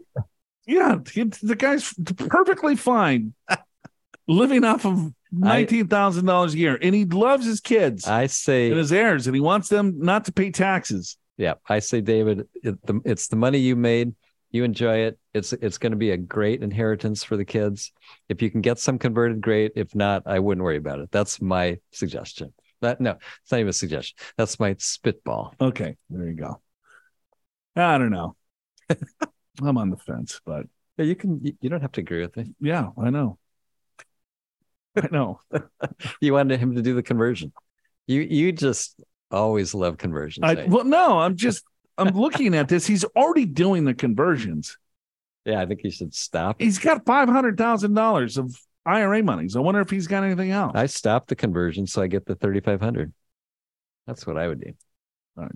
Yeah. 0.67 0.99
He, 1.13 1.25
the 1.25 1.57
guy's 1.57 1.93
perfectly 2.29 2.77
fine 2.77 3.35
living 4.29 4.63
off 4.65 4.87
of 4.87 5.13
$19,000 5.35 6.53
a 6.53 6.57
year. 6.57 6.79
And 6.81 6.95
he 6.95 7.05
loves 7.05 7.47
his 7.47 7.61
kids 7.61 8.07
i 8.07 8.27
say 8.27 8.69
and 8.69 8.79
his 8.79 8.93
heirs 8.93 9.27
and 9.27 9.35
he 9.35 9.41
wants 9.41 9.69
them 9.69 9.99
not 9.99 10.27
to 10.27 10.33
pay 10.33 10.51
taxes. 10.51 11.17
Yeah 11.43 11.55
i 11.69 11.79
say 11.79 12.01
david 12.01 12.47
it, 12.63 12.87
the, 12.87 13.01
it's 13.05 13.29
the 13.29 13.37
money 13.37 13.59
you 13.59 13.77
made 13.77 14.15
you 14.51 14.65
enjoy 14.65 14.99
it 14.99 15.19
it's 15.35 15.53
it's 15.55 15.79
going 15.79 15.93
to 15.93 15.97
be 15.99 16.11
a 16.13 16.17
great 16.17 16.63
inheritance 16.63 17.25
for 17.25 17.37
the 17.37 17.45
kids 17.45 17.93
if 18.29 18.41
you 18.43 18.51
can 18.51 18.61
get 18.61 18.79
some 18.79 18.99
converted 18.99 19.41
great 19.41 19.73
if 19.77 19.95
not 19.95 20.23
i 20.27 20.39
wouldn't 20.39 20.65
worry 20.65 20.77
about 20.77 21.01
it 21.01 21.11
that's 21.11 21.41
my 21.41 21.77
suggestion 21.91 22.53
That 22.83 23.01
no, 23.01 23.13
it's 23.43 23.53
not 23.53 23.61
even 23.61 23.71
a 23.71 23.73
suggestion. 23.73 24.17
That's 24.37 24.59
my 24.59 24.75
spitball. 24.79 25.55
Okay, 25.61 25.97
there 26.11 26.27
you 26.27 26.35
go. 26.35 26.61
I 27.77 27.97
don't 27.99 28.11
know. 28.11 28.35
I'm 29.63 29.79
on 29.79 29.91
the 29.91 29.97
fence, 29.97 30.41
but 30.45 30.67
Yeah, 30.99 31.05
you 31.07 31.15
can. 31.15 31.41
You 31.43 31.53
you 31.61 31.71
don't 31.71 31.81
have 31.81 31.93
to 31.93 32.01
agree 32.01 32.21
with 32.27 32.37
me. 32.37 32.55
yeah, 32.61 32.91
I 32.99 33.11
know. 33.11 33.39
I 34.97 35.09
know. 35.11 35.41
You 36.21 36.33
wanted 36.33 36.61
him 36.61 36.75
to 36.75 36.83
do 36.83 36.95
the 36.95 37.03
conversion. 37.03 37.53
You 38.07 38.21
you 38.23 38.53
just 38.53 39.01
always 39.33 39.75
love 39.75 39.99
conversions. 39.99 40.45
I, 40.45 40.67
well, 40.67 40.85
no, 40.85 41.19
I'm 41.19 41.37
just 41.37 41.65
I'm 41.99 42.09
looking 42.15 42.55
at 42.55 42.69
this. 42.69 42.87
He's 42.87 43.05
already 43.05 43.47
doing 43.47 43.85
the 43.85 43.95
conversions. 43.95 44.79
yeah, 45.45 45.61
I 45.61 45.67
think 45.67 45.81
he 45.83 45.91
should 45.91 46.15
stop. 46.15 46.61
He's 46.61 46.79
got 46.79 47.05
five 47.07 47.29
hundred 47.29 47.59
thousand 47.59 47.95
dollars 47.95 48.39
of 48.39 48.55
IRA 48.87 49.23
monies. 49.23 49.57
I 49.57 49.61
wonder 49.61 49.81
if 49.81 49.91
he's 49.91 50.07
got 50.07 50.25
anything 50.25 50.51
else. 50.51 50.73
I 50.75 50.87
stop 50.87 51.27
the 51.27 51.37
conversion 51.37 51.87
so 51.87 52.03
I 52.03 52.07
get 52.07 52.27
the 52.27 52.35
thirty 52.35 52.61
five 52.61 52.81
hundred. 52.81 53.13
That's 54.07 54.27
what 54.27 54.37
I 54.37 54.49
would 54.49 54.61
do. 54.61 54.73
All 55.37 55.49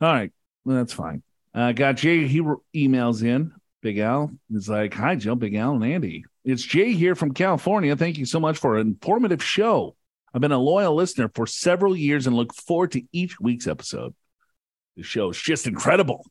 right, 0.00 0.30
well, 0.64 0.76
that's 0.76 0.92
fine. 0.92 1.22
Uh, 1.54 1.72
got 1.72 1.96
Jay. 1.96 2.26
He 2.26 2.40
re- 2.40 2.56
emails 2.74 3.22
in. 3.22 3.52
Big 3.80 3.98
Al 3.98 4.30
is 4.52 4.68
like, 4.68 4.92
"Hi, 4.94 5.16
Joe, 5.16 5.34
Big 5.34 5.54
Al, 5.54 5.74
and 5.74 5.84
Andy. 5.84 6.24
It's 6.44 6.62
Jay 6.62 6.92
here 6.92 7.14
from 7.14 7.32
California. 7.32 7.96
Thank 7.96 8.18
you 8.18 8.26
so 8.26 8.38
much 8.38 8.58
for 8.58 8.76
an 8.76 8.86
informative 8.88 9.42
show. 9.42 9.96
I've 10.36 10.42
been 10.42 10.52
a 10.52 10.58
loyal 10.58 10.94
listener 10.94 11.30
for 11.34 11.46
several 11.46 11.96
years 11.96 12.26
and 12.26 12.36
look 12.36 12.52
forward 12.52 12.92
to 12.92 13.02
each 13.10 13.40
week's 13.40 13.66
episode. 13.66 14.14
The 14.94 15.02
show 15.02 15.30
is 15.30 15.38
just 15.38 15.66
incredible. 15.66 16.26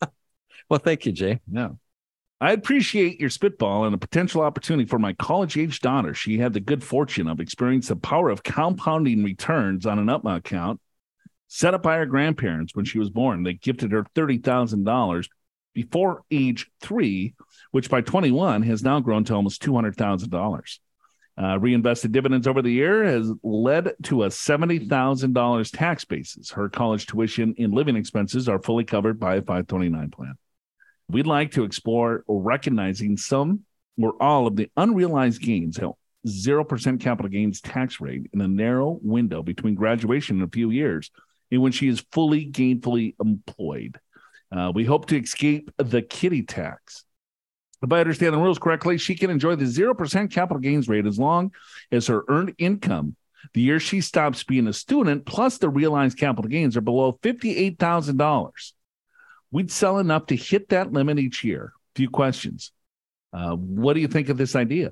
Well, 0.68 0.80
thank 0.80 1.06
you, 1.06 1.12
Jay. 1.12 1.38
Yeah. 1.48 1.68
I 2.40 2.50
appreciate 2.50 3.20
your 3.20 3.30
spitball 3.30 3.84
and 3.84 3.94
a 3.94 3.98
potential 3.98 4.40
opportunity 4.40 4.88
for 4.88 4.98
my 4.98 5.12
college 5.12 5.56
age 5.56 5.78
daughter. 5.78 6.12
She 6.12 6.38
had 6.38 6.54
the 6.54 6.58
good 6.58 6.82
fortune 6.82 7.28
of 7.28 7.38
experiencing 7.38 7.94
the 7.94 8.00
power 8.00 8.30
of 8.30 8.42
compounding 8.42 9.22
returns 9.22 9.86
on 9.86 10.00
an 10.00 10.06
UTMA 10.06 10.38
account 10.38 10.80
set 11.46 11.72
up 11.72 11.84
by 11.84 11.98
her 11.98 12.06
grandparents 12.06 12.74
when 12.74 12.84
she 12.84 12.98
was 12.98 13.10
born. 13.10 13.44
They 13.44 13.52
gifted 13.52 13.92
her 13.92 14.06
$30,000 14.16 15.28
before 15.72 16.24
age 16.32 16.68
three, 16.80 17.36
which 17.70 17.88
by 17.88 18.00
21 18.00 18.62
has 18.62 18.82
now 18.82 18.98
grown 18.98 19.22
to 19.24 19.34
almost 19.34 19.62
$200,000. 19.62 20.78
Uh, 21.38 21.58
reinvested 21.58 22.12
dividends 22.12 22.46
over 22.46 22.62
the 22.62 22.72
year 22.72 23.04
has 23.04 23.30
led 23.42 23.92
to 24.02 24.24
a 24.24 24.28
$70,000 24.28 25.70
tax 25.76 26.04
basis. 26.04 26.50
Her 26.50 26.70
college 26.70 27.06
tuition 27.06 27.54
and 27.58 27.74
living 27.74 27.96
expenses 27.96 28.48
are 28.48 28.62
fully 28.62 28.84
covered 28.84 29.20
by 29.20 29.36
a 29.36 29.42
529 29.42 30.10
plan. 30.10 30.34
We'd 31.08 31.26
like 31.26 31.52
to 31.52 31.64
explore 31.64 32.24
recognizing 32.26 33.18
some 33.18 33.64
or 34.00 34.14
all 34.20 34.46
of 34.46 34.56
the 34.56 34.70
unrealized 34.78 35.42
gains, 35.42 35.76
hell, 35.76 35.98
0% 36.26 37.00
capital 37.00 37.30
gains 37.30 37.60
tax 37.60 38.00
rate 38.00 38.30
in 38.32 38.40
a 38.40 38.48
narrow 38.48 38.98
window 39.02 39.42
between 39.42 39.74
graduation 39.74 40.36
and 40.40 40.48
a 40.48 40.50
few 40.50 40.70
years 40.70 41.10
and 41.50 41.62
when 41.62 41.72
she 41.72 41.88
is 41.88 42.04
fully 42.12 42.50
gainfully 42.50 43.14
employed. 43.20 43.98
Uh, 44.50 44.72
we 44.74 44.84
hope 44.84 45.06
to 45.06 45.18
escape 45.18 45.70
the 45.76 46.02
kiddie 46.02 46.42
tax. 46.42 47.04
If 47.82 47.92
I 47.92 48.00
understand 48.00 48.34
the 48.34 48.38
rules 48.38 48.58
correctly, 48.58 48.98
she 48.98 49.14
can 49.14 49.30
enjoy 49.30 49.54
the 49.54 49.64
0% 49.64 50.30
capital 50.30 50.60
gains 50.60 50.88
rate 50.88 51.06
as 51.06 51.18
long 51.18 51.52
as 51.92 52.06
her 52.06 52.24
earned 52.28 52.54
income 52.58 53.16
the 53.52 53.60
year 53.60 53.80
she 53.80 54.00
stops 54.00 54.44
being 54.44 54.66
a 54.66 54.72
student 54.72 55.26
plus 55.26 55.58
the 55.58 55.68
realized 55.68 56.18
capital 56.18 56.48
gains 56.48 56.76
are 56.76 56.82
below 56.82 57.18
$58,000. 57.22 58.72
We'd 59.50 59.70
sell 59.70 59.98
enough 59.98 60.26
to 60.26 60.36
hit 60.36 60.70
that 60.70 60.92
limit 60.92 61.18
each 61.18 61.44
year. 61.44 61.72
Few 61.94 62.10
questions. 62.10 62.72
Uh, 63.32 63.54
what 63.54 63.94
do 63.94 64.00
you 64.00 64.08
think 64.08 64.28
of 64.28 64.36
this 64.36 64.56
idea? 64.56 64.90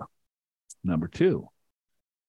Number 0.82 1.08
two, 1.08 1.48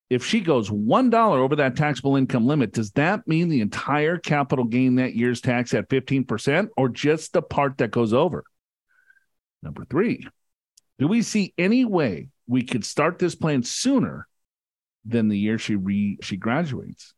if 0.09 0.25
she 0.25 0.39
goes 0.39 0.69
$1 0.69 1.13
over 1.13 1.57
that 1.57 1.75
taxable 1.75 2.15
income 2.15 2.45
limit, 2.45 2.73
does 2.73 2.91
that 2.91 3.27
mean 3.27 3.49
the 3.49 3.61
entire 3.61 4.17
capital 4.17 4.65
gain 4.65 4.95
that 4.95 5.15
year's 5.15 5.41
tax 5.41 5.73
at 5.73 5.89
15% 5.89 6.69
or 6.77 6.89
just 6.89 7.33
the 7.33 7.41
part 7.41 7.79
that 7.79 7.91
goes 7.91 8.13
over? 8.13 8.43
Number 9.63 9.83
three, 9.85 10.27
do 10.99 11.07
we 11.07 11.21
see 11.21 11.53
any 11.57 11.85
way 11.85 12.29
we 12.47 12.63
could 12.63 12.85
start 12.85 13.19
this 13.19 13.35
plan 13.35 13.63
sooner 13.63 14.27
than 15.05 15.27
the 15.27 15.37
year 15.37 15.57
she 15.57 15.75
re, 15.75 16.17
she 16.21 16.37
graduates? 16.37 17.13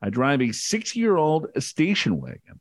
I 0.00 0.10
drive 0.10 0.42
a 0.42 0.52
six-year-old 0.52 1.48
station 1.62 2.20
wagon. 2.20 2.60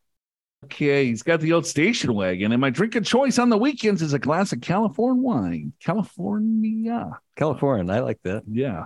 Okay, 0.66 1.08
he's 1.08 1.24
got 1.24 1.40
the 1.40 1.54
old 1.54 1.66
station 1.66 2.14
wagon, 2.14 2.52
and 2.52 2.62
my 2.62 2.70
drink 2.70 2.96
of 2.96 3.04
choice 3.04 3.40
on 3.40 3.50
the 3.50 3.58
weekends 3.58 4.04
is 4.04 4.14
a 4.14 4.20
glass 4.20 4.54
of 4.54 4.62
California 4.62 5.22
wine. 5.22 5.74
California. 5.84 7.18
California, 7.36 7.92
I 7.92 8.00
like 8.00 8.20
that. 8.24 8.44
Yeah. 8.48 8.86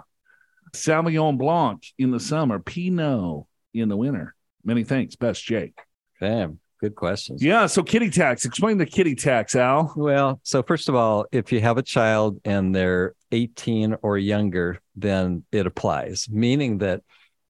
Sauvignon 0.73 1.37
Blanc 1.37 1.85
in 1.97 2.11
the 2.11 2.19
summer, 2.19 2.59
Pinot 2.59 3.45
in 3.73 3.89
the 3.89 3.97
winter. 3.97 4.35
Many 4.63 4.85
thanks. 4.85 5.15
Best 5.15 5.43
Jake. 5.43 5.77
Damn, 6.21 6.59
good 6.79 6.95
questions. 6.95 7.43
Yeah. 7.43 7.65
So 7.67 7.83
kiddie 7.83 8.09
tax. 8.09 8.45
Explain 8.45 8.77
the 8.77 8.85
kiddie 8.85 9.15
tax, 9.15 9.55
Al. 9.55 9.93
Well, 9.95 10.39
so 10.43 10.63
first 10.63 10.89
of 10.89 10.95
all, 10.95 11.25
if 11.31 11.51
you 11.51 11.61
have 11.61 11.77
a 11.77 11.83
child 11.83 12.39
and 12.45 12.75
they're 12.75 13.13
18 13.31 13.97
or 14.01 14.17
younger, 14.17 14.79
then 14.95 15.43
it 15.51 15.65
applies, 15.65 16.27
meaning 16.29 16.79
that 16.79 17.01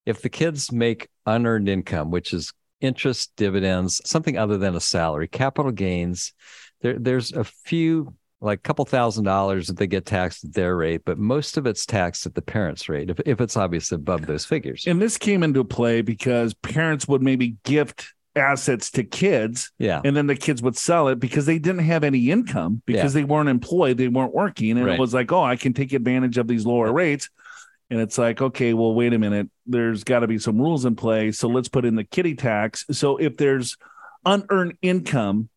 if 0.05 0.21
the 0.21 0.29
kids 0.29 0.71
make 0.71 1.09
unearned 1.25 1.67
income, 1.69 2.11
which 2.11 2.33
is 2.33 2.53
interest, 2.81 3.31
dividends, 3.35 4.01
something 4.05 4.37
other 4.37 4.57
than 4.57 4.75
a 4.75 4.79
salary, 4.79 5.27
capital 5.27 5.71
gains, 5.71 6.33
there, 6.81 6.97
there's 6.99 7.31
a 7.33 7.43
few, 7.43 8.13
like 8.41 8.59
a 8.59 8.61
couple 8.61 8.85
thousand 8.85 9.23
dollars 9.23 9.67
that 9.67 9.77
they 9.77 9.87
get 9.87 10.05
taxed 10.05 10.43
at 10.43 10.53
their 10.53 10.75
rate, 10.75 11.01
but 11.05 11.17
most 11.17 11.57
of 11.57 11.65
it's 11.65 11.85
taxed 11.85 12.25
at 12.25 12.35
the 12.35 12.41
parents' 12.41 12.87
rate 12.87 13.09
if, 13.09 13.19
if 13.25 13.41
it's 13.41 13.57
obviously 13.57 13.95
above 13.95 14.25
those 14.27 14.45
figures. 14.45 14.85
And 14.85 15.01
this 15.01 15.17
came 15.17 15.41
into 15.41 15.63
play 15.63 16.01
because 16.01 16.53
parents 16.53 17.07
would 17.07 17.23
maybe 17.23 17.55
gift 17.63 18.13
assets 18.35 18.91
to 18.91 19.03
kids 19.03 19.71
Yeah. 19.79 20.01
and 20.03 20.15
then 20.15 20.27
the 20.27 20.35
kids 20.35 20.61
would 20.61 20.75
sell 20.75 21.07
it 21.07 21.19
because 21.19 21.45
they 21.45 21.57
didn't 21.59 21.85
have 21.85 22.03
any 22.03 22.29
income 22.31 22.81
because 22.85 23.13
they 23.13 23.23
weren't 23.23 23.49
employed, 23.49 23.97
they 23.97 24.07
weren't 24.09 24.33
working. 24.33 24.71
And 24.71 24.85
Right. 24.85 24.95
it 24.95 24.99
was 24.99 25.13
like, 25.13 25.31
oh, 25.31 25.43
I 25.43 25.55
can 25.55 25.73
take 25.73 25.93
advantage 25.93 26.37
of 26.37 26.47
these 26.47 26.65
lower 26.65 26.91
rates. 26.91 27.29
And 27.89 27.99
it's 27.99 28.17
like, 28.17 28.41
okay, 28.41 28.73
well, 28.73 28.93
wait 28.93 29.13
a 29.13 29.19
minute. 29.19 29.49
There's 29.67 30.03
got 30.03 30.19
to 30.19 30.27
be 30.27 30.39
some 30.39 30.59
rules 30.59 30.85
in 30.85 30.95
play. 30.95 31.31
So 31.31 31.47
let's 31.47 31.69
put 31.69 31.85
in 31.85 31.95
the 31.95 32.03
kiddie 32.03 32.35
tax. 32.35 32.83
So 32.91 33.17
if 33.17 33.37
there's 33.37 33.77
unearned 34.25 34.77
income 34.81 35.49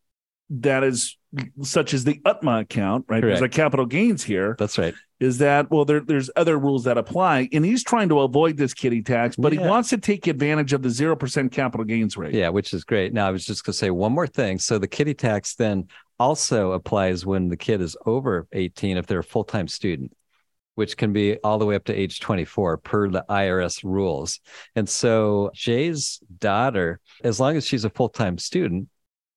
that 0.51 0.83
is 0.83 1.17
such 1.63 1.93
as 1.93 2.05
the 2.05 2.15
UTMA 2.21 2.63
account, 2.63 3.05
right? 3.09 3.21
There's 3.21 3.43
a 3.43 3.49
capital 3.49 3.85
gains 3.85 4.25
here. 4.25 4.57
That's 4.59 4.79
right. 4.79 4.95
Is 5.21 5.39
that 5.39 5.71
well? 5.71 5.85
There, 5.85 6.01
there's 6.01 6.31
other 6.37 6.59
rules 6.59 6.85
that 6.85 6.97
apply, 6.97 7.49
and 7.53 7.65
he's 7.65 7.83
trying 7.83 8.09
to 8.11 8.21
avoid 8.21 8.57
this 8.57 8.73
kiddie 8.73 9.03
tax, 9.03 9.37
but 9.37 9.53
he 9.53 9.59
wants 9.59 9.91
to 9.91 9.99
take 9.99 10.27
advantage 10.27 10.73
of 10.73 10.83
the 10.83 10.91
zero 10.91 11.17
percent 11.17 11.53
capital 11.53 11.85
gains 11.85 12.17
rate. 12.17 12.35
Yeah, 12.35 12.49
which 12.49 12.73
is 12.73 12.85
great. 12.85 13.13
Now, 13.13 13.27
I 13.27 13.31
was 13.31 13.45
just 13.45 13.65
going 13.65 13.73
to 13.73 13.79
say 13.79 13.91
one 13.91 14.13
more 14.13 14.27
thing. 14.27 14.59
So 14.59 14.79
the 14.79 14.89
kiddie 14.89 15.15
tax 15.15 15.55
then 15.55 15.89
also 16.19 16.73
applies 16.73 17.27
when 17.27 17.49
the 17.49 17.57
kid 17.57 17.81
is 17.81 17.97
over 18.07 18.47
18 18.53 18.97
if 18.97 19.07
they're 19.07 19.19
a 19.21 19.25
full 19.25 19.45
time 19.45 19.69
student, 19.69 20.13
which 20.77 20.97
can 20.97 21.13
be 21.13 21.37
all 21.39 21.59
the 21.59 21.67
way 21.67 21.75
up 21.75 21.85
to 21.87 21.95
age 21.95 22.21
24 22.21 22.79
per 22.79 23.09
the 23.11 23.25
IRS 23.29 23.83
rules. 23.85 24.41
And 24.77 24.89
so 24.89 25.51
Jay's 25.53 26.21
daughter, 26.39 27.01
as 27.23 27.39
long 27.39 27.57
as 27.57 27.67
she's 27.67 27.85
a 27.85 27.91
full 27.91 28.09
time 28.09 28.39
student, 28.39 28.89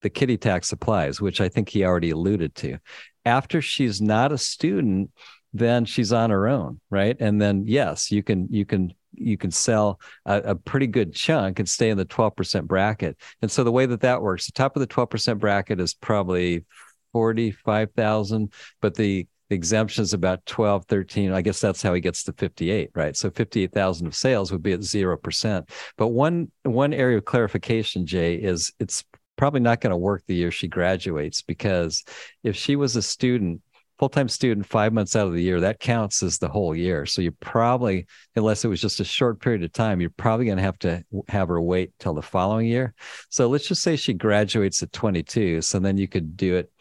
the 0.02 0.10
kiddie 0.10 0.38
tax 0.38 0.72
applies, 0.72 1.22
which 1.22 1.41
I 1.41 1.49
think 1.49 1.70
he 1.70 1.86
already 1.86 2.12
alluded 2.12 2.56
to. 2.56 2.78
After 3.26 3.62
she's 3.62 4.02
not 4.02 4.32
a 4.32 4.38
student, 4.38 5.12
then 5.54 5.86
she's 5.86 6.14
on 6.14 6.30
her 6.30 6.47
own, 6.47 6.80
right? 6.89 7.16
And 7.20 7.41
then 7.41 7.64
yes, 7.68 8.12
you 8.12 8.24
can 8.24 8.47
you 8.49 8.66
can 8.66 8.93
you 9.14 9.38
can 9.38 9.52
sell 9.52 9.99
a, 10.26 10.38
a 10.38 10.56
pretty 10.56 10.88
good 10.88 11.14
chunk 11.14 11.60
and 11.60 11.68
stay 11.68 11.89
in 11.89 11.97
the 11.97 12.06
12% 12.06 12.64
bracket. 12.64 13.18
And 13.41 13.52
so 13.52 13.64
the 13.64 13.72
way 13.72 13.86
that 13.86 14.02
that 14.02 14.22
works, 14.22 14.45
the 14.45 14.54
top 14.54 14.76
of 14.76 14.80
the 14.80 14.88
12% 14.88 15.38
bracket 15.38 15.82
is 15.82 15.93
probably 15.93 16.66
45,000, 17.12 18.54
but 18.82 18.95
the 18.95 19.28
exemption 19.49 20.02
is 20.02 20.14
about 20.14 20.45
12, 20.45 20.86
13. 20.86 21.34
I 21.34 21.41
guess 21.41 21.60
that's 21.60 21.82
how 21.82 21.93
he 21.93 22.02
gets 22.02 22.24
to 22.24 22.34
58, 22.34 22.91
right? 22.95 23.16
So 23.16 23.30
58,000 23.30 24.08
of 24.08 24.16
sales 24.16 24.52
would 24.52 24.64
be 24.64 24.72
at 24.72 24.80
0%. 24.80 25.70
But 25.97 26.08
one 26.08 26.52
one 26.64 26.93
area 26.93 27.18
of 27.18 27.26
clarification, 27.26 28.06
Jay, 28.06 28.36
is 28.36 28.72
it's 28.80 29.04
probably 29.42 29.60
not 29.60 29.82
going 29.82 29.89
to 29.89 29.98
work 29.98 30.22
the 30.28 30.36
year 30.36 30.52
she 30.52 30.68
graduates 30.68 31.42
because 31.42 32.04
if 32.44 32.56
she 32.56 32.76
was 32.76 32.96
a 32.96 33.02
student, 33.02 33.60
full-time 33.98 34.30
student 34.30 34.68
5 34.68 34.94
months 34.94 35.16
out 35.16 35.26
of 35.26 35.34
the 35.34 35.42
year, 35.42 35.62
that 35.62 35.80
counts 35.80 36.22
as 36.22 36.38
the 36.38 36.48
whole 36.48 36.76
year. 36.76 37.08
So 37.08 37.24
you 37.24 37.32
probably 37.32 38.06
unless 38.36 38.64
it 38.64 38.68
was 38.68 38.80
just 38.80 39.00
a 39.00 39.04
short 39.04 39.42
period 39.42 39.64
of 39.64 39.74
time, 39.74 40.00
you're 40.00 40.12
probably 40.12 40.46
going 40.46 40.58
to 40.58 40.64
have 40.64 40.78
to 40.80 41.04
have 41.28 41.48
her 41.48 41.60
wait 41.60 41.92
till 41.98 42.14
the 42.14 42.22
following 42.22 42.68
year. 42.68 42.94
So 43.30 43.50
let's 43.50 43.68
just 43.68 43.82
say 43.82 43.96
she 43.96 44.14
graduates 44.14 44.84
at 44.84 44.94
22. 44.94 45.62
So 45.64 45.80
then 45.80 45.98
you 45.98 46.08
could 46.08 46.38
do 46.38 46.58
it 46.58 46.72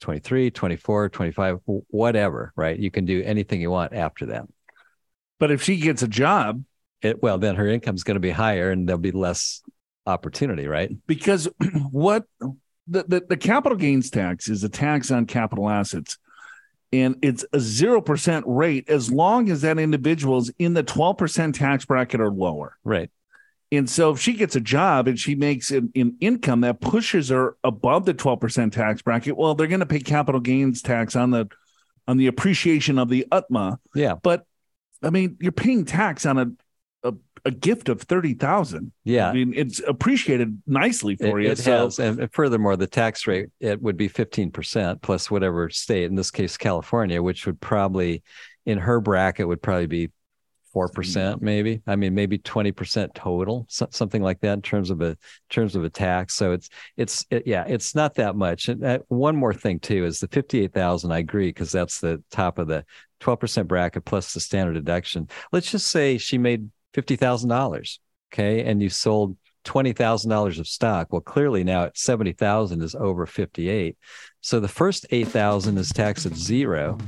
23, 0.00 0.50
24, 0.50 1.10
25, 1.10 1.60
whatever, 1.66 2.52
right? 2.56 2.76
You 2.76 2.90
can 2.90 3.04
do 3.04 3.22
anything 3.22 3.60
you 3.60 3.70
want 3.70 3.94
after 3.94 4.26
that. 4.26 4.46
But 5.38 5.52
if 5.52 5.62
she 5.62 5.76
gets 5.76 6.02
a 6.02 6.08
job, 6.08 6.64
It, 7.00 7.22
well, 7.22 7.38
then 7.38 7.54
her 7.54 7.68
income's 7.68 8.02
going 8.02 8.16
to 8.16 8.28
be 8.28 8.32
higher 8.32 8.72
and 8.72 8.88
there'll 8.88 8.98
be 8.98 9.12
less 9.12 9.62
opportunity, 10.08 10.66
right? 10.66 10.90
because 11.06 11.48
what 11.90 12.24
the, 12.86 13.04
the 13.06 13.26
the 13.28 13.36
capital 13.36 13.76
gains 13.76 14.10
tax 14.10 14.48
is 14.48 14.64
a 14.64 14.68
tax 14.68 15.10
on 15.10 15.26
capital 15.26 15.68
assets. 15.68 16.18
and 16.92 17.16
it's 17.22 17.44
a 17.52 17.58
0% 17.58 18.42
rate 18.46 18.88
as 18.88 19.10
long 19.12 19.50
as 19.50 19.60
that 19.60 19.78
individual 19.78 20.38
is 20.38 20.50
in 20.58 20.72
the 20.74 20.82
12% 20.82 21.52
tax 21.52 21.84
bracket 21.84 22.20
or 22.20 22.30
lower. 22.30 22.76
Right. 22.84 23.10
And 23.70 23.88
so 23.88 24.12
if 24.12 24.20
she 24.20 24.32
gets 24.32 24.56
a 24.56 24.60
job 24.60 25.06
and 25.08 25.18
she 25.18 25.34
makes 25.34 25.70
an, 25.70 25.92
an 25.94 26.16
income 26.20 26.62
that 26.62 26.80
pushes 26.80 27.28
her 27.28 27.56
above 27.62 28.06
the 28.06 28.14
12% 28.14 28.72
tax 28.72 29.02
bracket, 29.02 29.36
well, 29.36 29.54
they're 29.54 29.66
going 29.66 29.80
to 29.80 29.86
pay 29.86 30.00
capital 30.00 30.40
gains 30.40 30.80
tax 30.80 31.14
on 31.14 31.30
the 31.30 31.48
on 32.06 32.16
the 32.16 32.28
appreciation 32.28 32.98
of 32.98 33.10
the 33.10 33.26
UTMA. 33.30 33.76
Yeah. 33.94 34.14
But 34.14 34.46
I 35.02 35.10
mean, 35.10 35.36
you're 35.40 35.52
paying 35.52 35.84
tax 35.84 36.24
on 36.24 36.38
a 36.38 36.46
a, 37.02 37.14
a 37.44 37.50
gift 37.50 37.88
of 37.88 38.02
30,000. 38.02 38.92
Yeah. 39.04 39.28
I 39.28 39.32
mean, 39.32 39.52
it's 39.54 39.80
appreciated 39.86 40.60
nicely 40.66 41.16
for 41.16 41.38
it, 41.40 41.44
you. 41.44 41.50
it 41.52 41.58
so 41.58 41.84
has, 41.84 41.98
and 41.98 42.32
furthermore, 42.32 42.76
the 42.76 42.86
tax 42.86 43.26
rate 43.26 43.48
it 43.60 43.80
would 43.80 43.96
be 43.96 44.08
fifteen 44.08 44.50
percent 44.50 45.02
plus 45.02 45.30
whatever 45.30 45.70
state, 45.70 46.04
in 46.04 46.14
this 46.14 46.30
case 46.30 46.56
California, 46.56 47.22
which 47.22 47.46
would 47.46 47.60
probably, 47.60 48.22
in 48.66 48.78
her 48.78 49.00
bracket, 49.00 49.46
would 49.46 49.62
probably 49.62 49.86
be 49.86 50.10
four 50.72 50.88
percent, 50.88 51.40
maybe. 51.40 51.80
I 51.86 51.96
mean, 51.96 52.14
maybe 52.14 52.38
twenty 52.38 52.72
percent 52.72 53.14
total, 53.14 53.66
so, 53.68 53.86
something 53.90 54.22
like 54.22 54.40
that 54.40 54.52
in 54.54 54.62
terms 54.62 54.90
of 54.90 55.00
a 55.00 55.10
in 55.10 55.16
terms 55.50 55.76
of 55.76 55.84
a 55.84 55.90
tax. 55.90 56.34
So 56.34 56.52
it's 56.52 56.68
it's 56.96 57.24
it, 57.30 57.46
yeah, 57.46 57.64
it's 57.66 57.94
not 57.94 58.14
that 58.16 58.36
much. 58.36 58.68
And 58.68 58.84
uh, 58.84 58.98
one 59.08 59.36
more 59.36 59.54
thing 59.54 59.78
too 59.80 60.04
is 60.04 60.20
the 60.20 60.28
fifty 60.28 60.62
eight 60.62 60.74
thousand. 60.74 61.12
I 61.12 61.18
agree 61.18 61.48
because 61.48 61.72
that's 61.72 62.00
the 62.00 62.22
top 62.30 62.58
of 62.58 62.68
the 62.68 62.84
twelve 63.20 63.40
percent 63.40 63.68
bracket 63.68 64.04
plus 64.04 64.34
the 64.34 64.40
standard 64.40 64.74
deduction. 64.74 65.28
Let's 65.52 65.70
just 65.70 65.88
say 65.88 66.18
she 66.18 66.38
made 66.38 66.68
fifty 66.94 67.16
thousand 67.16 67.48
dollars, 67.48 68.00
okay, 68.32 68.64
and 68.64 68.82
you 68.82 68.88
sold 68.88 69.36
twenty 69.64 69.92
thousand 69.92 70.30
dollars 70.30 70.58
of 70.58 70.66
stock. 70.66 71.12
Well, 71.12 71.20
clearly 71.20 71.64
now 71.64 71.84
at 71.84 71.98
seventy 71.98 72.32
thousand 72.32 72.82
is 72.82 72.94
over 72.94 73.26
fifty 73.26 73.68
eight. 73.68 73.96
So 74.40 74.60
the 74.60 74.68
first 74.68 75.06
eight 75.10 75.28
thousand 75.28 75.78
is 75.78 75.90
taxed 75.90 76.26
at 76.26 76.34
zero. 76.34 76.98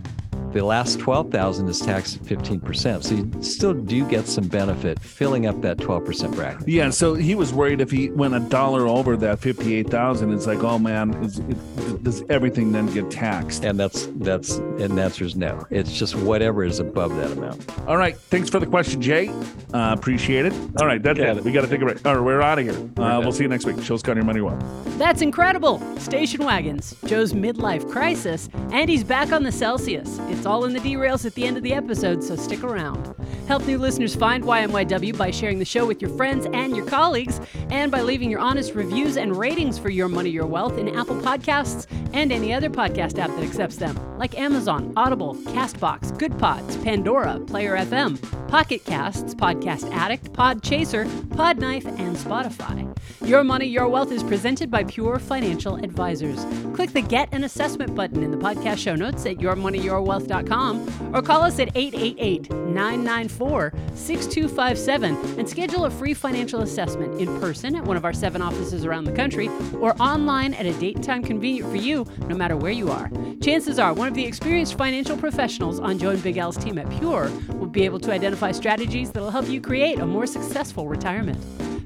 The 0.52 0.64
last 0.64 0.98
twelve 0.98 1.30
thousand 1.30 1.68
is 1.68 1.78
taxed 1.80 2.16
at 2.16 2.26
fifteen 2.26 2.60
percent. 2.60 3.04
So 3.04 3.14
you 3.14 3.30
still 3.42 3.74
do 3.74 4.04
get 4.08 4.26
some 4.26 4.48
benefit 4.48 4.98
filling 5.00 5.46
up 5.46 5.60
that 5.62 5.78
twelve 5.78 6.04
percent 6.04 6.34
bracket. 6.34 6.68
yeah, 6.68 6.90
so 6.90 7.14
he 7.14 7.34
was 7.34 7.52
worried 7.52 7.80
if 7.80 7.90
he 7.90 8.10
went 8.10 8.34
a 8.34 8.40
dollar 8.40 8.86
over 8.88 9.16
that 9.18 9.38
58,000, 9.38 10.32
it's 10.32 10.46
like, 10.46 10.62
oh 10.64 10.78
man, 10.78 11.14
is, 11.22 11.38
it, 11.38 12.02
does 12.02 12.22
everything 12.28 12.72
then 12.72 12.86
get 12.86 13.10
taxed? 13.10 13.64
And 13.64 13.78
that's 13.78 14.08
that's 14.16 14.56
and 14.56 14.96
the 14.98 15.02
answer 15.02 15.24
is 15.24 15.36
no. 15.36 15.66
It's 15.70 15.92
just 15.92 16.14
whatever 16.16 16.64
is 16.64 16.78
above 16.80 17.14
that 17.16 17.32
amount. 17.32 17.64
All 17.86 17.96
right. 17.96 18.16
Thanks 18.16 18.50
for 18.50 18.58
the 18.58 18.66
question, 18.66 19.00
Jay. 19.00 19.28
Uh, 19.72 19.94
appreciate 19.96 20.46
it. 20.46 20.52
All 20.80 20.86
right. 20.86 21.02
That's 21.02 21.18
Got 21.18 21.28
it. 21.28 21.36
it. 21.38 21.44
We 21.44 21.52
got 21.52 21.60
to 21.62 21.68
take 21.68 21.80
a 21.80 21.84
break. 21.84 22.04
All 22.04 22.16
right. 22.16 22.24
We're 22.24 22.42
out 22.42 22.58
of 22.58 22.64
here. 22.64 22.74
Uh, 22.96 23.20
we'll 23.20 23.32
see 23.32 23.44
you 23.44 23.48
next 23.48 23.66
week. 23.66 23.80
Show's 23.82 24.02
got 24.02 24.16
your 24.16 24.24
money 24.24 24.40
well. 24.40 24.58
That's 24.98 25.22
incredible! 25.22 25.78
Station 25.98 26.44
wagons, 26.44 26.94
Joe's 27.06 27.32
midlife 27.32 27.90
crisis, 27.90 28.50
and 28.70 28.90
he's 28.90 29.02
back 29.02 29.32
on 29.32 29.42
the 29.44 29.50
Celsius. 29.52 30.18
It's 30.28 30.39
all 30.46 30.64
in 30.64 30.72
the 30.72 30.80
derails 30.80 31.26
at 31.26 31.34
the 31.34 31.44
end 31.44 31.56
of 31.56 31.62
the 31.62 31.74
episode, 31.74 32.22
so 32.22 32.36
stick 32.36 32.62
around. 32.64 33.14
Help 33.46 33.66
new 33.66 33.78
listeners 33.78 34.14
find 34.14 34.44
YMYW 34.44 35.16
by 35.16 35.30
sharing 35.30 35.58
the 35.58 35.64
show 35.64 35.86
with 35.86 36.00
your 36.00 36.10
friends 36.16 36.46
and 36.52 36.76
your 36.76 36.86
colleagues, 36.86 37.40
and 37.70 37.92
by 37.92 38.00
leaving 38.00 38.30
your 38.30 38.40
honest 38.40 38.74
reviews 38.74 39.16
and 39.16 39.36
ratings 39.36 39.78
for 39.78 39.90
Your 39.90 40.08
Money, 40.08 40.30
Your 40.30 40.46
Wealth 40.46 40.78
in 40.78 40.96
Apple 40.96 41.16
Podcasts 41.16 41.86
and 42.12 42.32
any 42.32 42.52
other 42.52 42.70
podcast 42.70 43.18
app 43.18 43.30
that 43.30 43.42
accepts 43.42 43.76
them, 43.76 43.96
like 44.18 44.38
Amazon, 44.38 44.92
Audible, 44.96 45.34
Castbox, 45.34 46.12
Goodpods, 46.18 46.82
Pandora, 46.82 47.38
Player 47.40 47.76
FM, 47.76 48.48
Pocket 48.48 48.84
Casts, 48.84 49.34
Podcast 49.34 49.90
Addict, 49.92 50.32
Podchaser, 50.32 51.06
Podknife, 51.28 51.86
and 51.98 52.16
Spotify. 52.16 52.86
Your 53.24 53.44
Money, 53.44 53.66
Your 53.66 53.88
Wealth 53.88 54.10
is 54.12 54.22
presented 54.22 54.70
by 54.70 54.84
Pure 54.84 55.18
Financial 55.20 55.76
Advisors. 55.76 56.44
Click 56.74 56.92
the 56.92 57.02
Get 57.02 57.32
an 57.32 57.44
Assessment 57.44 57.94
button 57.94 58.22
in 58.22 58.30
the 58.30 58.36
podcast 58.36 58.78
show 58.78 58.94
notes 58.94 59.26
at 59.26 59.36
yourmoneyyourwealth.com 59.36 60.29
or 60.30 61.22
call 61.22 61.42
us 61.42 61.58
at 61.58 61.76
888 61.76 62.50
994 62.50 63.72
6257 63.94 65.38
and 65.38 65.48
schedule 65.48 65.84
a 65.84 65.90
free 65.90 66.14
financial 66.14 66.62
assessment 66.62 67.20
in 67.20 67.40
person 67.40 67.76
at 67.76 67.84
one 67.84 67.96
of 67.96 68.04
our 68.04 68.12
seven 68.12 68.40
offices 68.40 68.84
around 68.84 69.04
the 69.04 69.12
country 69.12 69.48
or 69.80 70.00
online 70.00 70.54
at 70.54 70.66
a 70.66 70.72
date 70.74 70.96
and 70.96 71.04
time 71.04 71.22
convenient 71.22 71.68
for 71.70 71.76
you, 71.76 72.06
no 72.26 72.36
matter 72.36 72.56
where 72.56 72.72
you 72.72 72.90
are. 72.90 73.10
Chances 73.42 73.78
are 73.78 73.92
one 73.92 74.08
of 74.08 74.14
the 74.14 74.24
experienced 74.24 74.76
financial 74.76 75.16
professionals 75.16 75.80
on 75.80 75.98
Joe 75.98 76.10
and 76.10 76.22
Big 76.22 76.38
Al's 76.38 76.56
team 76.56 76.78
at 76.78 76.88
Pure 76.98 77.30
will 77.54 77.66
be 77.66 77.84
able 77.84 78.00
to 78.00 78.12
identify 78.12 78.52
strategies 78.52 79.10
that 79.12 79.20
will 79.20 79.30
help 79.30 79.48
you 79.48 79.60
create 79.60 79.98
a 79.98 80.06
more 80.06 80.26
successful 80.26 80.86
retirement. 80.88 81.38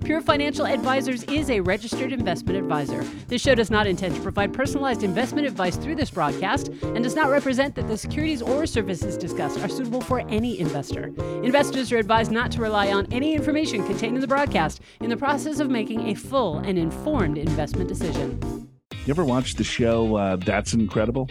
Pure 0.02 0.20
Financial 0.22 0.66
Advisors 0.66 1.22
is 1.24 1.50
a 1.50 1.60
registered 1.60 2.12
investment 2.12 2.58
advisor. 2.58 3.02
This 3.28 3.40
show 3.40 3.54
does 3.54 3.70
not 3.70 3.86
intend 3.86 4.14
to 4.14 4.20
provide 4.20 4.52
personalized 4.52 5.02
investment 5.02 5.46
advice 5.46 5.76
through 5.76 5.94
this 5.94 6.10
broadcast 6.10 6.68
and 6.82 7.02
does 7.02 7.14
not 7.14 7.30
represent 7.30 7.74
that 7.74 7.86
the 7.88 7.96
securities 7.96 8.42
or 8.42 8.66
services 8.66 9.16
discussed 9.16 9.58
are 9.60 9.68
suitable 9.68 10.00
for 10.00 10.20
any 10.28 10.58
investor. 10.58 11.06
Investors 11.42 11.90
are 11.92 11.98
advised 11.98 12.30
not 12.30 12.50
to 12.52 12.60
rely 12.60 12.92
on 12.92 13.06
any 13.12 13.34
information 13.34 13.86
contained 13.86 14.16
in 14.16 14.20
the 14.20 14.26
broadcast 14.26 14.80
in 15.00 15.08
the 15.08 15.16
process 15.16 15.58
of 15.60 15.70
making 15.70 16.08
a 16.08 16.14
full 16.14 16.58
and 16.58 16.78
informed 16.78 17.38
investment 17.38 17.88
decision. 17.88 18.68
You 18.90 19.10
ever 19.10 19.24
watch 19.24 19.54
the 19.54 19.64
show 19.64 20.16
uh, 20.16 20.36
That's 20.36 20.74
Incredible? 20.74 21.30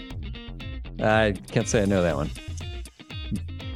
I 0.99 1.33
can't 1.51 1.67
say 1.67 1.81
I 1.81 1.85
know 1.85 2.01
that 2.01 2.15
one. 2.15 2.29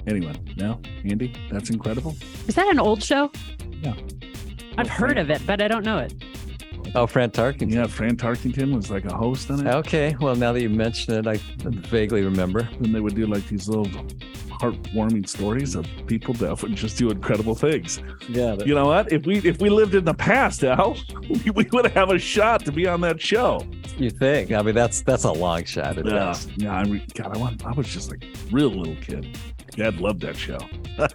Anyone? 0.07 0.37
No? 0.55 0.79
Andy? 1.03 1.33
That's 1.51 1.69
Incredible? 1.69 2.15
Is 2.47 2.55
that 2.55 2.67
an 2.67 2.79
old 2.79 3.03
show? 3.03 3.31
Yeah. 3.81 3.93
I've 4.77 4.89
heard 4.89 5.17
of 5.17 5.29
it, 5.29 5.41
but 5.45 5.61
I 5.61 5.67
don't 5.67 5.83
know 5.85 5.97
it. 5.99 6.13
Oh, 6.95 7.05
Fran 7.05 7.31
Tarkenton. 7.31 7.71
Yeah, 7.71 7.85
Fran 7.87 8.15
Tarkenton 8.15 8.73
was 8.73 8.89
like 8.89 9.05
a 9.05 9.15
host 9.15 9.51
on 9.51 9.65
it. 9.67 9.73
Okay. 9.75 10.15
Well, 10.21 10.35
now 10.35 10.53
that 10.53 10.61
you 10.61 10.69
mention 10.69 11.13
it, 11.15 11.27
I 11.27 11.35
vaguely 11.57 12.23
remember. 12.23 12.67
And 12.79 12.95
they 12.95 12.99
would 13.01 13.13
do 13.15 13.25
like 13.27 13.45
these 13.47 13.67
little 13.67 13.85
heartwarming 14.57 15.27
stories 15.27 15.75
of 15.75 15.85
people 16.07 16.33
that 16.35 16.61
would 16.61 16.75
just 16.75 16.97
do 16.97 17.09
incredible 17.11 17.55
things. 17.55 17.99
Yeah. 18.29 18.55
You 18.65 18.73
know 18.73 18.85
what? 18.85 19.11
If 19.11 19.25
we 19.25 19.37
if 19.39 19.59
we 19.59 19.69
lived 19.69 19.95
in 19.95 20.05
the 20.05 20.13
past, 20.13 20.63
Al, 20.63 20.97
we, 21.29 21.51
we 21.51 21.65
would 21.73 21.87
have 21.91 22.09
a 22.09 22.17
shot 22.17 22.63
to 22.65 22.71
be 22.71 22.87
on 22.87 23.01
that 23.01 23.19
show. 23.21 23.67
You 23.97 24.09
think? 24.09 24.51
I 24.51 24.61
mean, 24.61 24.73
that's 24.75 25.01
that's 25.01 25.25
a 25.25 25.31
long 25.31 25.65
shot. 25.65 25.97
At 25.97 26.05
Yeah, 26.05 26.11
best. 26.13 26.49
yeah. 26.55 26.73
I 26.77 26.83
re- 26.83 27.05
God, 27.15 27.35
I, 27.35 27.39
want, 27.39 27.65
I 27.65 27.71
was 27.73 27.87
just 27.87 28.09
like 28.11 28.23
real 28.51 28.69
little 28.69 28.95
kid. 29.01 29.37
Dad 29.71 29.99
loved 29.99 30.21
that 30.21 30.37
show. 30.37 30.57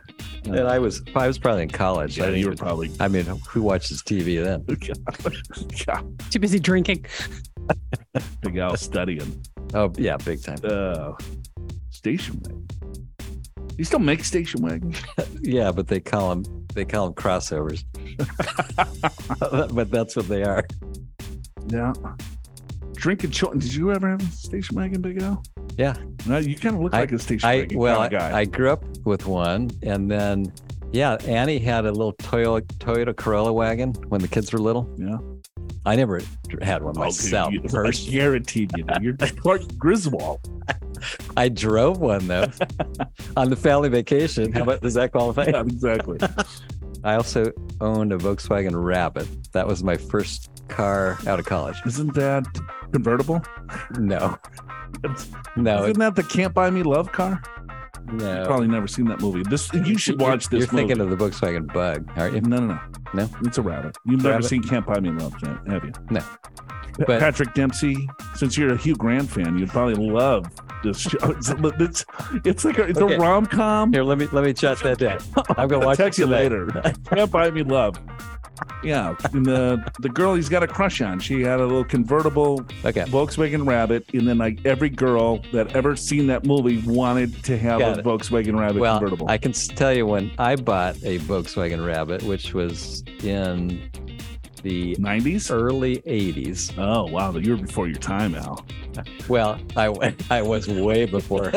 And 0.45 0.61
I 0.69 0.79
was 0.79 1.03
I 1.15 1.27
was 1.27 1.39
probably 1.39 1.63
in 1.65 1.69
college. 1.71 2.19
Yeah, 2.19 2.25
I 2.25 2.29
you 2.29 2.47
were 2.47 2.53
even- 2.53 2.59
probably. 2.59 2.91
I 3.01 3.09
mean, 3.09 3.25
who 3.49 3.63
watches 3.63 4.03
TV 4.03 4.43
then? 4.43 4.65
yeah, 5.89 6.03
Too 6.31 6.39
busy 6.39 6.59
drinking. 6.59 7.07
big 8.43 8.57
Al 8.59 8.77
studying. 8.77 9.41
Oh 9.75 9.93
yeah, 9.97 10.17
big 10.17 10.43
time. 10.43 10.59
Uh, 10.65 11.13
station 11.91 12.41
wagon. 12.43 12.67
You 13.79 13.85
still 13.85 14.01
make 14.01 14.25
station 14.25 14.63
wagons? 14.63 15.01
Yeah, 15.43 15.73
but 15.73 15.89
they 15.89 15.99
call 16.01 16.29
them 16.35 16.67
they 16.75 16.85
call 16.85 17.07
them 17.07 17.15
crossovers. 17.15 17.85
but 19.75 19.91
that's 19.91 20.15
what 20.17 20.29
they 20.29 20.43
are. 20.45 20.65
Yeah. 21.69 21.93
Drinking 23.03 23.31
children. 23.33 23.59
Did 23.59 23.75
you 23.75 23.91
ever 23.93 24.09
have 24.09 24.21
a 24.23 24.31
station 24.33 24.77
wagon, 24.77 25.03
Big 25.03 25.21
Al? 25.21 25.43
Yeah. 25.77 25.97
No, 26.25 26.39
you 26.39 26.55
kind 26.55 26.77
of 26.77 26.83
look 26.83 26.95
I- 26.95 27.01
like 27.01 27.11
a 27.13 27.19
station 27.19 27.49
I 27.49 27.57
wagon 27.57 27.79
well, 27.79 27.97
kind 27.99 28.15
of 28.15 28.21
guy. 28.21 28.31
I, 28.31 28.41
I 28.41 28.45
grew 28.45 28.71
up 28.71 28.85
with 29.05 29.27
one, 29.27 29.71
and 29.83 30.09
then 30.09 30.53
yeah, 30.93 31.17
Annie 31.27 31.59
had 31.59 31.85
a 31.85 31.91
little 31.91 32.13
Toyota 32.15 32.63
Toyota 32.79 33.17
Corolla 33.17 33.53
wagon 33.53 33.93
when 34.09 34.21
the 34.21 34.29
kids 34.29 34.53
were 34.53 34.61
little. 34.61 34.89
yeah. 34.97 35.19
I 35.85 35.97
never 35.97 36.21
had 36.61 36.81
one 36.85 36.91
Oh, 36.97 37.11
dude, 37.11 37.33
myself. 37.33 37.53
first. 37.69 38.07
I 38.09 38.13
guaranteed 38.13 38.71
you. 38.77 38.85
do. 38.85 38.95
You're 39.03 39.17
Clark 39.17 39.63
Griswold. 39.79 40.39
I 41.37 41.49
drove 41.49 41.99
one 41.99 42.29
though 42.29 42.47
on 43.37 43.51
the 43.51 43.57
family 43.57 43.89
vacation. 43.89 44.53
How 44.53 44.63
about 44.63 44.81
does 44.81 44.95
that 44.95 45.11
qualify? 45.11 45.47
Yeah, 45.47 45.63
exactly. 45.63 46.21
I 47.05 47.15
also 47.17 47.51
owned 47.81 48.13
a 48.13 48.17
Volkswagen 48.19 48.71
Rabbit. 48.81 49.27
That 49.55 49.67
was 49.67 49.83
my 49.83 49.97
first 49.97 50.51
car 50.69 51.19
out 51.27 51.41
of 51.41 51.47
college. 51.47 51.75
Isn't 51.85 52.15
that 52.15 52.47
convertible? 52.93 53.43
No, 53.99 54.37
no, 55.57 55.85
Isn't 55.85 55.99
that 55.99 56.15
the 56.15 56.23
Can't 56.23 56.55
Buy 56.55 56.71
Me 56.71 56.83
Love 56.83 57.11
car? 57.13 57.43
no. 58.13 58.45
Probably 58.47 58.67
never 58.69 58.87
seen 58.89 59.07
that 59.07 59.21
movie. 59.21 59.43
This 59.49 59.73
you 59.73 59.97
should 59.97 60.21
watch 60.21 60.51
You're, 60.51 60.61
this 60.61 60.73
You're 60.73 60.83
movie. 60.83 60.95
thinking 60.95 61.01
of 61.01 61.11
the 61.11 61.17
Volkswagen 61.17 61.73
Bug, 61.73 62.11
aren't 62.17 62.35
you? 62.35 62.41
no, 62.43 62.59
no, 62.59 62.67
no, 62.75 62.81
No? 63.15 63.29
It's 63.45 63.59
a 63.59 63.63
rabbit. 63.63 63.97
You've 64.05 64.23
never 64.23 64.35
Rabbit? 64.37 64.49
seen 64.49 64.63
Can't 64.63 64.85
Buy 64.87 65.01
Me 65.01 65.11
Love, 65.11 65.33
have 65.69 65.85
you? 65.85 65.93
No. 66.11 66.21
But- 67.07 67.21
Patrick 67.21 67.55
Dempsey. 67.55 68.09
Since 68.35 68.59
you're 68.59 68.75
a 68.75 68.77
Hugh 68.77 68.97
Grant 68.97 69.31
fan, 69.31 69.57
you'd 69.57 69.71
probably 69.71 69.95
love 69.95 70.47
this 70.83 70.99
show. 71.01 71.17
It's, 71.23 71.49
it's, 71.51 72.05
it's 72.45 72.65
like 72.67 72.79
a, 72.79 72.83
it's 72.83 72.99
Okay. 73.01 73.15
a 73.15 73.19
rom 73.19 73.47
com. 73.47 73.93
Here, 73.93 74.03
let 74.03 74.19
me 74.19 74.27
let 74.33 74.45
me 74.45 74.53
jot 74.53 74.79
that 74.83 74.99
down. 74.99 75.19
I'm 75.57 75.69
gonna 75.69 75.87
watch 75.87 75.97
text 75.99 76.19
it 76.19 76.23
you 76.23 76.27
later. 76.27 76.67
Can't 77.07 77.31
buy 77.31 77.51
me 77.51 77.63
love. 77.63 77.99
Yeah, 78.85 79.15
and 79.33 79.45
the 79.47 79.83
the 80.01 80.09
girl 80.09 80.35
he's 80.35 80.49
got 80.49 80.63
a 80.63 80.67
crush 80.67 81.01
on. 81.01 81.19
She 81.21 81.41
had 81.43 81.59
a 81.61 81.65
little 81.65 81.85
convertible 81.85 82.65
Okay. 82.85 83.05
Volkswagen 83.05 83.67
Rabbit, 83.67 84.05
and 84.13 84.27
then 84.29 84.39
like 84.39 84.65
every 84.67 84.89
girl 84.91 85.41
that 85.53 85.75
ever 85.75 85.97
seen 85.97 86.27
that 86.29 86.45
movie 86.45 86.83
wanted 86.87 87.43
to 87.45 87.57
have 87.59 87.81
Got 87.81 87.97
a 87.97 88.01
it. 88.01 88.05
Volkswagen 88.05 88.59
Rabbit 88.59 88.81
Well, 88.81 88.99
convertible. 88.99 89.29
I 89.31 89.39
can 89.39 89.53
tell 89.53 89.93
you 89.93 90.07
when 90.07 90.31
I 90.39 90.57
bought 90.57 90.97
a 91.03 91.19
Volkswagen 91.21 91.85
Rabbit, 91.85 92.23
which 92.25 92.55
was 92.55 93.03
in 93.23 93.91
the 94.63 94.97
90s. 94.97 95.51
early 95.51 95.99
80s. 95.99 96.73
Oh 96.79 97.11
wow, 97.11 97.33
you 97.33 97.57
were 97.57 97.63
before 97.63 97.87
your 97.87 97.99
time, 97.99 98.35
Al. 98.35 98.65
Well, 99.29 99.59
I 99.77 100.15
I 100.31 100.43
was 100.43 100.69
way 100.69 101.07
before 101.07 101.53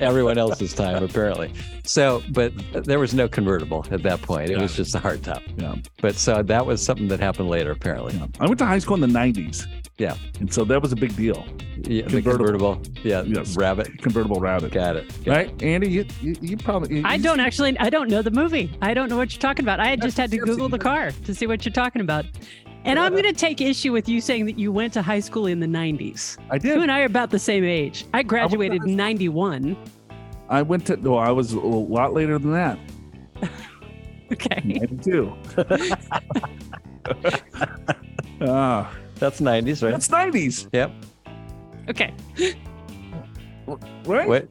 everyone 0.00 0.38
else's 0.38 0.74
time, 0.74 1.02
apparently. 1.02 1.52
So, 1.84 2.22
but 2.30 2.52
there 2.84 2.98
was 2.98 3.14
no 3.14 3.28
convertible 3.28 3.86
at 3.90 4.02
that 4.02 4.22
point. 4.22 4.50
It 4.50 4.58
was 4.58 4.74
just 4.74 4.94
a 4.94 4.98
hardtop. 4.98 5.42
Yeah. 5.60 5.76
But 6.00 6.16
so 6.16 6.42
that 6.42 6.66
was 6.66 6.84
something 6.84 7.08
that 7.08 7.20
happened 7.20 7.48
later, 7.48 7.70
apparently. 7.70 8.14
Yeah. 8.14 8.26
I 8.40 8.46
went 8.46 8.58
to 8.58 8.66
high 8.66 8.78
school 8.78 8.94
in 8.94 9.00
the 9.00 9.18
90s. 9.18 9.66
Yeah. 10.02 10.16
And 10.40 10.52
so 10.52 10.64
that 10.64 10.82
was 10.82 10.90
a 10.90 10.96
big 10.96 11.14
deal. 11.14 11.44
Yeah, 11.84 12.02
Convertible. 12.08 12.74
convertible. 12.76 12.82
Yeah, 13.04 13.22
Yes. 13.22 13.56
rabbit. 13.56 13.86
Convertible 14.02 14.40
rabbit. 14.40 14.72
Got 14.72 14.96
it. 14.96 15.06
Got 15.24 15.40
it. 15.40 15.46
Right? 15.52 15.62
Andy, 15.62 15.90
you, 15.90 16.04
you, 16.20 16.34
you 16.40 16.56
probably. 16.56 16.96
you- 16.98 17.02
I 17.04 17.18
don't 17.18 17.38
actually. 17.38 17.78
I 17.78 17.88
don't 17.88 18.08
know 18.10 18.20
the 18.20 18.30
movie. 18.32 18.76
I 18.82 18.94
don't 18.94 19.08
know 19.08 19.16
what 19.16 19.32
you're 19.32 19.40
talking 19.40 19.64
about. 19.64 19.78
I 19.78 19.86
had 19.86 20.02
just 20.02 20.16
had 20.16 20.30
to 20.32 20.38
Google 20.38 20.68
the 20.68 20.78
car 20.78 21.12
to 21.12 21.34
see 21.34 21.46
what 21.46 21.64
you're 21.64 21.72
talking 21.72 22.02
about. 22.02 22.24
And 22.84 22.98
I'm 22.98 23.12
going 23.12 23.22
to 23.24 23.32
take 23.32 23.60
issue 23.60 23.92
with 23.92 24.08
you 24.08 24.20
saying 24.20 24.46
that 24.46 24.58
you 24.58 24.72
went 24.72 24.92
to 24.94 25.02
high 25.02 25.20
school 25.20 25.46
in 25.46 25.60
the 25.60 25.68
90s. 25.68 26.36
I 26.50 26.58
did. 26.58 26.74
You 26.74 26.82
and 26.82 26.90
I 26.90 27.02
are 27.02 27.04
about 27.04 27.30
the 27.30 27.38
same 27.38 27.62
age. 27.62 28.06
I 28.12 28.24
graduated 28.24 28.82
in 28.84 28.96
91. 28.96 29.76
I 30.48 30.62
went 30.62 30.86
to, 30.86 30.96
no, 30.96 31.16
I 31.16 31.30
was 31.30 31.52
a 31.52 31.60
lot 31.60 32.12
later 32.12 32.38
than 32.40 32.50
that. 32.52 32.78
Okay. 34.32 34.60
92. 34.64 35.30
Ah, 38.40 38.92
That's 39.22 39.40
90s, 39.40 39.84
right? 39.84 39.92
that's 39.92 40.08
90s, 40.08 40.68
Yep. 40.72 40.90
Okay. 41.90 42.12
right? 44.04 44.28
Wait, 44.28 44.48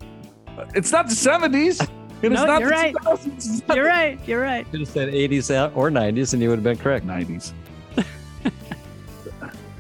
It's 0.73 0.93
not 0.93 1.09
the 1.09 1.13
70s. 1.13 1.81
And 1.81 1.89
No, 2.23 2.29
it's 2.29 2.47
not 2.47 2.61
you're 2.61 2.69
the 2.69 2.75
right. 2.75 2.95
2000s. 2.95 3.75
You're 3.75 3.85
right. 3.85 4.19
You're 4.25 4.39
right. 4.41 4.65
should 4.71 4.79
have 4.79 4.87
said 4.89 5.09
80s 5.09 5.75
or 5.75 5.89
90s 5.91 6.31
and 6.31 6.41
you 6.41 6.47
would 6.47 6.55
have 6.59 6.63
been 6.63 6.77
correct. 6.77 7.05
90s. 7.05 7.51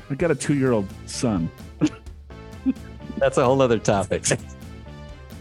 I 0.09 0.15
got 0.15 0.29
a 0.29 0.35
two 0.35 0.55
year 0.55 0.73
old 0.73 0.87
son. 1.05 1.49
That's 3.17 3.37
a 3.37 3.45
whole 3.45 3.61
other 3.61 3.79
topic. 3.79 4.25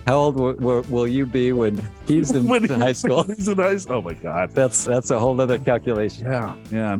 How 0.07 0.17
old 0.17 0.37
w- 0.37 0.55
w- 0.59 0.85
will 0.89 1.09
you 1.09 1.27
be 1.27 1.53
when 1.53 1.83
he's 2.07 2.31
in 2.31 2.47
When 2.47 2.69
high 2.69 2.93
school? 2.93 3.25
He's 3.25 3.49
in 3.49 3.59
high 3.59 3.79
school. 3.79 3.97
Oh 3.97 4.03
my 4.03 4.15
God. 4.15 4.51
That's 4.53 4.85
that's 4.85 5.11
a 5.11 5.19
whole 5.19 5.41
other 5.41 5.59
calculation. 5.59 6.27
Yeah. 6.27 6.55
Yeah. 6.71 6.99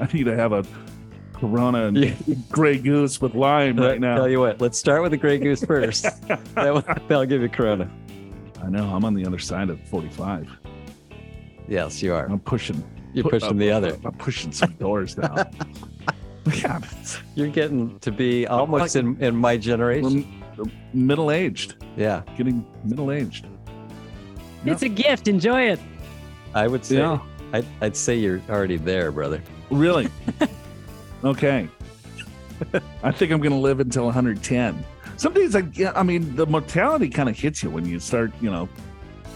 I 0.00 0.12
need 0.12 0.24
to 0.24 0.34
have 0.34 0.50
a 0.52 0.64
Corona 1.40 1.86
and 1.86 1.96
Yeah. 1.96 2.14
Grey 2.50 2.78
Goose 2.78 3.20
with 3.20 3.34
lime 3.34 3.76
right 3.78 4.00
now. 4.00 4.16
Tell 4.16 4.28
you 4.28 4.40
what, 4.40 4.60
let's 4.60 4.78
start 4.78 5.02
with 5.02 5.10
the 5.12 5.16
Grey 5.16 5.38
Goose 5.38 5.64
first. 5.72 6.02
that 6.28 6.72
will, 6.74 6.80
that'll 6.82 7.26
give 7.26 7.42
you 7.42 7.48
Corona. 7.48 7.90
I 8.62 8.68
know. 8.68 8.84
I'm 8.94 9.04
on 9.04 9.14
the 9.14 9.24
other 9.26 9.38
side 9.38 9.68
of 9.70 9.80
45. 9.88 10.48
Yes, 11.68 12.02
you 12.02 12.14
are. 12.14 12.26
I'm 12.26 12.40
pushing. 12.40 12.82
You're 13.12 13.24
pu- 13.24 13.30
pushing 13.30 13.48
I'm- 13.48 13.58
the 13.58 13.70
other. 13.70 13.96
I'm 14.04 14.12
pushing 14.12 14.52
some 14.52 14.72
doors 14.74 15.16
now. 15.16 15.34
yeah. 16.54 16.80
You're 17.34 17.48
getting 17.48 17.98
to 18.00 18.10
be 18.10 18.46
almost 18.46 18.96
in, 18.96 19.22
in 19.22 19.36
my 19.36 19.56
generation. 19.56 20.42
Middle 20.94 21.30
aged. 21.30 21.74
Yeah, 21.96 22.22
Getting 22.36 22.66
middle 22.84 23.10
aged. 23.12 23.46
It's 24.64 24.82
a 24.82 24.88
gift. 24.88 25.28
Enjoy 25.28 25.62
it. 25.70 25.78
I 26.54 26.66
would 26.66 26.84
say. 26.84 26.96
Yeah. 26.96 27.18
I'd, 27.52 27.66
I'd 27.80 27.96
say 27.96 28.16
you're 28.16 28.40
already 28.48 28.76
there, 28.78 29.12
brother. 29.12 29.42
Really? 29.70 30.08
okay. 31.26 31.68
I 33.02 33.12
think 33.12 33.32
I'm 33.32 33.40
going 33.40 33.52
to 33.52 33.58
live 33.58 33.80
until 33.80 34.04
110. 34.06 34.84
Some 35.16 35.32
days, 35.34 35.54
I, 35.54 35.62
yeah, 35.74 35.92
I 35.94 36.02
mean, 36.02 36.34
the 36.36 36.46
mortality 36.46 37.08
kind 37.08 37.28
of 37.28 37.36
hits 37.38 37.62
you 37.62 37.70
when 37.70 37.84
you 37.86 37.98
start, 38.00 38.32
you 38.40 38.50
know, 38.50 38.68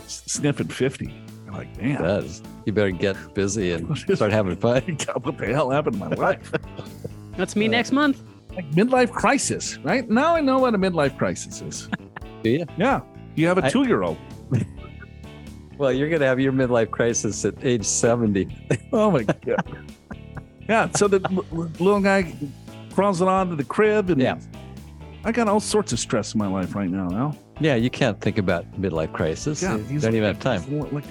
sniffing 0.07 0.69
50. 0.69 1.07
You're 1.45 1.55
like, 1.55 1.69
It 1.79 1.83
man, 1.83 2.03
does. 2.03 2.43
You 2.67 2.73
better 2.73 2.91
get 2.91 3.17
busy 3.35 3.73
and 3.73 3.97
start 4.15 4.33
having 4.33 4.57
fun. 4.57 4.83
what 5.23 5.37
the 5.39 5.47
hell 5.47 5.71
happened 5.71 5.95
to 6.01 6.09
my 6.09 6.15
life? 6.17 6.53
That's 7.37 7.57
me 7.57 7.67
Uh, 7.67 7.71
next 7.71 7.93
month. 7.93 8.23
like 8.55 8.71
midlife 8.73 9.11
crisis, 9.13 9.79
right? 9.79 10.09
Now 10.09 10.35
I 10.35 10.41
know 10.41 10.59
what 10.59 10.75
a 10.75 10.79
midlife 10.79 11.17
crisis 11.17 11.61
is. 11.63 11.89
Do 12.43 12.51
you? 12.51 12.67
Yeah. 12.77 13.01
You 13.37 13.47
have 13.47 13.59
a 13.59 13.71
two 13.71 13.87
year 13.87 14.03
old. 14.03 14.19
Well, 15.79 15.93
you're 15.93 16.09
going 16.11 16.21
to 16.21 16.27
have 16.27 16.39
your 16.41 16.53
midlife 16.53 16.91
crisis 16.91 17.43
at 17.47 17.55
age 17.65 17.85
70. 17.87 18.49
Oh 18.93 19.11
my 19.11 19.23
God. 19.23 19.87
Yeah. 20.71 20.89
So 20.97 21.07
the 21.09 21.19
little 21.79 22.01
guy 22.01 22.33
crawls 22.95 23.21
it 23.21 23.29
onto 23.29 23.57
the 23.57 23.65
crib 23.65 24.09
and 24.11 24.21
Yeah. 24.21 24.39
I 25.25 25.33
got 25.33 25.49
all 25.49 25.61
sorts 25.61 25.93
of 25.93 25.99
stress 25.99 26.33
in 26.35 26.39
my 26.39 26.47
life 26.47 26.75
right 26.75 26.89
now. 26.89 27.11
Al. 27.13 27.37
Yeah, 27.61 27.75
you 27.75 27.91
can't 27.91 28.19
think 28.23 28.39
about 28.39 28.65
midlife 28.81 29.13
crisis. 29.13 29.63
Yeah, 29.63 29.77
you 29.77 29.83
he's 29.85 30.03
don't 30.03 30.15
even 30.15 30.35
have 30.35 30.43
like- 30.45 30.63
time. 30.65 30.81
Like 30.95 31.05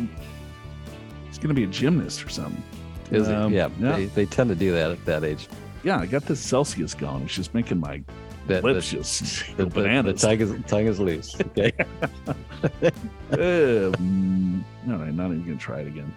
he's 1.28 1.38
going 1.38 1.50
to 1.50 1.54
be 1.54 1.64
a 1.64 1.68
gymnast 1.68 2.26
or 2.26 2.30
something. 2.30 2.64
Is 3.12 3.28
it? 3.28 3.36
Um, 3.36 3.54
Yeah, 3.54 3.70
yeah. 3.80 3.96
They, 3.96 4.06
they 4.06 4.26
tend 4.26 4.50
to 4.50 4.56
do 4.56 4.72
that 4.72 4.90
at 4.92 5.06
that 5.06 5.24
age. 5.24 5.48
Yeah, 5.84 6.00
I 6.00 6.06
got 6.08 6.24
this 6.26 6.40
Celsius 6.40 6.94
going. 6.96 7.24
It's 7.24 7.36
just 7.36 7.54
making 7.54 7.80
my 7.80 8.02
That, 8.48 8.64
lips 8.64 8.90
the, 8.92 8.98
just 8.98 9.22
the, 9.22 9.54
go 9.58 9.64
the, 9.66 9.70
the 9.70 9.82
bananas. 9.84 10.22
tongue, 10.22 10.40
is, 10.42 10.54
tongue 10.68 10.88
is 10.88 11.00
loose. 11.00 11.36
Okay. 11.58 11.72
Um, 13.32 14.66
all 14.90 14.98
right, 14.98 15.14
not 15.14 15.28
even 15.28 15.46
going 15.46 15.58
to 15.58 15.64
try 15.64 15.80
it 15.82 15.88
again. 15.88 16.14